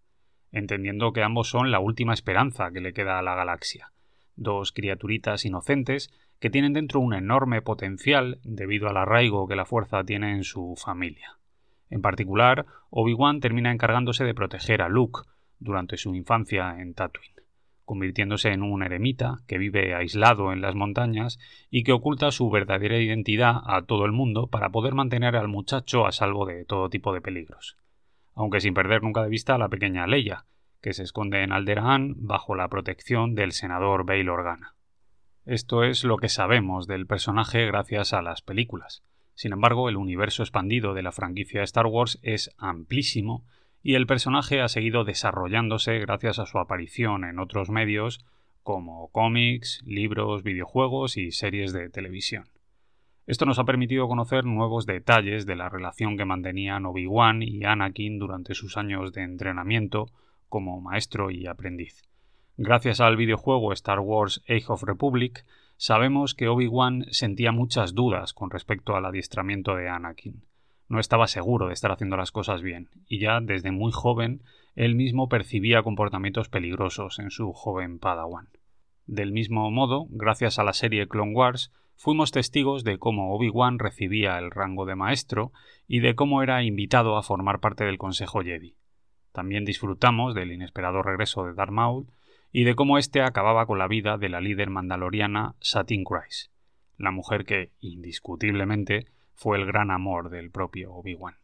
entendiendo 0.53 1.11
que 1.11 1.23
ambos 1.23 1.49
son 1.49 1.71
la 1.71 1.79
última 1.79 2.13
esperanza 2.13 2.71
que 2.71 2.79
le 2.79 2.93
queda 2.93 3.19
a 3.19 3.23
la 3.23 3.35
galaxia, 3.35 3.91
dos 4.35 4.71
criaturitas 4.71 5.45
inocentes 5.45 6.13
que 6.39 6.49
tienen 6.49 6.73
dentro 6.73 6.99
un 6.99 7.13
enorme 7.13 7.61
potencial 7.61 8.39
debido 8.43 8.87
al 8.87 8.97
arraigo 8.97 9.47
que 9.47 9.55
la 9.55 9.65
fuerza 9.65 10.03
tiene 10.03 10.31
en 10.31 10.43
su 10.43 10.75
familia. 10.77 11.39
En 11.93 12.01
particular, 12.01 12.65
Obi-Wan 12.89 13.39
termina 13.39 13.71
encargándose 13.71 14.23
de 14.23 14.33
proteger 14.33 14.81
a 14.81 14.89
Luke 14.89 15.21
durante 15.59 15.97
su 15.97 16.15
infancia 16.15 16.75
en 16.79 16.93
Tatooine, 16.93 17.43
convirtiéndose 17.85 18.49
en 18.49 18.63
un 18.63 18.81
eremita 18.83 19.39
que 19.47 19.57
vive 19.57 19.93
aislado 19.93 20.51
en 20.51 20.61
las 20.61 20.75
montañas 20.75 21.37
y 21.69 21.83
que 21.83 21.91
oculta 21.91 22.31
su 22.31 22.49
verdadera 22.49 22.97
identidad 22.97 23.61
a 23.65 23.83
todo 23.83 24.05
el 24.05 24.11
mundo 24.11 24.47
para 24.47 24.69
poder 24.69 24.95
mantener 24.95 25.35
al 25.35 25.47
muchacho 25.47 26.07
a 26.07 26.11
salvo 26.11 26.45
de 26.45 26.65
todo 26.65 26.89
tipo 26.89 27.13
de 27.13 27.21
peligros 27.21 27.77
aunque 28.35 28.61
sin 28.61 28.73
perder 28.73 29.03
nunca 29.03 29.23
de 29.23 29.29
vista 29.29 29.55
a 29.55 29.57
la 29.57 29.69
pequeña 29.69 30.07
Leia, 30.07 30.45
que 30.81 30.93
se 30.93 31.03
esconde 31.03 31.43
en 31.43 31.51
Alderaan 31.51 32.15
bajo 32.17 32.55
la 32.55 32.67
protección 32.67 33.35
del 33.35 33.51
senador 33.51 34.05
Bail 34.05 34.29
Organa. 34.29 34.75
Esto 35.45 35.83
es 35.83 36.03
lo 36.03 36.17
que 36.17 36.29
sabemos 36.29 36.87
del 36.87 37.05
personaje 37.05 37.65
gracias 37.65 38.13
a 38.13 38.21
las 38.21 38.41
películas. 38.41 39.03
Sin 39.35 39.53
embargo, 39.53 39.89
el 39.89 39.97
universo 39.97 40.43
expandido 40.43 40.93
de 40.93 41.03
la 41.03 41.11
franquicia 41.11 41.63
Star 41.63 41.87
Wars 41.87 42.19
es 42.21 42.51
amplísimo 42.57 43.43
y 43.81 43.95
el 43.95 44.07
personaje 44.07 44.61
ha 44.61 44.67
seguido 44.69 45.03
desarrollándose 45.03 45.99
gracias 45.99 46.39
a 46.39 46.45
su 46.45 46.59
aparición 46.59 47.25
en 47.25 47.39
otros 47.39 47.69
medios 47.69 48.25
como 48.63 49.09
cómics, 49.09 49.81
libros, 49.85 50.43
videojuegos 50.43 51.17
y 51.17 51.31
series 51.31 51.73
de 51.73 51.89
televisión. 51.89 52.45
Esto 53.25 53.45
nos 53.45 53.59
ha 53.59 53.63
permitido 53.63 54.07
conocer 54.07 54.45
nuevos 54.45 54.85
detalles 54.85 55.45
de 55.45 55.55
la 55.55 55.69
relación 55.69 56.17
que 56.17 56.25
mantenían 56.25 56.85
Obi-Wan 56.85 57.41
y 57.41 57.63
Anakin 57.63 58.19
durante 58.19 58.53
sus 58.53 58.77
años 58.77 59.13
de 59.13 59.23
entrenamiento 59.23 60.07
como 60.49 60.81
maestro 60.81 61.31
y 61.31 61.47
aprendiz. 61.47 62.03
Gracias 62.57 62.99
al 63.01 63.17
videojuego 63.17 63.73
Star 63.73 63.99
Wars 63.99 64.41
Age 64.47 64.65
of 64.67 64.83
Republic, 64.83 65.45
sabemos 65.77 66.33
que 66.35 66.47
Obi-Wan 66.47 67.05
sentía 67.11 67.51
muchas 67.51 67.93
dudas 67.93 68.33
con 68.33 68.49
respecto 68.49 68.95
al 68.95 69.05
adiestramiento 69.05 69.75
de 69.75 69.89
Anakin. 69.89 70.43
No 70.87 70.99
estaba 70.99 71.27
seguro 71.27 71.67
de 71.67 71.73
estar 71.73 71.91
haciendo 71.91 72.17
las 72.17 72.31
cosas 72.31 72.61
bien, 72.61 72.89
y 73.07 73.19
ya 73.19 73.39
desde 73.41 73.71
muy 73.71 73.91
joven 73.91 74.43
él 74.75 74.95
mismo 74.95 75.29
percibía 75.29 75.83
comportamientos 75.83 76.49
peligrosos 76.49 77.19
en 77.19 77.29
su 77.29 77.53
joven 77.53 77.99
Padawan. 77.99 78.49
Del 79.05 79.31
mismo 79.31 79.69
modo, 79.69 80.05
gracias 80.09 80.59
a 80.59 80.63
la 80.63 80.73
serie 80.73 81.07
Clone 81.07 81.33
Wars, 81.33 81.71
fuimos 81.95 82.31
testigos 82.31 82.83
de 82.83 82.97
cómo 82.97 83.35
Obi-Wan 83.35 83.79
recibía 83.79 84.37
el 84.39 84.51
rango 84.51 84.85
de 84.85 84.95
maestro 84.95 85.51
y 85.87 85.99
de 85.99 86.15
cómo 86.15 86.41
era 86.41 86.63
invitado 86.63 87.17
a 87.17 87.23
formar 87.23 87.59
parte 87.59 87.83
del 87.83 87.97
Consejo 87.97 88.41
Jedi. 88.41 88.75
También 89.31 89.65
disfrutamos 89.65 90.35
del 90.35 90.51
inesperado 90.51 91.01
regreso 91.01 91.43
de 91.45 91.53
Darth 91.53 91.71
Maul 91.71 92.07
y 92.55 92.65
de 92.65 92.75
cómo 92.75 92.99
éste 92.99 93.21
acababa 93.21 93.65
con 93.65 93.79
la 93.79 93.87
vida 93.87 94.17
de 94.17 94.29
la 94.29 94.39
líder 94.39 94.69
mandaloriana 94.69 95.55
Satin 95.59 96.03
Christ, 96.03 96.51
la 96.97 97.09
mujer 97.09 97.45
que, 97.45 97.71
indiscutiblemente, 97.79 99.07
fue 99.33 99.57
el 99.57 99.65
gran 99.65 99.89
amor 99.89 100.29
del 100.29 100.51
propio 100.51 100.93
Obi-Wan. 100.93 101.35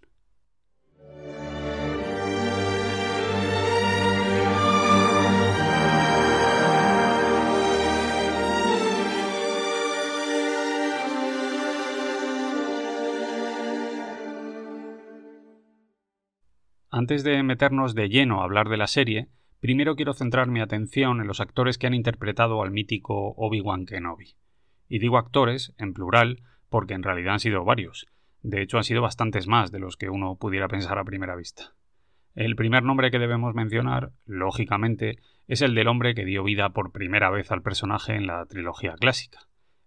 Antes 16.92 17.24
de 17.24 17.42
meternos 17.42 17.96
de 17.96 18.10
lleno 18.10 18.42
a 18.42 18.44
hablar 18.44 18.70
de 18.70 18.78
la 18.78 18.88
serie, 18.88 19.30
primero 19.60 19.96
quiero 19.96 20.14
centrar 20.14 20.48
mi 20.48 20.62
atención 20.62 21.22
en 21.22 21.28
los 21.28 21.42
actores 21.42 21.78
que 21.78 21.88
han 21.88 21.94
interpretado 21.94 22.62
al 22.62 22.72
mítico 22.72 23.34
Obi-Wan 23.38 23.86
Kenobi. 23.86 24.36
Y 24.88 25.00
digo 25.00 25.18
actores, 25.18 25.74
en 25.78 25.94
plural, 25.94 26.42
porque 26.70 26.94
en 26.94 27.04
realidad 27.04 27.34
han 27.34 27.40
sido 27.40 27.64
varios. 27.64 28.08
De 28.42 28.62
hecho, 28.62 28.78
han 28.78 28.84
sido 28.84 29.02
bastantes 29.02 29.48
más 29.48 29.72
de 29.72 29.80
los 29.80 29.98
que 29.98 30.10
uno 30.10 30.36
pudiera 30.36 30.68
pensar 30.68 30.98
a 30.98 31.04
primera 31.04 31.36
vista. 31.36 31.74
El 32.36 32.56
primer 32.56 32.84
nombre 32.84 33.12
que 33.12 33.20
debemos 33.20 33.54
mencionar, 33.54 34.12
lógicamente, 34.26 35.18
es 35.48 35.62
el 35.62 35.76
del 35.76 35.88
hombre 35.88 36.14
que 36.14 36.26
dio 36.26 36.44
vida 36.44 36.70
por 36.70 36.92
primera 36.92 37.30
vez 37.30 37.52
al 37.52 37.62
personaje 37.62 38.14
en 38.16 38.28
la 38.28 38.46
trilogía 38.46 38.94
clásica, 38.94 39.40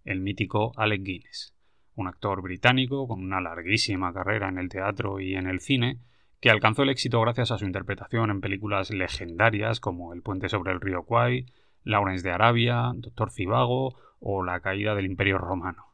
el 0.03 0.19
mítico 0.19 0.71
Alec 0.75 1.01
Guinness, 1.03 1.55
un 1.95 2.07
actor 2.07 2.41
británico 2.41 3.07
con 3.07 3.23
una 3.23 3.41
larguísima 3.41 4.13
carrera 4.13 4.49
en 4.49 4.57
el 4.57 4.69
teatro 4.69 5.19
y 5.19 5.35
en 5.35 5.47
el 5.47 5.61
cine, 5.61 5.99
que 6.43 6.49
alcanzó 6.49 6.83
el 6.83 6.89
éxito 6.89 7.21
gracias 7.21 7.51
a 7.51 7.57
su 7.57 7.63
interpretación 7.63 8.29
en 8.29 8.41
películas 8.41 8.89
legendarias 8.89 9.79
como 9.79 10.11
El 10.11 10.21
puente 10.21 10.49
sobre 10.49 10.73
el 10.73 10.81
río 10.81 11.03
Kwai, 11.03 11.45
Lawrence 11.85 12.21
de 12.21 12.33
Arabia, 12.33 12.91
Doctor 12.95 13.31
Cibago 13.31 13.95
o 14.19 14.43
La 14.43 14.59
caída 14.59 14.93
del 14.93 15.05
Imperio 15.05 15.37
Romano. 15.37 15.85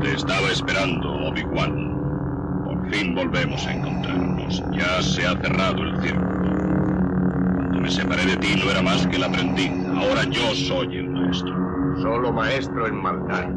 Te 0.00 0.14
estaba 0.14 0.52
esperando, 0.52 1.10
Obi-Wan. 1.26 2.01
Fin 2.92 3.14
volvemos 3.14 3.66
a 3.66 3.72
encontrarnos. 3.72 4.62
Ya 4.70 5.00
se 5.00 5.26
ha 5.26 5.34
cerrado 5.40 5.82
el 5.82 6.02
círculo. 6.02 6.50
Cuando 7.56 7.80
me 7.80 7.90
separé 7.90 8.26
de 8.26 8.36
ti 8.36 8.54
no 8.54 8.70
era 8.70 8.82
más 8.82 9.06
que 9.06 9.16
el 9.16 9.24
aprendiz. 9.24 9.72
Ahora 9.96 10.24
yo 10.24 10.54
soy 10.54 10.98
el 10.98 11.08
maestro. 11.08 11.54
Solo 12.02 12.32
maestro 12.34 12.86
en 12.86 12.96
maldad. 12.96 13.48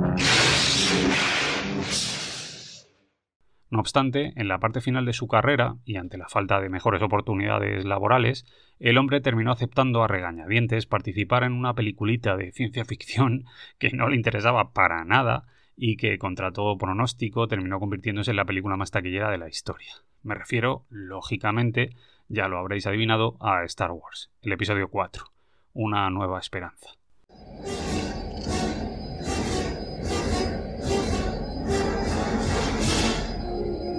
No 3.70 3.80
obstante, 3.82 4.32
en 4.38 4.48
la 4.48 4.60
parte 4.60 4.80
final 4.80 5.06
de 5.06 5.12
su 5.12 5.28
carrera, 5.28 5.76
y 5.84 5.98
ante 5.98 6.18
la 6.18 6.30
falta 6.30 6.62
de 6.62 6.70
mejores 6.70 7.02
oportunidades 7.02 7.84
laborales, 7.84 8.46
el 8.80 8.98
hombre 8.98 9.20
terminó 9.20 9.52
aceptando 9.52 10.02
a 10.02 10.08
regañadientes 10.08 10.86
participar 10.86 11.44
en 11.44 11.52
una 11.52 11.74
peliculita 11.74 12.38
de 12.38 12.54
ciencia 12.54 12.86
ficción 12.86 13.44
que 13.80 13.92
no 13.92 14.08
le 14.08 14.16
interesaba 14.16 14.72
para 14.72 15.04
nada 15.04 15.44
y 15.78 15.98
que, 15.98 16.18
contra 16.18 16.52
todo 16.52 16.78
pronóstico, 16.78 17.48
terminó 17.48 17.80
convirtiéndose 17.80 18.32
en 18.32 18.38
la 18.38 18.46
película 18.46 18.78
más 18.78 18.92
taquillera 18.92 19.30
de 19.30 19.38
la 19.38 19.50
historia. 19.50 19.94
Me 20.24 20.36
refiero, 20.36 20.86
lógicamente, 20.90 21.96
ya 22.28 22.48
lo 22.48 22.58
habréis 22.58 22.88
adivinado, 22.88 23.38
a 23.40 23.64
Star 23.66 23.92
Wars, 23.92 24.32
el 24.42 24.54
episodio 24.54 24.90
4, 24.90 25.26
Una 25.74 26.10
nueva 26.10 26.40
esperanza. 26.40 26.90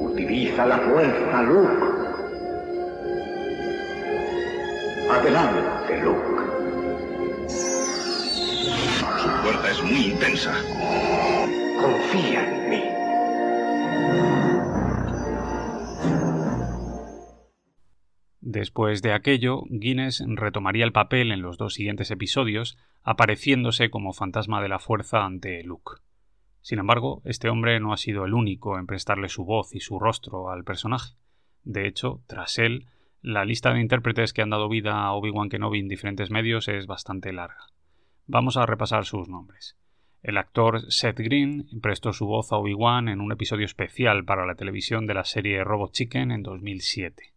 Utiliza 0.00 0.66
la 0.66 0.78
fuerza, 0.78 1.42
Luke. 1.42 1.96
Adelante, 5.10 6.02
Luke. 6.02 6.36
Su 9.18 9.28
fuerza 9.42 9.70
es 9.70 9.82
muy 9.82 10.06
intensa. 10.12 10.54
Confía 11.80 12.48
en 12.48 12.70
mí. 12.70 12.82
Después 18.40 19.02
de 19.02 19.12
aquello, 19.12 19.62
Guinness 19.68 20.24
retomaría 20.26 20.84
el 20.84 20.92
papel 20.92 21.32
en 21.32 21.42
los 21.42 21.58
dos 21.58 21.74
siguientes 21.74 22.10
episodios, 22.10 22.78
apareciéndose 23.02 23.90
como 23.90 24.12
fantasma 24.12 24.62
de 24.62 24.68
la 24.68 24.78
fuerza 24.78 25.24
ante 25.24 25.62
Luke. 25.62 26.00
Sin 26.62 26.78
embargo, 26.78 27.22
este 27.24 27.48
hombre 27.48 27.78
no 27.80 27.92
ha 27.92 27.96
sido 27.96 28.24
el 28.24 28.34
único 28.34 28.78
en 28.78 28.86
prestarle 28.86 29.28
su 29.28 29.44
voz 29.44 29.74
y 29.74 29.80
su 29.80 29.98
rostro 29.98 30.50
al 30.50 30.64
personaje. 30.64 31.14
De 31.64 31.86
hecho, 31.86 32.22
tras 32.26 32.58
él, 32.58 32.86
la 33.22 33.44
lista 33.44 33.72
de 33.72 33.80
intérpretes 33.80 34.32
que 34.32 34.42
han 34.42 34.50
dado 34.50 34.68
vida 34.68 35.04
a 35.04 35.12
Obi-Wan 35.12 35.48
Kenobi 35.48 35.80
en 35.80 35.88
diferentes 35.88 36.30
medios 36.30 36.68
es 36.68 36.86
bastante 36.86 37.32
larga. 37.32 37.66
Vamos 38.26 38.56
a 38.56 38.66
repasar 38.66 39.04
sus 39.04 39.28
nombres. 39.28 39.76
El 40.26 40.38
actor 40.38 40.90
Seth 40.90 41.20
Green 41.20 41.68
prestó 41.80 42.12
su 42.12 42.26
voz 42.26 42.50
a 42.50 42.56
Obi-Wan 42.56 43.08
en 43.08 43.20
un 43.20 43.30
episodio 43.30 43.64
especial 43.64 44.24
para 44.24 44.44
la 44.44 44.56
televisión 44.56 45.06
de 45.06 45.14
la 45.14 45.22
serie 45.22 45.62
Robot 45.62 45.92
Chicken 45.92 46.32
en 46.32 46.42
2007. 46.42 47.32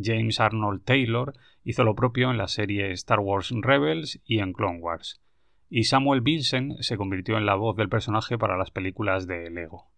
James 0.00 0.38
Arnold 0.38 0.84
Taylor 0.84 1.34
hizo 1.64 1.82
lo 1.82 1.96
propio 1.96 2.30
en 2.30 2.38
la 2.38 2.46
serie 2.46 2.92
Star 2.92 3.18
Wars 3.18 3.52
Rebels 3.52 4.20
y 4.24 4.38
en 4.38 4.52
Clone 4.52 4.78
Wars. 4.78 5.20
Y 5.68 5.82
Samuel 5.82 6.20
Vincent 6.20 6.78
se 6.78 6.96
convirtió 6.96 7.38
en 7.38 7.44
la 7.44 7.56
voz 7.56 7.74
del 7.74 7.88
personaje 7.88 8.38
para 8.38 8.56
las 8.56 8.70
películas 8.70 9.26
de 9.26 9.50
Lego. 9.50 9.90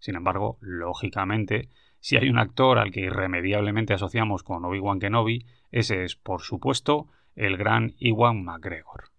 Sin 0.00 0.16
embargo, 0.16 0.58
lógicamente, 0.60 1.68
si 2.00 2.16
hay 2.16 2.28
un 2.28 2.40
actor 2.40 2.80
al 2.80 2.90
que 2.90 3.02
irremediablemente 3.02 3.94
asociamos 3.94 4.42
con 4.42 4.64
Obi-Wan 4.64 4.98
Kenobi, 4.98 5.46
ese 5.70 6.02
es, 6.02 6.16
por 6.16 6.42
supuesto, 6.42 7.06
el 7.36 7.56
gran 7.56 7.94
Iwan 8.00 8.42
McGregor 8.42 9.11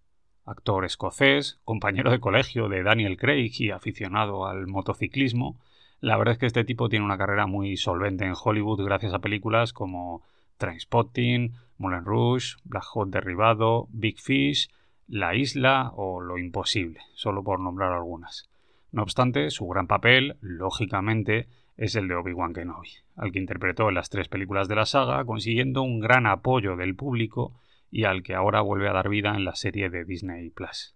actor 0.45 0.85
escocés, 0.85 1.59
compañero 1.63 2.11
de 2.11 2.19
colegio 2.19 2.69
de 2.69 2.83
Daniel 2.83 3.17
Craig 3.17 3.51
y 3.59 3.71
aficionado 3.71 4.45
al 4.45 4.67
motociclismo, 4.67 5.59
la 6.01 6.17
verdad 6.17 6.33
es 6.33 6.39
que 6.39 6.45
este 6.47 6.65
tipo 6.65 6.89
tiene 6.89 7.05
una 7.05 7.17
carrera 7.17 7.47
muy 7.47 7.77
solvente 7.77 8.25
en 8.25 8.33
Hollywood 8.41 8.83
gracias 8.83 9.13
a 9.13 9.19
películas 9.19 9.71
como 9.71 10.21
Trainspotting, 10.57 11.53
Moulin 11.77 12.03
Rouge, 12.03 12.55
Black 12.65 12.83
Hawk 12.93 13.09
Derribado, 13.09 13.87
Big 13.89 14.19
Fish, 14.19 14.69
La 15.07 15.35
Isla 15.35 15.91
o 15.95 16.19
Lo 16.19 16.37
Imposible, 16.37 16.99
solo 17.13 17.43
por 17.43 17.59
nombrar 17.59 17.93
algunas. 17.93 18.49
No 18.91 19.01
obstante, 19.01 19.49
su 19.49 19.65
gran 19.67 19.87
papel, 19.87 20.35
lógicamente, 20.41 21.47
es 21.77 21.95
el 21.95 22.07
de 22.07 22.15
Obi-Wan 22.15 22.53
Kenobi, 22.53 22.89
al 23.15 23.31
que 23.31 23.39
interpretó 23.39 23.89
en 23.89 23.95
las 23.95 24.09
tres 24.09 24.27
películas 24.27 24.67
de 24.67 24.75
la 24.75 24.85
saga, 24.85 25.25
consiguiendo 25.25 25.81
un 25.81 25.99
gran 25.99 26.27
apoyo 26.27 26.75
del 26.75 26.95
público 26.95 27.53
y 27.95 28.05
al 28.05 28.23
que 28.23 28.33
ahora 28.33 28.61
vuelve 28.61 28.89
a 28.89 28.93
dar 28.93 29.07
vida 29.07 29.35
en 29.35 29.45
la 29.45 29.53
serie 29.53 29.91
de 29.91 30.03
Disney 30.03 30.49
Plus. 30.49 30.95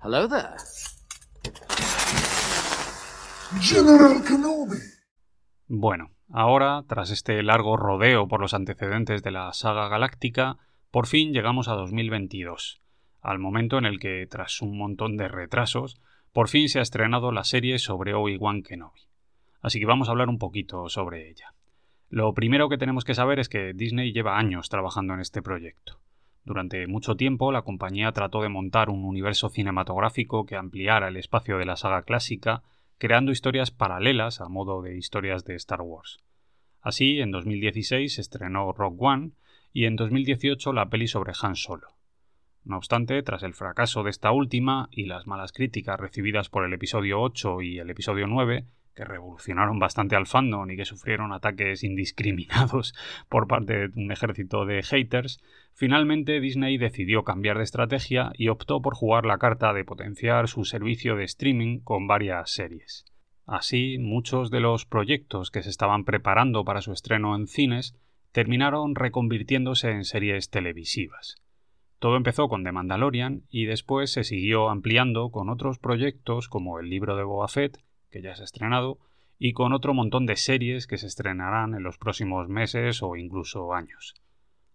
Hello 0.00 0.28
there. 0.28 0.54
General 3.60 4.22
Kenobi. 4.22 4.78
Bueno, 5.66 6.12
ahora, 6.28 6.84
tras 6.86 7.10
este 7.10 7.42
largo 7.42 7.76
rodeo 7.76 8.28
por 8.28 8.40
los 8.40 8.54
antecedentes 8.54 9.24
de 9.24 9.32
la 9.32 9.52
saga 9.52 9.88
galáctica, 9.88 10.58
por 10.92 11.08
fin 11.08 11.32
llegamos 11.32 11.66
a 11.66 11.72
2022, 11.72 12.80
al 13.20 13.40
momento 13.40 13.76
en 13.76 13.86
el 13.86 13.98
que, 13.98 14.24
tras 14.30 14.62
un 14.62 14.78
montón 14.78 15.16
de 15.16 15.26
retrasos, 15.26 16.00
por 16.32 16.48
fin 16.48 16.68
se 16.68 16.78
ha 16.78 16.82
estrenado 16.82 17.32
la 17.32 17.44
serie 17.44 17.78
sobre 17.78 18.14
Obi-Wan 18.14 18.62
Kenobi. 18.62 19.00
Así 19.60 19.80
que 19.80 19.86
vamos 19.86 20.08
a 20.08 20.12
hablar 20.12 20.28
un 20.28 20.38
poquito 20.38 20.88
sobre 20.88 21.28
ella. 21.28 21.54
Lo 22.08 22.32
primero 22.34 22.68
que 22.68 22.78
tenemos 22.78 23.04
que 23.04 23.14
saber 23.14 23.38
es 23.38 23.48
que 23.48 23.72
Disney 23.72 24.12
lleva 24.12 24.38
años 24.38 24.68
trabajando 24.68 25.14
en 25.14 25.20
este 25.20 25.42
proyecto. 25.42 26.00
Durante 26.44 26.86
mucho 26.86 27.16
tiempo 27.16 27.52
la 27.52 27.62
compañía 27.62 28.12
trató 28.12 28.42
de 28.42 28.48
montar 28.48 28.90
un 28.90 29.04
universo 29.04 29.48
cinematográfico 29.48 30.46
que 30.46 30.56
ampliara 30.56 31.08
el 31.08 31.16
espacio 31.16 31.58
de 31.58 31.66
la 31.66 31.76
saga 31.76 32.02
clásica, 32.02 32.62
creando 32.98 33.32
historias 33.32 33.70
paralelas 33.70 34.40
a 34.40 34.48
modo 34.48 34.82
de 34.82 34.96
historias 34.96 35.44
de 35.44 35.54
Star 35.56 35.82
Wars. 35.82 36.20
Así, 36.80 37.20
en 37.20 37.30
2016 37.30 38.14
se 38.14 38.20
estrenó 38.20 38.72
Rogue 38.72 38.96
One 38.98 39.30
y 39.72 39.84
en 39.84 39.96
2018 39.96 40.72
la 40.72 40.88
peli 40.88 41.06
sobre 41.06 41.32
Han 41.42 41.56
Solo. 41.56 41.99
No 42.64 42.76
obstante, 42.76 43.22
tras 43.22 43.42
el 43.42 43.54
fracaso 43.54 44.02
de 44.02 44.10
esta 44.10 44.32
última 44.32 44.88
y 44.90 45.06
las 45.06 45.26
malas 45.26 45.52
críticas 45.52 45.98
recibidas 45.98 46.48
por 46.48 46.64
el 46.64 46.72
episodio 46.72 47.20
8 47.20 47.62
y 47.62 47.78
el 47.78 47.90
episodio 47.90 48.26
9, 48.26 48.66
que 48.94 49.04
revolucionaron 49.04 49.78
bastante 49.78 50.16
al 50.16 50.26
fandom 50.26 50.70
y 50.70 50.76
que 50.76 50.84
sufrieron 50.84 51.32
ataques 51.32 51.84
indiscriminados 51.84 52.94
por 53.28 53.46
parte 53.46 53.88
de 53.88 54.00
un 54.00 54.12
ejército 54.12 54.66
de 54.66 54.82
haters, 54.82 55.40
finalmente 55.74 56.40
Disney 56.40 56.76
decidió 56.76 57.24
cambiar 57.24 57.56
de 57.56 57.64
estrategia 57.64 58.32
y 58.36 58.48
optó 58.48 58.82
por 58.82 58.94
jugar 58.94 59.24
la 59.24 59.38
carta 59.38 59.72
de 59.72 59.84
potenciar 59.84 60.48
su 60.48 60.64
servicio 60.64 61.16
de 61.16 61.24
streaming 61.24 61.80
con 61.80 62.06
varias 62.06 62.50
series. 62.50 63.04
Así, 63.46 63.98
muchos 63.98 64.50
de 64.50 64.60
los 64.60 64.84
proyectos 64.86 65.50
que 65.50 65.62
se 65.62 65.70
estaban 65.70 66.04
preparando 66.04 66.64
para 66.64 66.82
su 66.82 66.92
estreno 66.92 67.34
en 67.34 67.46
cines 67.46 67.96
terminaron 68.32 68.94
reconvirtiéndose 68.94 69.90
en 69.90 70.04
series 70.04 70.50
televisivas. 70.50 71.36
Todo 72.00 72.16
empezó 72.16 72.48
con 72.48 72.64
The 72.64 72.72
Mandalorian 72.72 73.44
y 73.50 73.66
después 73.66 74.10
se 74.10 74.24
siguió 74.24 74.70
ampliando 74.70 75.30
con 75.30 75.50
otros 75.50 75.78
proyectos 75.78 76.48
como 76.48 76.80
el 76.80 76.88
libro 76.88 77.14
de 77.14 77.24
Boba 77.24 77.46
Fett, 77.46 77.78
que 78.10 78.22
ya 78.22 78.34
se 78.34 78.40
ha 78.40 78.44
estrenado, 78.46 78.98
y 79.38 79.52
con 79.52 79.74
otro 79.74 79.92
montón 79.92 80.24
de 80.24 80.36
series 80.36 80.86
que 80.86 80.96
se 80.96 81.06
estrenarán 81.06 81.74
en 81.74 81.82
los 81.82 81.98
próximos 81.98 82.48
meses 82.48 83.02
o 83.02 83.16
incluso 83.16 83.74
años. 83.74 84.14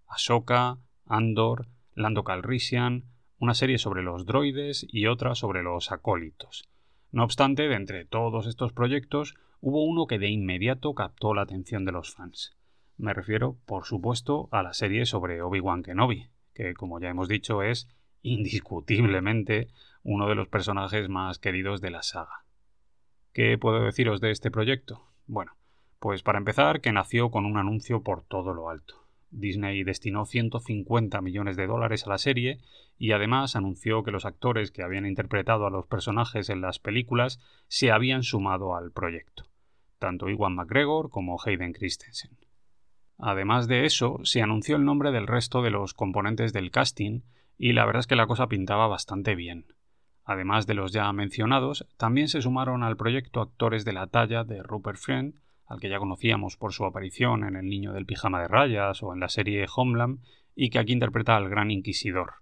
Ahsoka, 0.08 0.78
Andor, 1.08 1.68
Lando 1.96 2.24
Calrissian, 2.24 3.06
una 3.40 3.56
serie 3.56 3.80
sobre 3.80 4.04
los 4.04 4.28
droides 4.28 4.86
y 4.88 5.08
otra 5.08 5.34
sobre 5.34 5.64
los 5.64 5.92
acólitos. 5.92 6.70
No 7.12 7.24
obstante, 7.24 7.68
de 7.68 7.76
entre 7.76 8.06
todos 8.06 8.46
estos 8.46 8.72
proyectos, 8.72 9.34
hubo 9.62 9.84
uno 9.84 10.06
que 10.06 10.20
de 10.20 10.30
inmediato 10.30 10.94
captó 10.94 11.34
la 11.34 11.42
atención 11.42 11.86
de 11.86 11.92
los 11.92 12.14
fans. 12.14 12.56
Me 12.98 13.16
refiero, 13.16 13.58
por 13.66 13.86
supuesto, 13.86 14.48
a 14.52 14.62
la 14.62 14.74
serie 14.74 15.08
sobre 15.08 15.42
Obi-Wan 15.42 15.82
Kenobi, 15.82 16.28
que 16.56 16.74
como 16.74 17.00
ya 17.00 17.10
hemos 17.10 17.28
dicho 17.28 17.62
es 17.62 17.88
indiscutiblemente 18.24 19.68
uno 20.02 20.28
de 20.28 20.36
los 20.36 20.48
personajes 20.48 21.10
más 21.10 21.38
queridos 21.38 21.82
de 21.82 21.92
la 21.92 22.02
saga. 22.02 22.46
¿Qué 23.34 23.58
puedo 23.60 23.84
deciros 23.84 24.22
de 24.22 24.32
este 24.32 24.50
proyecto? 24.50 25.04
Bueno, 25.28 25.52
pues 26.00 26.24
para 26.24 26.40
empezar, 26.40 26.82
que 26.82 26.92
nació 26.92 27.30
con 27.30 27.46
un 27.46 27.58
anuncio 27.58 28.02
por 28.02 28.24
todo 28.24 28.54
lo 28.54 28.70
alto. 28.70 29.06
Disney 29.32 29.84
destinó 29.84 30.26
150 30.26 31.22
millones 31.22 31.58
de 31.58 31.68
dólares 31.68 32.08
a 32.08 32.10
la 32.10 32.18
serie 32.18 32.60
y 32.98 33.12
además 33.12 33.56
anunció 33.56 34.04
que 34.04 34.12
los 34.12 34.26
actores 34.26 34.72
que 34.72 34.84
habían 34.84 35.06
interpretado 35.06 35.66
a 35.66 35.70
los 35.70 35.86
personajes 35.86 36.50
en 36.50 36.62
las 36.62 36.80
películas 36.80 37.40
se 37.68 37.92
habían 37.92 38.24
sumado 38.24 38.76
al 38.76 38.92
proyecto, 38.92 39.44
tanto 40.00 40.30
Iwan 40.30 40.56
McGregor 40.56 41.10
como 41.10 41.38
Hayden 41.44 41.74
Christensen. 41.74 42.45
Además 43.18 43.68
de 43.68 43.86
eso, 43.86 44.20
se 44.24 44.42
anunció 44.42 44.76
el 44.76 44.86
nombre 44.86 45.12
del 45.12 45.28
resto 45.28 45.62
de 45.62 45.72
los 45.72 45.94
componentes 45.94 46.54
del 46.54 46.72
casting 46.72 47.22
y 47.58 47.74
la 47.74 47.86
verdad 47.86 48.02
es 48.02 48.08
que 48.08 48.16
la 48.16 48.28
cosa 48.28 48.48
pintaba 48.48 48.88
bastante 48.88 49.36
bien. 49.36 49.68
Además 50.26 50.66
de 50.68 50.74
los 50.74 50.92
ya 50.92 51.12
mencionados, 51.14 51.88
también 51.98 52.28
se 52.28 52.42
sumaron 52.42 52.84
al 52.84 52.98
proyecto 52.98 53.42
actores 53.42 53.86
de 53.86 53.94
la 53.94 54.08
talla 54.08 54.44
de 54.44 54.64
Rupert 54.64 54.98
Friend, 54.98 55.36
al 55.68 55.80
que 55.80 55.90
ya 55.90 56.00
conocíamos 56.00 56.58
por 56.58 56.74
su 56.74 56.84
aparición 56.86 57.44
en 57.44 57.56
El 57.56 57.70
Niño 57.70 57.94
del 57.94 58.06
Pijama 58.06 58.42
de 58.42 58.48
Rayas 58.48 59.02
o 59.04 59.14
en 59.14 59.20
la 59.20 59.30
serie 59.30 59.66
Homeland, 59.74 60.20
y 60.56 60.70
que 60.70 60.80
aquí 60.80 60.94
interpreta 60.94 61.36
al 61.36 61.50
Gran 61.50 61.70
Inquisidor. 61.70 62.34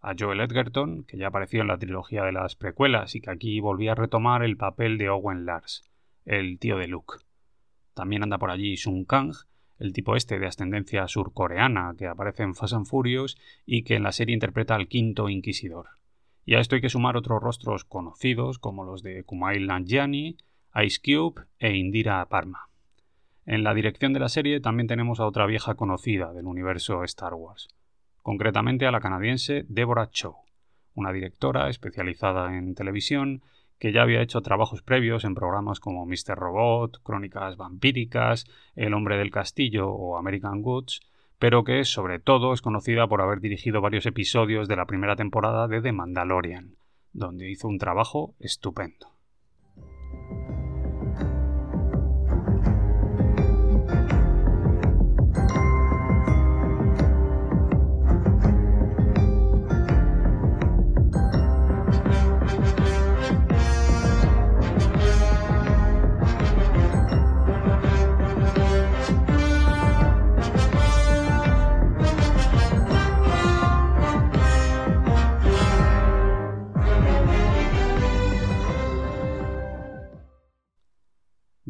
A 0.00 0.14
Joel 0.18 0.40
Edgerton, 0.40 1.04
que 1.04 1.16
ya 1.16 1.28
apareció 1.28 1.62
en 1.62 1.68
la 1.68 1.78
trilogía 1.78 2.24
de 2.24 2.32
las 2.32 2.56
precuelas 2.56 3.14
y 3.14 3.20
que 3.20 3.30
aquí 3.30 3.58
volvía 3.60 3.92
a 3.92 3.96
retomar 3.96 4.42
el 4.42 4.56
papel 4.58 4.98
de 4.98 5.08
Owen 5.08 5.46
Lars, 5.46 5.82
el 6.26 6.58
tío 6.58 6.76
de 6.76 6.88
Luke. 6.88 7.16
También 7.94 8.22
anda 8.22 8.38
por 8.38 8.50
allí 8.50 8.76
Sun 8.76 9.04
Kang, 9.06 9.32
el 9.78 9.92
tipo 9.92 10.16
este 10.16 10.38
de 10.38 10.46
ascendencia 10.46 11.06
surcoreana 11.08 11.94
que 11.96 12.06
aparece 12.06 12.42
en 12.42 12.54
Fast 12.54 12.74
and 12.74 12.86
Furious 12.86 13.36
y 13.66 13.82
que 13.82 13.96
en 13.96 14.02
la 14.02 14.12
serie 14.12 14.34
interpreta 14.34 14.74
al 14.74 14.88
quinto 14.88 15.28
inquisidor. 15.28 15.86
Y 16.46 16.54
a 16.54 16.60
esto 16.60 16.74
hay 16.74 16.80
que 16.80 16.90
sumar 16.90 17.16
otros 17.16 17.42
rostros 17.42 17.84
conocidos 17.84 18.58
como 18.58 18.84
los 18.84 19.02
de 19.02 19.24
Kumail 19.24 19.66
Nanjiani, 19.66 20.36
Ice 20.84 21.00
Cube 21.02 21.46
e 21.58 21.74
Indira 21.74 22.24
Parma. 22.26 22.68
En 23.46 23.62
la 23.62 23.74
dirección 23.74 24.12
de 24.12 24.20
la 24.20 24.28
serie 24.28 24.60
también 24.60 24.86
tenemos 24.86 25.20
a 25.20 25.26
otra 25.26 25.46
vieja 25.46 25.74
conocida 25.74 26.32
del 26.32 26.46
universo 26.46 27.04
Star 27.04 27.34
Wars, 27.34 27.68
concretamente 28.22 28.86
a 28.86 28.90
la 28.90 29.00
canadiense 29.00 29.64
Deborah 29.68 30.10
Chow, 30.10 30.36
una 30.94 31.12
directora 31.12 31.68
especializada 31.68 32.56
en 32.56 32.74
televisión 32.74 33.42
que 33.78 33.92
ya 33.92 34.02
había 34.02 34.22
hecho 34.22 34.40
trabajos 34.40 34.82
previos 34.82 35.24
en 35.24 35.34
programas 35.34 35.80
como 35.80 36.06
Mr. 36.06 36.36
Robot, 36.36 37.02
Crónicas 37.02 37.56
Vampíricas, 37.56 38.46
El 38.74 38.94
Hombre 38.94 39.16
del 39.16 39.30
Castillo 39.30 39.90
o 39.90 40.16
American 40.16 40.62
Goods, 40.62 41.00
pero 41.38 41.64
que 41.64 41.84
sobre 41.84 42.18
todo 42.18 42.52
es 42.52 42.62
conocida 42.62 43.06
por 43.06 43.20
haber 43.20 43.40
dirigido 43.40 43.80
varios 43.80 44.06
episodios 44.06 44.68
de 44.68 44.76
la 44.76 44.86
primera 44.86 45.16
temporada 45.16 45.68
de 45.68 45.82
The 45.82 45.92
Mandalorian, 45.92 46.76
donde 47.12 47.50
hizo 47.50 47.68
un 47.68 47.78
trabajo 47.78 48.34
estupendo. 48.38 49.13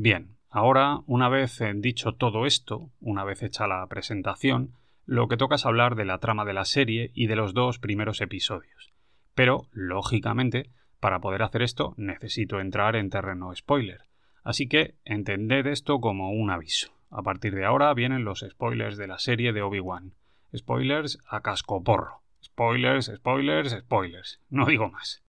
Bien, 0.05 0.37
ahora, 0.51 0.99
una 1.07 1.31
vez 1.31 1.63
eh, 1.63 1.73
dicho 1.75 2.13
todo 2.13 2.45
esto, 2.45 2.91
una 3.01 3.25
vez 3.25 3.43
hecha 3.43 3.67
la 3.67 3.87
presentación, 3.87 4.75
lo 5.07 5.29
que 5.29 5.39
toca 5.39 5.55
es 5.55 5.65
hablar 5.65 5.95
de 5.95 6.05
la 6.05 6.19
trama 6.19 6.45
de 6.45 6.53
la 6.53 6.67
serie 6.67 7.11
y 7.15 7.27
de 7.27 7.37
los 7.37 7.55
dos 7.55 7.79
primeros 7.79 8.21
episodios. 8.21 8.93
Pero, 9.35 9.63
lógicamente, 9.73 10.69
para 11.01 11.21
poder 11.21 11.43
hacer 11.43 11.63
esto 11.63 11.95
necesito 11.97 12.61
entrar 12.61 12.97
en 12.97 13.09
terreno 13.09 13.57
spoiler. 13.57 14.03
Así 14.43 14.69
que 14.69 14.97
entended 15.07 15.67
esto 15.69 15.99
como 16.03 16.33
un 16.33 16.51
aviso. 16.51 16.93
A 17.11 17.23
partir 17.23 17.55
de 17.55 17.65
ahora 17.65 17.95
vienen 17.95 18.27
los 18.27 18.45
spoilers 18.47 18.99
de 18.99 19.07
la 19.07 19.19
serie 19.19 19.55
de 19.55 19.63
Obi-Wan. 19.63 20.13
Spoilers 20.55 21.19
a 21.27 21.41
cascoporro. 21.41 22.21
Spoilers, 22.45 23.07
spoilers, 23.07 23.71
spoilers. 23.71 24.39
No 24.51 24.67
digo 24.67 24.91
más. 24.91 25.24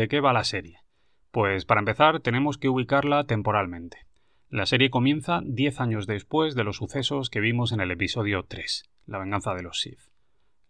¿De 0.00 0.08
qué 0.08 0.20
va 0.20 0.32
la 0.32 0.44
serie? 0.44 0.78
Pues 1.30 1.66
para 1.66 1.80
empezar 1.80 2.20
tenemos 2.20 2.56
que 2.56 2.70
ubicarla 2.70 3.24
temporalmente. 3.24 4.06
La 4.48 4.64
serie 4.64 4.88
comienza 4.88 5.42
10 5.44 5.78
años 5.78 6.06
después 6.06 6.54
de 6.54 6.64
los 6.64 6.76
sucesos 6.76 7.28
que 7.28 7.40
vimos 7.40 7.70
en 7.72 7.80
el 7.80 7.90
episodio 7.90 8.46
3, 8.48 8.84
La 9.04 9.18
venganza 9.18 9.52
de 9.52 9.62
los 9.62 9.78
Sith. 9.78 10.00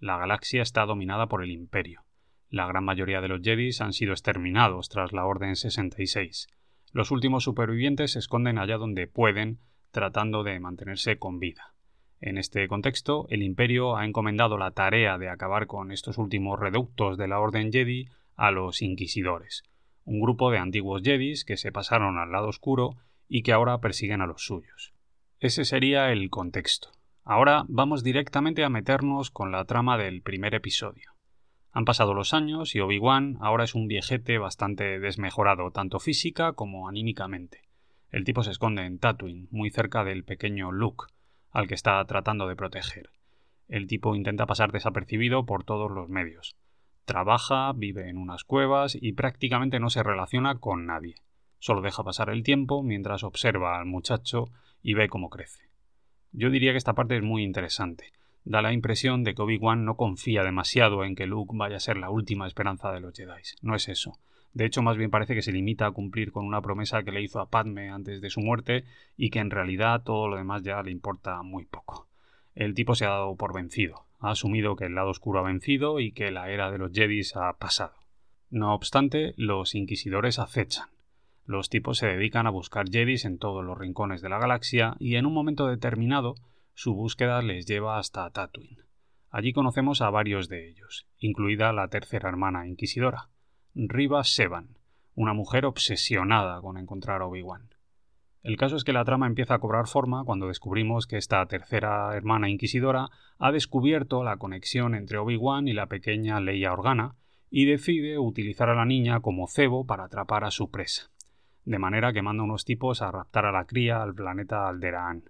La 0.01 0.19
galaxia 0.19 0.63
está 0.63 0.85
dominada 0.85 1.29
por 1.29 1.45
el 1.45 1.53
Imperio. 1.53 2.03
La 2.49 2.67
gran 2.67 2.83
mayoría 2.83 3.21
de 3.21 3.29
los 3.29 3.41
Jedi 3.41 3.71
han 3.79 3.93
sido 3.93 4.11
exterminados 4.11 4.89
tras 4.89 5.13
la 5.13 5.25
Orden 5.25 5.55
66. 5.55 6.49
Los 6.91 7.13
últimos 7.13 7.45
supervivientes 7.45 8.11
se 8.11 8.19
esconden 8.19 8.59
allá 8.59 8.79
donde 8.79 9.07
pueden, 9.07 9.61
tratando 9.93 10.43
de 10.43 10.59
mantenerse 10.59 11.19
con 11.19 11.39
vida. 11.39 11.73
En 12.21 12.37
este 12.37 12.67
contexto, 12.67 13.27
el 13.31 13.45
Imperio 13.45 13.97
ha 13.97 14.05
encomendado 14.05 14.59
la 14.59 14.73
tarea 14.73 15.19
de 15.19 15.29
acabar 15.29 15.69
con 15.69 15.93
estos 15.93 16.19
últimos 16.19 16.59
reductos 16.59 17.17
de 17.17 17.29
la 17.29 17.39
Orden 17.39 17.71
Jedi 17.71 18.09
a 18.41 18.51
los 18.51 18.81
Inquisidores, 18.81 19.65
un 20.05 20.19
grupo 20.19 20.51
de 20.51 20.57
antiguos 20.57 21.03
Jedis 21.05 21.45
que 21.45 21.59
se 21.59 21.73
pasaron 21.73 22.17
al 22.17 22.33
lado 22.33 22.49
oscuro 22.49 22.97
y 23.29 23.43
que 23.43 23.53
ahora 23.53 23.83
persiguen 23.83 24.23
a 24.23 24.27
los 24.27 24.47
suyos. 24.47 24.95
Ese 25.41 25.67
sería 25.67 26.11
el 26.11 26.31
contexto. 26.31 26.89
Ahora 27.23 27.67
vamos 27.69 28.03
directamente 28.03 28.65
a 28.65 28.71
meternos 28.71 29.31
con 29.31 29.53
la 29.53 29.67
trama 29.67 29.99
del 29.99 30.23
primer 30.23 30.55
episodio. 30.55 31.11
Han 31.73 31.85
pasado 31.85 32.15
los 32.15 32.33
años 32.33 32.75
y 32.75 32.81
Obi-Wan 32.81 33.37
ahora 33.43 33.65
es 33.65 33.75
un 33.75 33.89
viejete 33.89 34.39
bastante 34.39 34.99
desmejorado, 34.99 35.71
tanto 35.71 36.01
física 36.01 36.55
como 36.55 36.89
anímicamente. 36.89 37.69
El 38.11 38.25
tipo 38.25 38.43
se 38.43 38.53
esconde 38.53 38.87
en 38.87 38.99
Tatooine, 38.99 39.49
muy 39.51 39.71
cerca 39.71 40.03
del 40.03 40.25
pequeño 40.25 40.73
Luke, 40.73 41.13
al 41.51 41.69
que 41.69 41.75
está 41.75 42.03
tratando 42.07 42.49
de 42.49 42.57
proteger. 42.57 43.11
El 43.69 43.87
tipo 43.87 44.17
intenta 44.17 44.47
pasar 44.47 44.73
desapercibido 44.73 45.45
por 45.45 45.63
todos 45.63 45.91
los 45.91 46.09
medios. 46.09 46.57
Trabaja, 47.05 47.73
vive 47.73 48.09
en 48.09 48.19
unas 48.19 48.45
cuevas 48.45 48.97
y 49.01 49.13
prácticamente 49.13 49.81
no 49.81 49.91
se 49.91 50.03
relaciona 50.03 50.57
con 50.57 50.87
nadie. 50.87 51.17
Solo 51.59 51.83
deja 51.83 52.05
pasar 52.05 52.31
el 52.31 52.43
tiempo 52.43 52.83
mientras 52.83 53.25
observa 53.25 53.79
al 53.79 53.87
muchacho 53.87 54.51
y 54.83 54.95
ve 54.95 55.09
cómo 55.09 55.29
crece. 55.29 55.69
Yo 56.33 56.51
diría 56.51 56.73
que 56.73 56.79
esta 56.79 56.95
parte 56.95 57.17
es 57.17 57.23
muy 57.23 57.43
interesante. 57.43 58.13
Da 58.45 58.63
la 58.63 58.73
impresión 58.73 59.25
de 59.25 59.35
que 59.35 59.43
Obi-Wan 59.43 59.85
no 59.85 59.97
confía 59.97 60.43
demasiado 60.43 61.05
en 61.05 61.15
que 61.15 61.27
Luke 61.27 61.53
vaya 61.55 61.77
a 61.77 61.81
ser 61.81 61.99
la 61.99 62.11
última 62.11 62.47
esperanza 62.47 62.93
de 62.93 63.01
los 63.01 63.15
Jedi. 63.15 63.43
No 63.61 63.75
es 63.75 63.89
eso. 63.89 64.19
De 64.55 64.65
hecho, 64.65 64.83
más 64.83 64.97
bien 64.97 65.11
parece 65.11 65.35
que 65.35 65.43
se 65.43 65.53
limita 65.53 65.87
a 65.87 65.93
cumplir 65.93 66.33
con 66.33 66.47
una 66.47 66.63
promesa 66.63 67.03
que 67.03 67.13
le 67.13 67.23
hizo 67.23 67.41
a 67.41 67.51
Padme 67.51 67.91
antes 67.91 68.21
de 68.21 68.31
su 68.31 68.41
muerte 68.41 68.85
y 69.17 69.31
que 69.31 69.41
en 69.41 69.51
realidad 69.51 70.03
todo 70.03 70.29
lo 70.29 70.37
demás 70.37 70.63
ya 70.63 70.83
le 70.83 70.91
importa 70.91 71.43
muy 71.43 71.67
poco. 71.67 72.09
El 72.55 72.75
tipo 72.75 72.95
se 72.95 73.05
ha 73.05 73.11
dado 73.11 73.37
por 73.37 73.53
vencido 73.53 74.07
ha 74.21 74.31
asumido 74.31 74.77
que 74.77 74.85
el 74.85 74.95
lado 74.95 75.11
oscuro 75.11 75.41
ha 75.41 75.43
vencido 75.43 75.99
y 75.99 76.13
que 76.13 76.31
la 76.31 76.51
era 76.51 76.71
de 76.71 76.79
los 76.79 76.93
Jedis 76.93 77.35
ha 77.37 77.53
pasado. 77.59 77.95
No 78.51 78.75
obstante, 78.75 79.35
los 79.37 79.75
inquisidores 79.75 80.39
acechan. 80.39 80.89
Los 81.47 81.69
tipos 81.69 81.99
se 81.99 82.07
dedican 82.07 82.47
a 82.47 82.51
buscar 82.51 82.89
Jedis 82.91 83.25
en 83.25 83.39
todos 83.39 83.65
los 83.65 83.79
rincones 83.79 84.23
de 84.23 84.29
la 84.29 84.39
galaxia 84.39 84.97
y 84.99 85.17
en 85.17 85.27
un 85.27 85.35
momento 85.35 85.67
determinado 85.67 86.35
su 86.75 86.95
búsqueda 86.95 87.43
les 87.43 87.67
lleva 87.67 87.99
hasta 87.99 88.31
Tatooine. 88.31 88.85
Allí 89.31 89.53
conocemos 89.53 90.01
a 90.01 90.11
varios 90.11 90.49
de 90.49 90.69
ellos, 90.69 91.07
incluida 91.19 91.73
la 91.73 91.89
tercera 91.89 92.29
hermana 92.29 92.67
inquisidora, 92.67 93.29
Riva 93.75 94.25
Sevan, 94.25 94.79
una 95.15 95.33
mujer 95.33 95.65
obsesionada 95.67 96.61
con 96.61 96.79
encontrar 96.79 97.23
Obi-Wan. 97.23 97.71
El 98.43 98.57
caso 98.57 98.77
es 98.77 98.85
que 98.85 98.95
la 98.95 99.05
trama 99.05 99.27
empieza 99.27 99.55
a 99.55 99.59
cobrar 99.59 99.87
forma 99.87 100.25
cuando 100.25 100.49
descubrimos 100.49 101.07
que 101.07 101.19
esta 101.19 101.45
tercera 101.47 102.17
hermana 102.17 102.49
inquisidora 102.49 103.09
ha 103.39 103.53
descubierto 103.53 104.25
la 104.25 104.39
conexión 104.39 104.95
entre 104.95 105.19
Obi-Wan 105.19 105.69
y 105.69 105.75
la 105.75 105.87
pequeña 105.87 106.41
Leia 106.41 106.73
Organa, 106.73 107.17
y 107.51 107.67
decide 107.67 108.19
utilizar 108.19 108.71
a 108.71 108.75
la 108.75 108.87
niña 108.87 109.21
como 109.21 109.49
cebo 109.49 109.85
para 109.85 110.05
atrapar 110.05 110.45
a 110.45 110.51
su 110.51 110.71
presa, 110.71 111.11
de 111.65 111.79
manera 111.79 112.13
que 112.13 112.23
manda 112.23 112.45
unos 112.45 112.65
tipos 112.65 113.03
a 113.03 113.11
raptar 113.11 113.45
a 113.45 113.53
la 113.53 113.65
cría 113.65 114.03
al 114.03 114.15
planeta 114.15 114.69
Alderaan. 114.69 115.25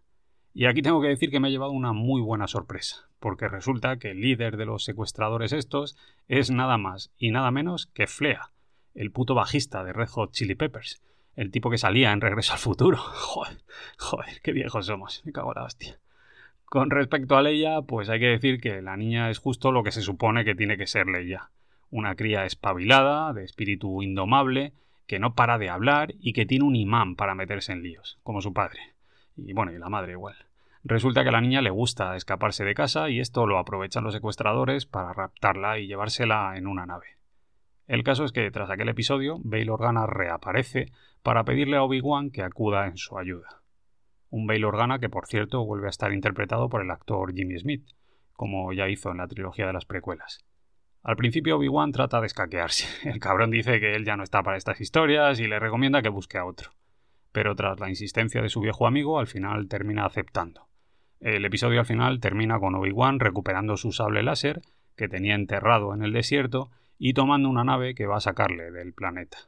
Y 0.53 0.67
aquí 0.67 0.83
tengo 0.83 1.01
que 1.01 1.09
decir 1.09 1.31
que 1.31 1.41
me 1.41 1.49
ha 1.49 1.51
llevado 1.51 1.73
una 1.73 1.93
muy 1.93 2.21
buena 2.21 2.47
sorpresa, 2.47 3.09
porque 3.19 3.49
resulta 3.49 3.97
que 3.97 4.11
el 4.11 4.21
líder 4.21 4.57
de 4.57 4.67
los 4.67 4.85
secuestradores 4.85 5.53
estos 5.53 5.97
es 6.29 6.51
nada 6.51 6.77
más 6.77 7.11
y 7.17 7.31
nada 7.31 7.51
menos 7.51 7.87
que 7.87 8.07
Flea, 8.07 8.53
el 8.95 9.11
puto 9.11 9.35
bajista 9.35 9.83
de 9.83 9.93
Red 9.93 10.09
Hot 10.09 10.33
Chili 10.33 10.55
Peppers, 10.55 11.01
el 11.41 11.51
tipo 11.51 11.71
que 11.71 11.79
salía 11.79 12.13
en 12.13 12.21
Regreso 12.21 12.53
al 12.53 12.59
Futuro. 12.59 12.99
Joder, 13.99 14.41
qué 14.43 14.53
viejos 14.53 14.85
somos, 14.85 15.23
me 15.25 15.33
cago 15.33 15.53
en 15.53 15.61
la 15.63 15.65
hostia. 15.65 15.99
Con 16.67 16.91
respecto 16.91 17.35
a 17.35 17.41
Leia, 17.41 17.81
pues 17.81 18.11
hay 18.11 18.21
que 18.21 18.27
decir 18.27 18.61
que 18.61 18.83
la 18.83 18.99
niña 18.99 19.31
es 19.31 19.39
justo 19.39 19.73
lo 19.73 19.83
que 19.83 19.91
se 19.91 20.03
supone 20.03 20.45
que 20.45 20.55
tiene 20.55 20.77
que 20.77 20.87
ser 20.87 21.07
Leia. 21.07 21.51
Una 21.91 22.15
cría 22.15 22.45
espabilada, 22.45 23.33
de 23.33 23.45
espíritu 23.45 24.03
indomable, 24.03 24.75
que 25.07 25.19
no 25.19 25.35
para 25.35 25.57
de 25.57 25.71
hablar 25.71 26.13
y 26.21 26.35
que 26.35 26.45
tiene 26.45 26.67
un 26.67 26.77
imán 26.77 27.17
para 27.17 27.35
meterse 27.35 27.73
en 27.73 27.83
líos, 27.83 28.19
como 28.23 28.43
su 28.43 28.53
padre. 28.53 28.93
Y 29.35 29.55
bueno, 29.55 29.73
y 29.73 29.79
la 29.79 29.89
madre 29.89 30.13
igual. 30.13 30.37
Resulta 30.85 31.23
que 31.23 31.31
a 31.31 31.33
la 31.33 31.41
niña 31.41 31.63
le 31.63 31.71
gusta 31.71 32.17
escaparse 32.17 32.67
de 32.67 32.75
casa 32.75 33.09
y 33.09 33.19
esto 33.19 33.47
lo 33.47 33.59
aprovechan 33.59 34.05
los 34.05 34.13
secuestradores 34.13 34.85
para 34.85 35.15
raptarla 35.15 35.79
y 35.79 35.87
llevársela 35.87 36.59
en 36.59 36.67
una 36.67 36.85
nave. 36.85 37.20
El 37.91 38.05
caso 38.05 38.25
es 38.25 38.31
que 38.31 38.49
tras 38.53 38.71
aquel 38.71 38.89
episodio, 38.89 39.41
Bail 39.43 39.69
Organa 39.69 40.07
reaparece 40.07 40.93
para 41.25 41.43
pedirle 41.43 41.77
a 41.77 41.83
Obi-Wan 41.83 42.31
que 42.31 42.45
acuda 42.45 42.87
en 42.87 42.97
su 42.97 43.19
ayuda. 43.19 43.63
Un 44.29 44.47
Bail 44.47 44.65
Organa 44.65 45.01
que, 45.01 45.09
por 45.09 45.27
cierto, 45.27 45.65
vuelve 45.65 45.89
a 45.89 45.91
estar 45.91 46.13
interpretado 46.13 46.69
por 46.69 46.83
el 46.83 46.91
actor 46.93 47.35
Jimmy 47.35 47.59
Smith, 47.59 47.91
como 48.35 48.73
ya 48.73 48.89
hizo 48.89 49.11
en 49.11 49.17
la 49.17 49.27
trilogía 49.27 49.67
de 49.67 49.73
las 49.73 49.87
precuelas. 49.87 50.39
Al 51.03 51.17
principio 51.17 51.57
Obi-Wan 51.57 51.91
trata 51.91 52.21
de 52.21 52.29
escaquearse. 52.29 52.87
El 53.11 53.19
cabrón 53.19 53.51
dice 53.51 53.81
que 53.81 53.97
él 53.97 54.05
ya 54.05 54.17
no 54.17 54.23
está 54.23 54.45
para 54.45 54.57
estas 54.57 54.81
historias 54.81 55.41
y 55.41 55.49
le 55.49 55.59
recomienda 55.59 56.01
que 56.01 56.11
busque 56.11 56.39
a 56.39 56.45
otro. 56.45 56.71
Pero 57.33 57.57
tras 57.57 57.81
la 57.81 57.89
insistencia 57.89 58.41
de 58.41 58.51
su 58.51 58.61
viejo 58.61 58.87
amigo, 58.87 59.19
al 59.19 59.27
final 59.27 59.67
termina 59.67 60.07
aceptando. 60.07 60.69
El 61.19 61.45
episodio 61.45 61.81
al 61.81 61.87
final 61.87 62.21
termina 62.21 62.61
con 62.61 62.77
Obi-Wan 62.77 63.19
recuperando 63.19 63.77
su 63.77 63.91
sable 63.91 64.23
láser, 64.23 64.61
que 64.95 65.09
tenía 65.09 65.35
enterrado 65.35 65.93
en 65.93 66.05
el 66.05 66.13
desierto, 66.13 66.71
y 67.03 67.15
tomando 67.15 67.49
una 67.49 67.65
nave 67.65 67.95
que 67.95 68.07
va 68.07 68.19
a 68.19 68.21
sacarle 68.21 68.71
del 68.71 68.93
planeta. 68.93 69.39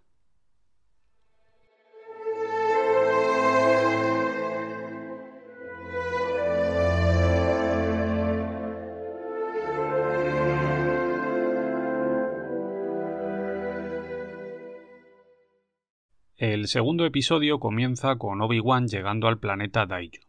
El 16.39 16.69
segundo 16.69 17.05
episodio 17.05 17.61
comienza 17.61 18.17
con 18.17 18.41
Obi-Wan 18.41 18.89
llegando 18.89 19.29
al 19.29 19.39
planeta 19.39 19.85
Daiju, 19.85 20.23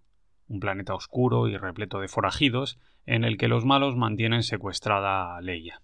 un 0.49 0.59
planeta 0.59 0.93
oscuro 0.93 1.47
y 1.47 1.55
repleto 1.55 2.01
de 2.01 2.09
forajidos 2.09 2.79
en 3.05 3.23
el 3.23 3.37
que 3.37 3.47
los 3.47 3.63
malos 3.63 3.95
mantienen 3.95 4.43
secuestrada 4.43 5.37
a 5.37 5.41
Leia. 5.41 5.81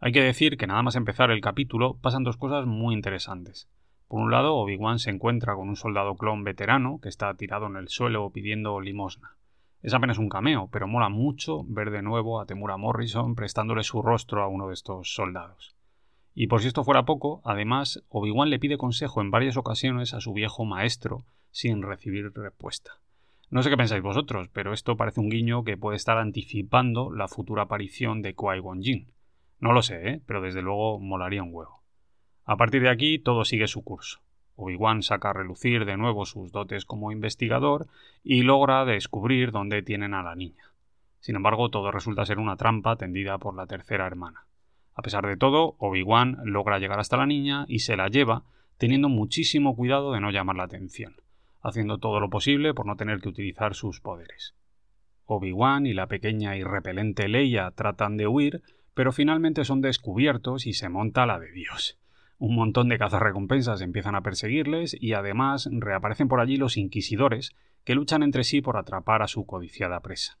Hay 0.00 0.12
que 0.12 0.22
decir 0.22 0.56
que 0.56 0.68
nada 0.68 0.80
más 0.82 0.94
empezar 0.94 1.32
el 1.32 1.40
capítulo 1.40 1.98
pasan 2.00 2.22
dos 2.22 2.36
cosas 2.36 2.66
muy 2.66 2.94
interesantes. 2.94 3.68
Por 4.06 4.20
un 4.20 4.30
lado, 4.30 4.54
Obi-Wan 4.54 5.00
se 5.00 5.10
encuentra 5.10 5.56
con 5.56 5.68
un 5.68 5.74
soldado 5.74 6.14
clon 6.14 6.44
veterano 6.44 7.00
que 7.02 7.08
está 7.08 7.34
tirado 7.34 7.66
en 7.66 7.74
el 7.74 7.88
suelo 7.88 8.30
pidiendo 8.30 8.80
limosna. 8.80 9.34
Es 9.82 9.94
apenas 9.94 10.18
un 10.18 10.28
cameo, 10.28 10.68
pero 10.70 10.86
mola 10.86 11.08
mucho 11.08 11.64
ver 11.66 11.90
de 11.90 12.02
nuevo 12.02 12.40
a 12.40 12.46
Temura 12.46 12.76
Morrison 12.76 13.34
prestándole 13.34 13.82
su 13.82 14.00
rostro 14.00 14.44
a 14.44 14.46
uno 14.46 14.68
de 14.68 14.74
estos 14.74 15.12
soldados. 15.12 15.74
Y 16.32 16.46
por 16.46 16.60
si 16.60 16.68
esto 16.68 16.84
fuera 16.84 17.04
poco, 17.04 17.42
además, 17.44 18.04
Obi-Wan 18.08 18.50
le 18.50 18.60
pide 18.60 18.78
consejo 18.78 19.20
en 19.20 19.32
varias 19.32 19.56
ocasiones 19.56 20.14
a 20.14 20.20
su 20.20 20.32
viejo 20.32 20.64
maestro 20.64 21.24
sin 21.50 21.82
recibir 21.82 22.30
respuesta. 22.36 22.92
No 23.50 23.64
sé 23.64 23.70
qué 23.70 23.76
pensáis 23.76 24.02
vosotros, 24.02 24.48
pero 24.52 24.72
esto 24.72 24.96
parece 24.96 25.18
un 25.18 25.28
guiño 25.28 25.64
que 25.64 25.76
puede 25.76 25.96
estar 25.96 26.18
anticipando 26.18 27.10
la 27.10 27.26
futura 27.26 27.64
aparición 27.64 28.22
de 28.22 28.36
Qui-Gon 28.36 28.80
Jinn. 28.80 29.17
No 29.60 29.72
lo 29.72 29.82
sé, 29.82 30.08
¿eh? 30.08 30.20
pero 30.26 30.40
desde 30.40 30.62
luego 30.62 30.98
molaría 31.00 31.42
un 31.42 31.52
huevo. 31.52 31.82
A 32.44 32.56
partir 32.56 32.82
de 32.82 32.90
aquí 32.90 33.18
todo 33.18 33.44
sigue 33.44 33.66
su 33.66 33.82
curso. 33.82 34.20
Obi-Wan 34.56 35.02
saca 35.02 35.30
a 35.30 35.32
relucir 35.34 35.84
de 35.84 35.96
nuevo 35.96 36.24
sus 36.24 36.50
dotes 36.50 36.84
como 36.84 37.12
investigador 37.12 37.86
y 38.24 38.42
logra 38.42 38.84
descubrir 38.84 39.52
dónde 39.52 39.82
tienen 39.82 40.14
a 40.14 40.22
la 40.22 40.34
niña. 40.34 40.72
Sin 41.20 41.36
embargo, 41.36 41.68
todo 41.68 41.90
resulta 41.90 42.24
ser 42.24 42.38
una 42.38 42.56
trampa 42.56 42.96
tendida 42.96 43.38
por 43.38 43.54
la 43.54 43.66
tercera 43.66 44.06
hermana. 44.06 44.46
A 44.94 45.02
pesar 45.02 45.26
de 45.26 45.36
todo, 45.36 45.76
Obi-Wan 45.78 46.38
logra 46.44 46.80
llegar 46.80 46.98
hasta 46.98 47.16
la 47.16 47.26
niña 47.26 47.66
y 47.68 47.80
se 47.80 47.96
la 47.96 48.08
lleva, 48.08 48.42
teniendo 48.78 49.08
muchísimo 49.08 49.76
cuidado 49.76 50.12
de 50.12 50.20
no 50.20 50.30
llamar 50.30 50.56
la 50.56 50.64
atención, 50.64 51.16
haciendo 51.60 51.98
todo 51.98 52.18
lo 52.18 52.30
posible 52.30 52.74
por 52.74 52.86
no 52.86 52.96
tener 52.96 53.20
que 53.20 53.28
utilizar 53.28 53.74
sus 53.74 54.00
poderes. 54.00 54.54
Obi-Wan 55.26 55.86
y 55.86 55.92
la 55.92 56.06
pequeña 56.06 56.56
y 56.56 56.64
repelente 56.64 57.28
Leia 57.28 57.70
tratan 57.72 58.16
de 58.16 58.26
huir, 58.26 58.62
pero 58.98 59.12
finalmente 59.12 59.64
son 59.64 59.80
descubiertos 59.80 60.66
y 60.66 60.72
se 60.72 60.88
monta 60.88 61.24
la 61.24 61.38
de 61.38 61.52
Dios. 61.52 62.00
Un 62.36 62.56
montón 62.56 62.88
de 62.88 62.98
cazarrecompensas 62.98 63.80
empiezan 63.80 64.16
a 64.16 64.22
perseguirles 64.22 64.96
y 65.00 65.12
además 65.12 65.68
reaparecen 65.70 66.26
por 66.26 66.40
allí 66.40 66.56
los 66.56 66.76
inquisidores 66.76 67.54
que 67.84 67.94
luchan 67.94 68.24
entre 68.24 68.42
sí 68.42 68.60
por 68.60 68.76
atrapar 68.76 69.22
a 69.22 69.28
su 69.28 69.46
codiciada 69.46 70.00
presa. 70.00 70.36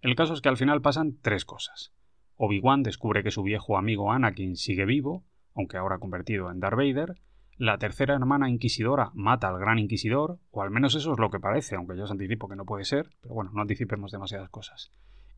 El 0.00 0.16
caso 0.16 0.34
es 0.34 0.40
que 0.40 0.48
al 0.48 0.56
final 0.56 0.82
pasan 0.82 1.18
tres 1.22 1.44
cosas. 1.44 1.92
Obi-Wan 2.34 2.82
descubre 2.82 3.22
que 3.22 3.30
su 3.30 3.44
viejo 3.44 3.78
amigo 3.78 4.10
Anakin 4.10 4.56
sigue 4.56 4.86
vivo, 4.86 5.22
aunque 5.54 5.76
ahora 5.76 5.98
convertido 5.98 6.50
en 6.50 6.58
Darth 6.58 6.78
Vader. 6.78 7.14
La 7.58 7.78
tercera 7.78 8.16
hermana 8.16 8.50
inquisidora 8.50 9.12
mata 9.14 9.46
al 9.46 9.60
gran 9.60 9.78
inquisidor, 9.78 10.40
o 10.50 10.62
al 10.62 10.72
menos 10.72 10.96
eso 10.96 11.12
es 11.12 11.18
lo 11.20 11.30
que 11.30 11.38
parece, 11.38 11.76
aunque 11.76 11.96
yo 11.96 12.02
os 12.02 12.10
anticipo 12.10 12.48
que 12.48 12.56
no 12.56 12.64
puede 12.64 12.84
ser, 12.84 13.08
pero 13.20 13.34
bueno, 13.34 13.52
no 13.54 13.60
anticipemos 13.60 14.10
demasiadas 14.10 14.50
cosas. 14.50 14.90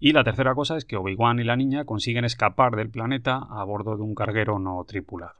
Y 0.04 0.14
la 0.14 0.24
tercera 0.24 0.56
cosa 0.56 0.76
es 0.76 0.84
que 0.84 0.96
Obi-Wan 0.96 1.38
y 1.38 1.44
la 1.44 1.54
niña 1.54 1.84
consiguen 1.84 2.24
escapar 2.24 2.74
del 2.74 2.90
planeta 2.90 3.36
a 3.36 3.62
bordo 3.62 3.96
de 3.96 4.02
un 4.02 4.16
carguero 4.16 4.58
no 4.58 4.84
tripulado. 4.84 5.38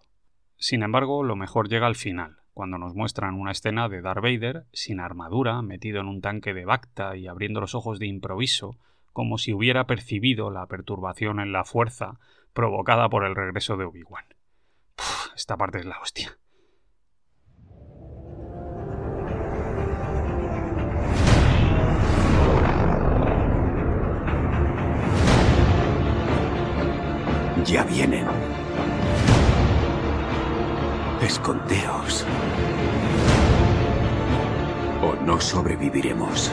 Sin 0.57 0.85
embargo, 0.85 1.25
lo 1.25 1.35
mejor 1.35 1.69
llega 1.69 1.89
al 1.89 1.97
final, 1.97 2.37
cuando 2.55 2.79
nos 2.79 2.95
muestran 2.95 3.35
una 3.35 3.51
escena 3.51 3.89
de 3.89 4.03
Darth 4.03 4.23
Vader, 4.23 4.67
sin 4.73 5.01
armadura, 5.01 5.61
metido 5.63 6.01
en 6.01 6.07
un 6.07 6.21
tanque 6.21 6.55
de 6.55 6.65
Bacta 6.65 7.17
y 7.17 7.27
abriendo 7.27 7.61
los 7.61 7.75
ojos 7.75 7.99
de 7.99 8.07
improviso, 8.07 8.79
como 9.13 9.37
si 9.37 9.53
hubiera 9.53 9.89
percibido 9.89 10.53
la 10.53 10.65
perturbación 10.69 11.41
en 11.41 11.51
la 11.51 11.65
fuerza 11.65 12.21
provocada 12.53 13.09
por 13.09 13.25
el 13.25 13.35
regreso 13.35 13.77
de 13.77 13.87
Obi-Wan. 13.87 14.27
Esta 15.35 15.57
parte 15.57 15.81
es 15.81 15.87
la 15.87 15.99
hostia. 15.99 16.39
Ya 27.65 27.85
vienen. 27.85 28.27
Escondeos. 31.21 32.27
O 35.03 35.15
no 35.25 35.41
sobreviviremos. 35.41 36.51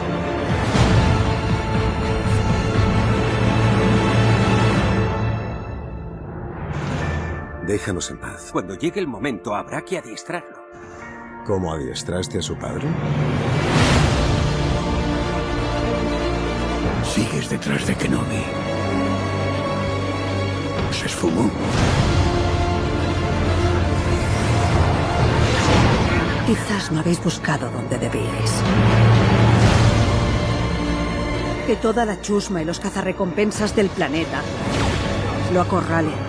Déjanos 7.66 8.12
en 8.12 8.20
paz. 8.20 8.49
Cuando 8.51 8.76
llegue 8.76 8.99
el 8.99 9.07
momento 9.07 9.55
habrá 9.55 9.82
que 9.82 9.97
adiestrarlo. 9.97 10.60
¿Cómo 11.45 11.74
adiestraste 11.74 12.38
a 12.38 12.41
su 12.41 12.55
padre? 12.55 12.88
Sigues 17.03 17.49
detrás 17.49 17.88
de 17.88 17.95
Kenobi 17.95 18.68
esfumó. 21.06 21.50
Quizás 26.45 26.91
no 26.91 27.00
habéis 27.00 27.24
buscado 27.24 27.70
donde 27.70 27.97
debíais. 27.97 28.52
Que 31.68 31.76
toda 31.76 32.06
la 32.06 32.20
chusma 32.22 32.62
y 32.62 32.66
los 32.66 32.80
cazarrecompensas 32.80 33.76
del 33.76 33.89
planeta 33.89 34.41
lo 35.54 35.62
acorralen. 35.62 36.28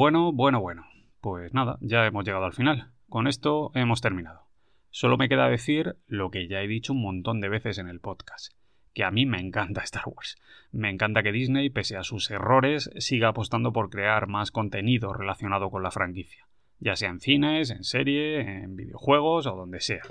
Bueno, 0.00 0.32
bueno, 0.32 0.62
bueno. 0.62 0.86
Pues 1.20 1.52
nada, 1.52 1.76
ya 1.82 2.06
hemos 2.06 2.24
llegado 2.24 2.46
al 2.46 2.54
final. 2.54 2.90
Con 3.10 3.26
esto 3.26 3.70
hemos 3.74 4.00
terminado. 4.00 4.46
Solo 4.88 5.18
me 5.18 5.28
queda 5.28 5.46
decir 5.46 5.96
lo 6.06 6.30
que 6.30 6.48
ya 6.48 6.62
he 6.62 6.66
dicho 6.66 6.94
un 6.94 7.02
montón 7.02 7.42
de 7.42 7.50
veces 7.50 7.76
en 7.76 7.86
el 7.86 8.00
podcast, 8.00 8.54
que 8.94 9.04
a 9.04 9.10
mí 9.10 9.26
me 9.26 9.40
encanta 9.40 9.82
Star 9.84 10.04
Wars. 10.06 10.38
Me 10.72 10.88
encanta 10.88 11.22
que 11.22 11.32
Disney, 11.32 11.68
pese 11.68 11.98
a 11.98 12.02
sus 12.02 12.30
errores, 12.30 12.88
siga 12.96 13.28
apostando 13.28 13.74
por 13.74 13.90
crear 13.90 14.26
más 14.26 14.50
contenido 14.50 15.12
relacionado 15.12 15.68
con 15.68 15.82
la 15.82 15.90
franquicia, 15.90 16.48
ya 16.78 16.96
sea 16.96 17.10
en 17.10 17.20
cines, 17.20 17.68
en 17.68 17.84
serie, 17.84 18.40
en 18.40 18.76
videojuegos 18.76 19.46
o 19.48 19.54
donde 19.54 19.80
sea. 19.80 20.04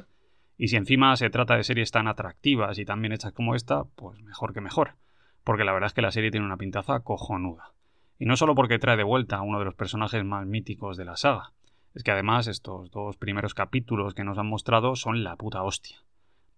Y 0.55 0.67
si 0.67 0.75
encima 0.75 1.15
se 1.15 1.31
trata 1.31 1.55
de 1.55 1.63
series 1.63 1.89
tan 1.89 2.07
atractivas 2.07 2.77
y 2.77 2.85
tan 2.85 3.01
bien 3.01 3.13
hechas 3.13 3.33
como 3.33 3.55
esta, 3.55 3.85
pues 3.95 4.21
mejor 4.21 4.53
que 4.53 4.61
mejor, 4.61 4.97
porque 5.43 5.63
la 5.63 5.73
verdad 5.73 5.87
es 5.87 5.93
que 5.95 6.03
la 6.03 6.11
serie 6.11 6.29
tiene 6.29 6.45
una 6.45 6.57
pintaza 6.57 6.99
cojonuda. 6.99 7.73
Y 8.19 8.25
no 8.25 8.35
solo 8.35 8.53
porque 8.53 8.79
trae 8.79 8.97
de 8.97 9.03
vuelta 9.03 9.37
a 9.37 9.41
uno 9.41 9.59
de 9.59 9.65
los 9.65 9.75
personajes 9.75 10.23
más 10.25 10.45
míticos 10.45 10.97
de 10.97 11.05
la 11.05 11.15
saga, 11.15 11.53
es 11.93 12.03
que 12.03 12.11
además 12.11 12.47
estos 12.47 12.91
dos 12.91 13.15
primeros 13.15 13.53
capítulos 13.53 14.13
que 14.13 14.25
nos 14.25 14.37
han 14.37 14.47
mostrado 14.47 14.97
son 14.97 15.23
la 15.23 15.37
puta 15.37 15.63
hostia. 15.63 16.03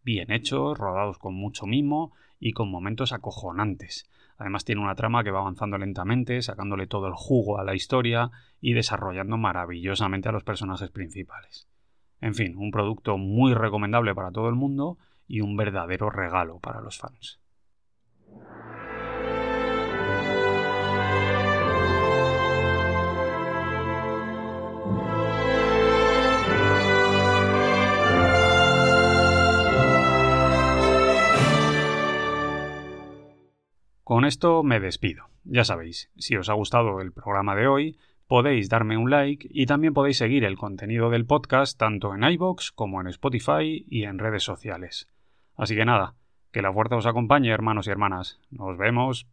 Bien 0.03 0.31
hechos, 0.31 0.77
rodados 0.77 1.19
con 1.19 1.35
mucho 1.35 1.67
mimo 1.67 2.13
y 2.39 2.53
con 2.53 2.69
momentos 2.71 3.13
acojonantes. 3.13 4.09
Además 4.37 4.65
tiene 4.65 4.81
una 4.81 4.95
trama 4.95 5.23
que 5.23 5.29
va 5.29 5.41
avanzando 5.41 5.77
lentamente, 5.77 6.41
sacándole 6.41 6.87
todo 6.87 7.05
el 7.05 7.13
jugo 7.13 7.59
a 7.59 7.63
la 7.63 7.75
historia 7.75 8.31
y 8.59 8.73
desarrollando 8.73 9.37
maravillosamente 9.37 10.29
a 10.29 10.31
los 10.31 10.43
personajes 10.43 10.89
principales. 10.89 11.67
En 12.21 12.33
fin, 12.33 12.57
un 12.57 12.71
producto 12.71 13.19
muy 13.19 13.53
recomendable 13.53 14.15
para 14.15 14.31
todo 14.31 14.49
el 14.49 14.55
mundo 14.55 14.97
y 15.27 15.41
un 15.41 15.55
verdadero 15.55 16.09
regalo 16.09 16.59
para 16.59 16.81
los 16.81 16.97
fans. 16.97 17.39
Con 34.11 34.25
esto 34.25 34.61
me 34.61 34.81
despido. 34.81 35.29
Ya 35.45 35.63
sabéis, 35.63 36.11
si 36.17 36.35
os 36.35 36.49
ha 36.49 36.53
gustado 36.53 36.99
el 36.99 37.13
programa 37.13 37.55
de 37.55 37.67
hoy, 37.67 37.97
podéis 38.27 38.67
darme 38.67 38.97
un 38.97 39.09
like 39.09 39.47
y 39.49 39.67
también 39.67 39.93
podéis 39.93 40.17
seguir 40.17 40.43
el 40.43 40.57
contenido 40.57 41.09
del 41.09 41.25
podcast 41.25 41.79
tanto 41.79 42.13
en 42.13 42.25
iBox 42.25 42.73
como 42.73 42.99
en 42.99 43.07
Spotify 43.07 43.85
y 43.87 44.03
en 44.03 44.19
redes 44.19 44.43
sociales. 44.43 45.07
Así 45.55 45.77
que 45.77 45.85
nada, 45.85 46.15
que 46.51 46.61
la 46.61 46.73
fuerza 46.73 46.97
os 46.97 47.05
acompañe, 47.05 47.51
hermanos 47.51 47.87
y 47.87 47.91
hermanas. 47.91 48.41
Nos 48.49 48.77
vemos. 48.77 49.27